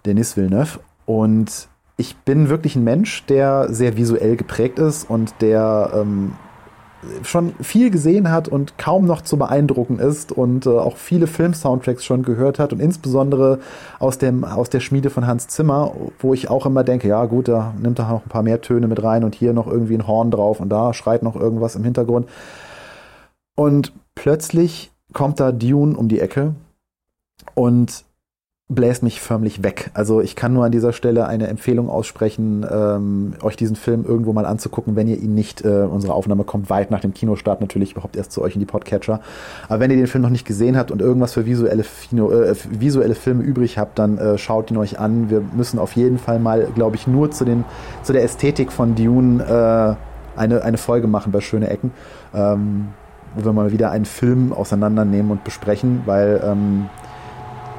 Denis 0.05 0.37
Villeneuve. 0.37 0.81
Und 1.07 1.69
ich 1.97 2.17
bin 2.17 2.49
wirklich 2.49 2.77
ein 2.77 2.85
Mensch, 2.85 3.25
der 3.27 3.73
sehr 3.73 3.97
visuell 3.97 4.37
geprägt 4.37 4.79
ist 4.79 5.09
und 5.09 5.35
der 5.41 5.93
ähm, 5.95 6.33
schon 7.23 7.55
viel 7.61 7.91
gesehen 7.91 8.31
hat 8.31 8.49
und 8.49 8.77
kaum 8.77 9.07
noch 9.07 9.23
zu 9.23 9.39
beeindrucken 9.39 9.99
ist 9.99 10.33
und 10.33 10.67
äh, 10.67 10.71
auch 10.71 10.97
viele 10.97 11.27
Film-Soundtracks 11.27 12.05
schon 12.05 12.23
gehört 12.23 12.59
hat 12.59 12.73
und 12.73 12.81
insbesondere 12.81 13.61
aus, 13.99 14.19
dem, 14.19 14.45
aus 14.45 14.69
der 14.71 14.81
Schmiede 14.81 15.11
von 15.11 15.27
Hans 15.27 15.49
Zimmer, 15.49 15.93
wo 16.19 16.35
ich 16.35 16.51
auch 16.51 16.67
immer 16.67 16.85
denke, 16.85 17.09
ja 17.09 17.25
gut, 17.25 17.49
da 17.49 17.73
nimmt 17.81 17.99
er 17.99 18.09
noch 18.09 18.25
ein 18.25 18.29
paar 18.29 18.43
mehr 18.43 18.61
Töne 18.61 18.87
mit 18.87 19.03
rein 19.03 19.25
und 19.25 19.35
hier 19.35 19.53
noch 19.53 19.67
irgendwie 19.67 19.95
ein 19.95 20.07
Horn 20.07 20.31
drauf 20.31 20.61
und 20.61 20.69
da 20.69 20.93
schreit 20.93 21.23
noch 21.23 21.37
irgendwas 21.37 21.75
im 21.75 21.85
Hintergrund. 21.85 22.29
Und 23.57 23.93
plötzlich 24.15 24.91
kommt 25.13 25.41
da 25.41 25.53
Dune 25.53 25.97
um 25.97 26.09
die 26.09 26.21
Ecke 26.21 26.55
und 27.55 28.05
bläst 28.71 29.03
mich 29.03 29.21
förmlich 29.21 29.65
weg. 29.65 29.91
Also 29.95 30.21
ich 30.21 30.37
kann 30.37 30.53
nur 30.53 30.65
an 30.65 30.71
dieser 30.71 30.93
Stelle 30.93 31.27
eine 31.27 31.49
Empfehlung 31.49 31.91
aussprechen, 31.91 32.65
ähm, 32.71 33.35
euch 33.43 33.57
diesen 33.57 33.75
Film 33.75 34.05
irgendwo 34.07 34.33
mal 34.33 34.47
anzugucken, 34.47 34.95
wenn 34.95 35.09
ihr 35.09 35.19
ihn 35.19 35.35
nicht, 35.35 35.65
äh, 35.65 35.87
unsere 35.91 36.15
Aufnahme 36.15 36.45
kommt 36.45 36.71
weit 36.71 36.93
nach 36.93 37.01
dem 37.01 37.13
Kinostart 37.13 37.61
natürlich 37.61 37.93
überhaupt 37.93 38.17
erst 38.17 38.31
zu 38.31 38.41
euch 38.43 38.55
in 38.55 38.61
die 38.61 38.67
Podcatcher. 38.67 39.21
Aber 39.69 39.81
wenn 39.81 39.91
ihr 39.91 39.97
den 39.97 40.07
Film 40.07 40.23
noch 40.23 40.31
nicht 40.31 40.47
gesehen 40.47 40.77
habt 40.77 40.93
und 40.93 41.03
irgendwas 41.03 41.35
für 41.35 41.47
visuelle, 41.47 41.83
Fino, 41.83 42.31
äh, 42.31 42.55
visuelle 42.71 43.17
Filme 43.17 43.43
übrig 43.43 43.77
habt, 43.77 43.99
dann 43.99 44.19
äh, 44.19 44.39
schaut 44.39 44.71
ihn 44.71 44.77
euch 44.77 45.01
an. 45.01 45.31
Wir 45.31 45.43
müssen 45.57 45.81
auf 45.81 45.97
jeden 45.97 46.19
Fall 46.19 46.39
mal, 46.39 46.69
glaube 46.73 46.95
ich, 46.95 47.09
nur 47.09 47.33
zu, 47.33 47.45
den, 47.45 47.65
zu 48.05 48.13
der 48.13 48.23
Ästhetik 48.23 48.71
von 48.71 48.95
Dune 48.95 49.43
äh, 49.43 50.39
eine, 50.41 50.63
eine 50.63 50.79
Folge 50.79 51.09
machen 51.09 51.33
bei 51.33 51.41
Schöne 51.41 51.69
Ecken. 51.69 51.91
Ähm, 52.33 52.89
wo 53.35 53.45
wir 53.45 53.53
mal 53.53 53.71
wieder 53.73 53.91
einen 53.91 54.07
Film 54.07 54.53
auseinandernehmen 54.53 55.31
und 55.31 55.45
besprechen, 55.45 56.03
weil 56.05 56.41
ähm, 56.45 56.89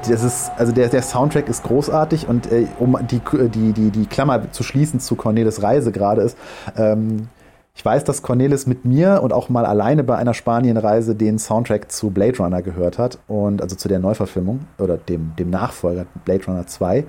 das 0.08 0.22
ist, 0.22 0.52
also 0.56 0.72
der, 0.72 0.88
der 0.88 1.02
Soundtrack 1.02 1.48
ist 1.48 1.64
großartig 1.64 2.28
und 2.28 2.50
äh, 2.50 2.66
um 2.78 2.98
die, 3.10 3.20
die, 3.48 3.72
die, 3.72 3.90
die 3.90 4.06
Klammer 4.06 4.50
zu 4.52 4.62
schließen 4.62 5.00
zu 5.00 5.16
Cornelis 5.16 5.62
Reise 5.62 5.92
gerade 5.92 6.22
ist, 6.22 6.36
ähm, 6.76 7.28
ich 7.74 7.84
weiß, 7.84 8.04
dass 8.04 8.22
Cornelis 8.22 8.66
mit 8.66 8.84
mir 8.84 9.22
und 9.22 9.32
auch 9.32 9.48
mal 9.48 9.64
alleine 9.64 10.04
bei 10.04 10.16
einer 10.16 10.34
Spanienreise 10.34 11.14
den 11.14 11.38
Soundtrack 11.38 11.90
zu 11.90 12.10
Blade 12.10 12.36
Runner 12.38 12.60
gehört 12.60 12.98
hat 12.98 13.18
und 13.28 13.62
also 13.62 13.76
zu 13.76 13.88
der 13.88 13.98
Neuverfilmung 13.98 14.60
oder 14.78 14.98
dem, 14.98 15.32
dem 15.38 15.48
Nachfolger 15.48 16.04
Blade 16.24 16.44
Runner 16.46 16.66
2 16.66 17.04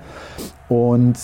und 0.68 1.18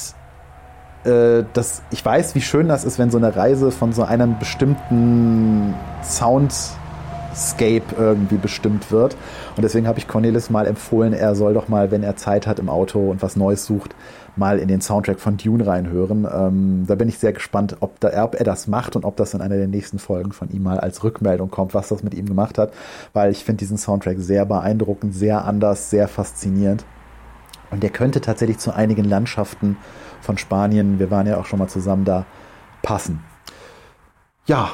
äh, 1.05 1.45
das, 1.55 1.83
ich 1.91 2.05
weiß, 2.05 2.35
wie 2.35 2.43
schön 2.43 2.69
das 2.69 2.85
ist, 2.85 2.99
wenn 2.99 3.11
so 3.11 3.17
eine 3.17 3.35
Reise 3.35 3.71
von 3.71 3.93
so 3.93 4.03
einem 4.03 4.39
bestimmten 4.39 5.75
Sound 6.03 6.53
Scape 7.41 7.83
irgendwie 7.97 8.37
bestimmt 8.37 8.93
wird. 8.93 9.17
Und 9.57 9.63
deswegen 9.63 9.89
habe 9.89 9.99
ich 9.99 10.07
Cornelis 10.07 10.51
mal 10.51 10.67
empfohlen, 10.67 11.13
er 11.13 11.35
soll 11.35 11.55
doch 11.55 11.69
mal, 11.69 11.91
wenn 11.91 12.03
er 12.03 12.17
Zeit 12.17 12.47
hat 12.47 12.59
im 12.59 12.69
Auto 12.69 13.11
und 13.11 13.23
was 13.23 13.37
Neues 13.37 13.65
sucht, 13.65 13.95
mal 14.37 14.59
in 14.59 14.69
den 14.69 14.81
Soundtrack 14.81 15.19
von 15.19 15.37
Dune 15.37 15.67
reinhören. 15.67 16.27
Ähm, 16.33 16.85
da 16.87 16.95
bin 16.95 17.09
ich 17.09 17.19
sehr 17.19 17.33
gespannt, 17.33 17.77
ob, 17.81 17.99
da, 18.01 18.23
ob 18.25 18.35
er 18.35 18.45
das 18.45 18.67
macht 18.67 18.97
und 18.97 19.05
ob 19.05 19.17
das 19.17 19.35
in 19.35 19.41
einer 19.41 19.57
der 19.57 19.69
nächsten 19.69 19.99
Folgen 19.99 20.33
von 20.33 20.51
ihm 20.51 20.63
mal 20.63 20.79
als 20.79 21.03
Rückmeldung 21.03 21.51
kommt, 21.51 21.75
was 21.75 21.89
das 21.89 22.03
mit 22.03 22.15
ihm 22.15 22.27
gemacht 22.27 22.59
hat. 22.59 22.73
Weil 23.13 23.33
ich 23.33 23.45
finde 23.45 23.59
diesen 23.59 23.79
Soundtrack 23.79 24.19
sehr 24.19 24.45
beeindruckend, 24.47 25.15
sehr 25.15 25.45
anders, 25.45 25.91
sehr 25.91 26.09
faszinierend. 26.09 26.85
Und 27.71 27.83
der 27.83 27.91
könnte 27.91 28.21
tatsächlich 28.21 28.59
zu 28.59 28.75
einigen 28.75 29.05
Landschaften 29.05 29.77
von 30.21 30.39
Spanien, 30.39 30.99
wir 30.99 31.11
waren 31.11 31.27
ja 31.27 31.39
auch 31.39 31.47
schon 31.47 31.59
mal 31.59 31.69
zusammen 31.69 32.05
da, 32.05 32.27
passen. 32.83 33.23
Ja, 34.47 34.71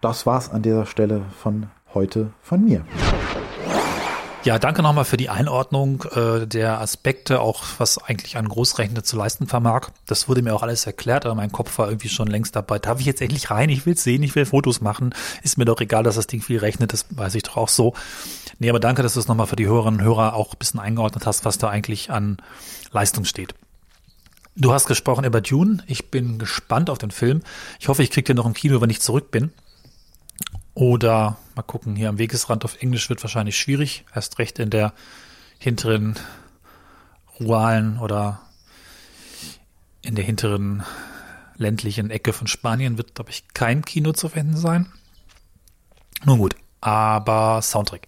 das 0.00 0.26
war's 0.26 0.50
an 0.50 0.62
dieser 0.62 0.86
Stelle 0.86 1.22
von 1.40 1.66
heute 1.94 2.32
von 2.42 2.64
mir. 2.64 2.84
Ja, 4.42 4.58
danke 4.58 4.80
nochmal 4.80 5.04
für 5.04 5.18
die 5.18 5.28
Einordnung 5.28 6.04
äh, 6.14 6.46
der 6.46 6.80
Aspekte, 6.80 7.40
auch 7.40 7.62
was 7.76 7.98
eigentlich 7.98 8.38
ein 8.38 8.48
Großrechner 8.48 9.04
zu 9.04 9.18
leisten 9.18 9.46
vermag. 9.46 9.88
Das 10.06 10.30
wurde 10.30 10.40
mir 10.40 10.54
auch 10.54 10.62
alles 10.62 10.86
erklärt, 10.86 11.26
aber 11.26 11.34
mein 11.34 11.52
Kopf 11.52 11.76
war 11.78 11.88
irgendwie 11.88 12.08
schon 12.08 12.26
längst 12.26 12.56
dabei. 12.56 12.78
Darf 12.78 13.00
ich 13.00 13.06
jetzt 13.06 13.20
endlich 13.20 13.50
rein? 13.50 13.68
Ich 13.68 13.84
will 13.84 13.98
sehen, 13.98 14.22
ich 14.22 14.34
will 14.34 14.46
Fotos 14.46 14.80
machen. 14.80 15.14
Ist 15.42 15.58
mir 15.58 15.66
doch 15.66 15.78
egal, 15.82 16.04
dass 16.04 16.14
das 16.14 16.26
Ding 16.26 16.40
viel 16.40 16.58
rechnet, 16.58 16.94
das 16.94 17.04
weiß 17.10 17.34
ich 17.34 17.42
doch 17.42 17.58
auch 17.58 17.68
so. 17.68 17.92
Nee, 18.58 18.70
aber 18.70 18.80
danke, 18.80 19.02
dass 19.02 19.12
du 19.12 19.20
es 19.20 19.28
nochmal 19.28 19.46
für 19.46 19.56
die 19.56 19.66
Hörerinnen 19.66 20.00
und 20.00 20.06
Hörer 20.06 20.32
auch 20.32 20.54
ein 20.54 20.58
bisschen 20.58 20.80
eingeordnet 20.80 21.26
hast, 21.26 21.44
was 21.44 21.58
da 21.58 21.68
eigentlich 21.68 22.10
an 22.10 22.38
Leistung 22.92 23.26
steht. 23.26 23.54
Du 24.56 24.72
hast 24.72 24.86
gesprochen 24.86 25.24
über 25.24 25.42
Dune. 25.42 25.82
Ich 25.86 26.10
bin 26.10 26.38
gespannt 26.38 26.88
auf 26.88 26.96
den 26.96 27.10
Film. 27.10 27.42
Ich 27.78 27.88
hoffe, 27.88 28.02
ich 28.02 28.10
kriege 28.10 28.24
den 28.24 28.36
noch 28.36 28.46
im 28.46 28.54
Kino, 28.54 28.80
wenn 28.80 28.90
ich 28.90 29.02
zurück 29.02 29.30
bin. 29.30 29.52
Oder 30.74 31.36
mal 31.54 31.62
gucken, 31.62 31.96
hier 31.96 32.08
am 32.08 32.18
Wegesrand 32.18 32.64
auf 32.64 32.80
Englisch 32.80 33.08
wird 33.10 33.22
wahrscheinlich 33.22 33.58
schwierig. 33.58 34.04
Erst 34.14 34.38
recht 34.38 34.58
in 34.58 34.70
der 34.70 34.92
hinteren 35.58 36.18
ruralen 37.38 37.98
oder 37.98 38.40
in 40.02 40.14
der 40.14 40.24
hinteren 40.24 40.82
ländlichen 41.56 42.10
Ecke 42.10 42.32
von 42.32 42.46
Spanien 42.46 42.96
wird, 42.96 43.14
glaube 43.14 43.30
ich, 43.30 43.48
kein 43.52 43.84
Kino 43.84 44.12
zu 44.12 44.28
finden 44.28 44.56
sein. 44.56 44.90
Nun 46.24 46.38
gut, 46.38 46.54
aber 46.80 47.60
Soundtrack. 47.62 48.06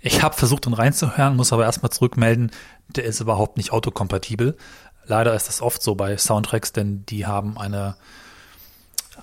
Ich 0.00 0.22
habe 0.22 0.34
versucht, 0.34 0.66
ihn 0.66 0.72
reinzuhören, 0.72 1.36
muss 1.36 1.52
aber 1.52 1.64
erstmal 1.64 1.90
zurückmelden, 1.90 2.50
der 2.88 3.04
ist 3.04 3.20
überhaupt 3.20 3.56
nicht 3.56 3.72
autokompatibel. 3.72 4.56
Leider 5.04 5.34
ist 5.34 5.48
das 5.48 5.60
oft 5.60 5.82
so 5.82 5.94
bei 5.94 6.16
Soundtracks, 6.16 6.72
denn 6.72 7.04
die 7.06 7.26
haben 7.26 7.58
eine 7.58 7.96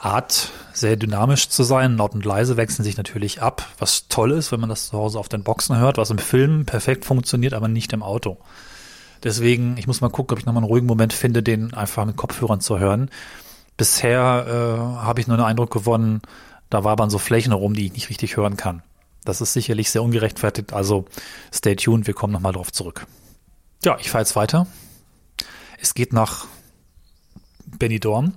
Art, 0.03 0.51
sehr 0.73 0.97
dynamisch 0.97 1.47
zu 1.47 1.63
sein. 1.63 1.97
Laut 1.97 2.13
und 2.13 2.25
leise 2.25 2.57
wechseln 2.57 2.83
sich 2.83 2.97
natürlich 2.97 3.41
ab, 3.41 3.65
was 3.79 4.09
toll 4.09 4.31
ist, 4.31 4.51
wenn 4.51 4.59
man 4.59 4.69
das 4.69 4.87
zu 4.87 4.97
Hause 4.97 5.17
auf 5.17 5.29
den 5.29 5.43
Boxen 5.43 5.77
hört, 5.77 5.97
was 5.97 6.09
im 6.09 6.17
Film 6.17 6.65
perfekt 6.65 7.05
funktioniert, 7.05 7.53
aber 7.53 7.69
nicht 7.69 7.93
im 7.93 8.03
Auto. 8.03 8.37
Deswegen, 9.23 9.77
ich 9.77 9.87
muss 9.87 10.01
mal 10.01 10.09
gucken, 10.09 10.33
ob 10.33 10.39
ich 10.39 10.45
nochmal 10.45 10.63
einen 10.63 10.69
ruhigen 10.69 10.87
Moment 10.87 11.13
finde, 11.13 11.41
den 11.41 11.73
einfach 11.73 12.05
mit 12.05 12.17
Kopfhörern 12.17 12.59
zu 12.59 12.79
hören. 12.79 13.09
Bisher 13.77 14.45
äh, 14.45 15.03
habe 15.03 15.21
ich 15.21 15.27
nur 15.27 15.37
den 15.37 15.45
Eindruck 15.45 15.71
gewonnen, 15.71 16.21
da 16.69 16.83
wabern 16.83 17.09
so 17.09 17.17
Flächen 17.17 17.53
herum, 17.53 17.73
die 17.73 17.85
ich 17.85 17.93
nicht 17.93 18.09
richtig 18.09 18.35
hören 18.35 18.57
kann. 18.57 18.83
Das 19.23 19.39
ist 19.39 19.53
sicherlich 19.53 19.89
sehr 19.89 20.03
ungerechtfertigt, 20.03 20.73
also 20.73 21.05
stay 21.53 21.77
tuned, 21.77 22.07
wir 22.07 22.13
kommen 22.13 22.33
nochmal 22.33 22.51
drauf 22.51 22.73
zurück. 22.73 23.07
Ja, 23.85 23.97
ich 23.99 24.09
fahre 24.09 24.23
jetzt 24.23 24.35
weiter. 24.35 24.67
Es 25.79 25.93
geht 25.93 26.11
nach 26.11 26.45
Benidorm 27.65 28.33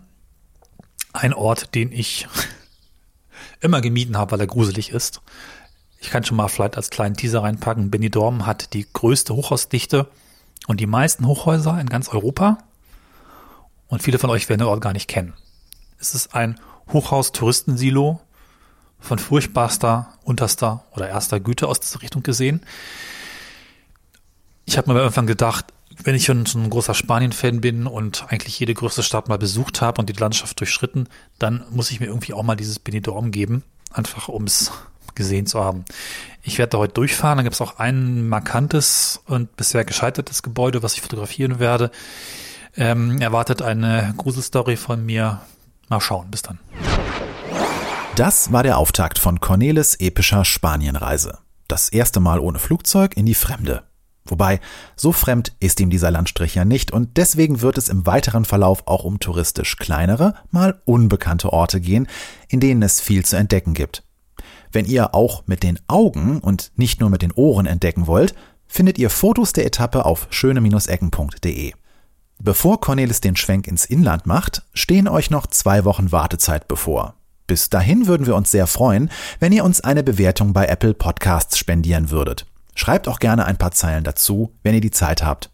ein 1.17 1.35
Ort, 1.35 1.75
den 1.75 1.93
ich 1.93 2.29
immer 3.61 3.81
gemieden 3.81 4.17
habe, 4.17 4.33
weil 4.33 4.41
er 4.41 4.47
gruselig 4.47 4.91
ist. 4.91 5.21
Ich 5.99 6.11
kann 6.11 6.25
schon 6.25 6.37
mal 6.37 6.49
vielleicht 6.49 6.77
als 6.77 6.91
kleinen 6.91 7.17
Teaser 7.17 7.43
reinpacken. 7.43 7.91
Benidorm 7.91 8.47
hat 8.47 8.75
die 8.75 8.87
größte 8.93 9.35
Hochhausdichte 9.35 10.09
und 10.67 10.81
die 10.81 10.87
meisten 10.87 11.27
Hochhäuser 11.27 11.81
in 11.81 11.89
ganz 11.89 12.09
Europa. 12.09 12.59
Und 13.89 14.03
viele 14.03 14.19
von 14.19 14.31
euch 14.31 14.49
werden 14.49 14.61
den 14.61 14.69
Ort 14.69 14.81
gar 14.81 14.93
nicht 14.93 15.09
kennen. 15.09 15.35
Es 15.99 16.14
ist 16.14 16.35
ein 16.35 16.61
Hochhaus-Touristensilo 16.93 18.21
von 19.01 19.19
furchtbarster, 19.19 20.12
unterster 20.25 20.85
oder 20.93 21.09
erster 21.09 21.41
Güte 21.41 21.69
aus 21.69 21.81
dieser 21.81 22.03
Richtung 22.03 22.23
gesehen. 22.23 22.64
Ich 24.64 24.77
habe 24.77 24.93
mir 24.93 24.99
irgendwann 24.99 25.27
gedacht, 25.27 25.67
wenn 26.03 26.14
ich 26.14 26.24
schon 26.24 26.47
so 26.47 26.59
ein 26.59 26.70
großer 26.70 26.94
Spanien-Fan 26.94 27.61
bin 27.61 27.86
und 27.86 28.26
eigentlich 28.28 28.59
jede 28.59 28.74
größte 28.74 29.03
Stadt 29.03 29.28
mal 29.28 29.38
besucht 29.38 29.80
habe 29.80 30.01
und 30.01 30.09
die 30.09 30.18
Landschaft 30.18 30.59
durchschritten, 30.61 31.09
dann 31.38 31.64
muss 31.70 31.90
ich 31.90 32.01
mir 32.01 32.07
irgendwie 32.07 32.34
auch 32.34 32.42
mal 32.42 32.57
dieses 32.57 32.78
Benidorm 32.78 33.30
geben, 33.30 33.62
einfach 33.92 34.28
um 34.28 34.44
es 34.44 34.72
gesehen 35.14 35.47
zu 35.47 35.64
haben. 35.64 35.84
Ich 36.42 36.59
werde 36.59 36.70
da 36.70 36.78
heute 36.78 36.94
durchfahren, 36.94 37.38
da 37.38 37.42
gibt 37.42 37.55
es 37.55 37.61
auch 37.61 37.78
ein 37.78 38.28
markantes 38.28 39.20
und 39.26 39.57
bisher 39.57 39.84
gescheitertes 39.84 40.42
Gebäude, 40.42 40.82
was 40.82 40.94
ich 40.94 41.01
fotografieren 41.01 41.59
werde. 41.59 41.90
Ähm, 42.76 43.20
erwartet 43.20 43.62
eine 43.62 44.14
Gruselstory 44.16 44.76
von 44.76 45.05
mir. 45.05 45.40
Mal 45.88 46.01
schauen, 46.01 46.30
bis 46.30 46.42
dann. 46.42 46.59
Das 48.16 48.53
war 48.53 48.62
der 48.62 48.78
Auftakt 48.78 49.18
von 49.18 49.40
Cornelis 49.40 49.94
epischer 49.94 50.44
Spanienreise. 50.44 51.38
Das 51.68 51.88
erste 51.88 52.20
Mal 52.20 52.38
ohne 52.38 52.59
Flugzeug 52.59 53.16
in 53.16 53.26
die 53.26 53.34
Fremde. 53.34 53.82
Wobei, 54.29 54.61
so 54.97 55.12
fremd 55.12 55.53
ist 55.61 55.81
ihm 55.81 55.91
dieser 55.91 56.11
Landstrich 56.11 56.55
ja 56.55 56.64
nicht 56.64 56.91
und 56.91 57.16
deswegen 57.16 57.61
wird 57.61 57.79
es 57.79 57.89
im 57.89 58.07
weiteren 58.07 58.45
Verlauf 58.45 58.87
auch 58.87 59.05
um 59.05 59.20
touristisch 59.20 59.77
kleinere, 59.77 60.35
mal 60.51 60.81
unbekannte 60.85 61.53
Orte 61.53 61.81
gehen, 61.81 62.07
in 62.49 62.61
denen 62.61 62.83
es 62.83 63.01
viel 63.01 63.24
zu 63.24 63.37
entdecken 63.37 63.74
gibt. 63.74 64.03
Wenn 64.72 64.85
ihr 64.85 65.14
auch 65.14 65.45
mit 65.47 65.62
den 65.62 65.79
Augen 65.89 66.41
und 66.41 66.72
nicht 66.77 67.01
nur 67.01 67.11
mit 67.11 67.22
den 67.22 67.33
Ohren 67.33 67.66
entdecken 67.66 68.07
wollt, 68.07 68.35
findet 68.66 68.99
ihr 68.99 69.11
Fotos 69.11 69.53
der 69.53 69.66
Etappe 69.66 70.05
auf 70.05 70.27
schöne-ecken.de. 70.31 71.72
Bevor 72.43 72.81
Cornelis 72.81 73.20
den 73.20 73.37
Schwenk 73.37 73.66
ins 73.66 73.87
Inland 73.87 74.27
macht, 74.27 74.62
stehen 74.74 75.09
euch 75.09 75.31
noch 75.31 75.47
zwei 75.47 75.85
Wochen 75.85 76.12
Wartezeit 76.12 76.68
bevor. 76.68 77.14
Bis 77.47 77.70
dahin 77.70 78.07
würden 78.07 78.27
wir 78.27 78.35
uns 78.35 78.51
sehr 78.51 78.66
freuen, 78.66 79.11
wenn 79.39 79.53
ihr 79.53 79.64
uns 79.64 79.81
eine 79.81 80.03
Bewertung 80.03 80.53
bei 80.53 80.66
Apple 80.66 80.95
Podcasts 80.95 81.57
spendieren 81.57 82.11
würdet. 82.11 82.45
Schreibt 82.77 83.09
auch 83.09 83.18
gerne 83.18 83.47
ein 83.47 83.57
paar 83.57 83.72
Zeilen 83.72 84.05
dazu, 84.05 84.53
wenn 84.62 84.74
ihr 84.74 84.81
die 84.81 84.93
Zeit 84.93 85.24
habt. 85.24 85.51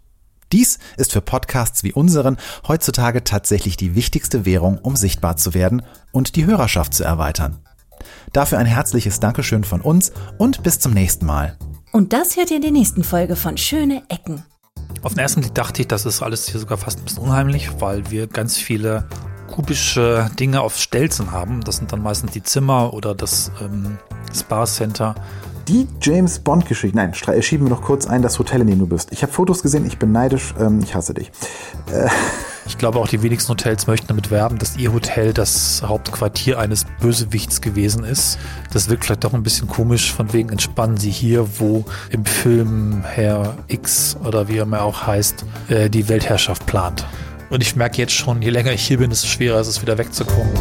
Dies 0.52 0.78
ist 0.98 1.12
für 1.12 1.22
Podcasts 1.22 1.82
wie 1.82 1.94
unseren 1.94 2.36
heutzutage 2.68 3.24
tatsächlich 3.24 3.78
die 3.78 3.94
wichtigste 3.94 4.44
Währung, 4.44 4.76
um 4.76 4.96
sichtbar 4.96 5.38
zu 5.38 5.54
werden 5.54 5.82
und 6.10 6.36
die 6.36 6.44
Hörerschaft 6.44 6.92
zu 6.92 7.04
erweitern. 7.04 7.58
Dafür 8.32 8.58
ein 8.58 8.66
herzliches 8.66 9.20
Dankeschön 9.20 9.64
von 9.64 9.80
uns 9.80 10.12
und 10.36 10.62
bis 10.62 10.78
zum 10.78 10.92
nächsten 10.92 11.24
Mal. 11.24 11.56
Und 11.92 12.12
das 12.12 12.36
hört 12.36 12.50
ihr 12.50 12.56
in 12.56 12.62
der 12.62 12.70
nächsten 12.72 13.04
Folge 13.04 13.36
von 13.36 13.56
Schöne 13.56 14.02
Ecken. 14.08 14.44
Auf 15.02 15.14
den 15.14 15.20
ersten 15.20 15.40
Blick 15.40 15.54
dachte 15.54 15.82
ich, 15.82 15.88
das 15.88 16.04
ist 16.04 16.22
alles 16.22 16.48
hier 16.48 16.60
sogar 16.60 16.76
fast 16.76 16.98
ein 16.98 17.04
bisschen 17.04 17.22
unheimlich, 17.22 17.80
weil 17.80 18.10
wir 18.10 18.26
ganz 18.26 18.56
viele 18.56 19.06
kubische 19.50 20.30
Dinge 20.38 20.60
auf 20.60 20.76
Stelzen 20.76 21.30
haben. 21.30 21.62
Das 21.62 21.76
sind 21.76 21.92
dann 21.92 22.02
meistens 22.02 22.32
die 22.32 22.42
Zimmer 22.42 22.92
oder 22.92 23.14
das 23.14 23.52
ähm, 23.60 23.98
Spa 24.34 24.64
Center 24.66 25.14
die 25.68 25.86
James 26.00 26.38
Bond-Geschichte. 26.38 26.96
Nein, 26.96 27.14
schieben 27.14 27.66
wir 27.66 27.70
noch 27.70 27.82
kurz 27.82 28.06
ein, 28.06 28.22
das 28.22 28.38
Hotel, 28.38 28.60
in 28.62 28.66
dem 28.66 28.78
du 28.78 28.86
bist. 28.86 29.12
Ich 29.12 29.22
habe 29.22 29.32
Fotos 29.32 29.62
gesehen, 29.62 29.86
ich 29.86 29.98
bin 29.98 30.12
neidisch, 30.12 30.54
ähm, 30.58 30.80
ich 30.82 30.94
hasse 30.94 31.14
dich. 31.14 31.30
Äh. 31.92 32.08
Ich 32.64 32.78
glaube, 32.78 33.00
auch 33.00 33.08
die 33.08 33.22
wenigsten 33.22 33.50
Hotels 33.50 33.88
möchten 33.88 34.06
damit 34.06 34.30
werben, 34.30 34.58
dass 34.58 34.76
ihr 34.76 34.92
Hotel 34.92 35.32
das 35.32 35.82
Hauptquartier 35.84 36.60
eines 36.60 36.86
Bösewichts 37.00 37.60
gewesen 37.60 38.04
ist. 38.04 38.38
Das 38.72 38.88
wirkt 38.88 39.04
vielleicht 39.04 39.24
doch 39.24 39.34
ein 39.34 39.42
bisschen 39.42 39.66
komisch, 39.66 40.12
von 40.12 40.32
wegen 40.32 40.48
entspannen 40.50 40.96
sie 40.96 41.10
hier, 41.10 41.58
wo 41.58 41.84
im 42.10 42.24
Film 42.24 43.02
Herr 43.04 43.56
X 43.66 44.16
oder 44.24 44.46
wie 44.46 44.58
er 44.58 44.62
immer 44.62 44.82
auch 44.82 45.06
heißt, 45.06 45.44
äh, 45.68 45.90
die 45.90 46.08
Weltherrschaft 46.08 46.64
plant. 46.66 47.04
Und 47.50 47.62
ich 47.62 47.74
merke 47.76 47.98
jetzt 47.98 48.14
schon, 48.14 48.40
je 48.42 48.50
länger 48.50 48.72
ich 48.72 48.86
hier 48.86 48.98
bin, 48.98 49.10
desto 49.10 49.26
schwerer 49.26 49.60
ist 49.60 49.68
es 49.68 49.82
wieder 49.82 49.98
wegzukommen. 49.98 50.52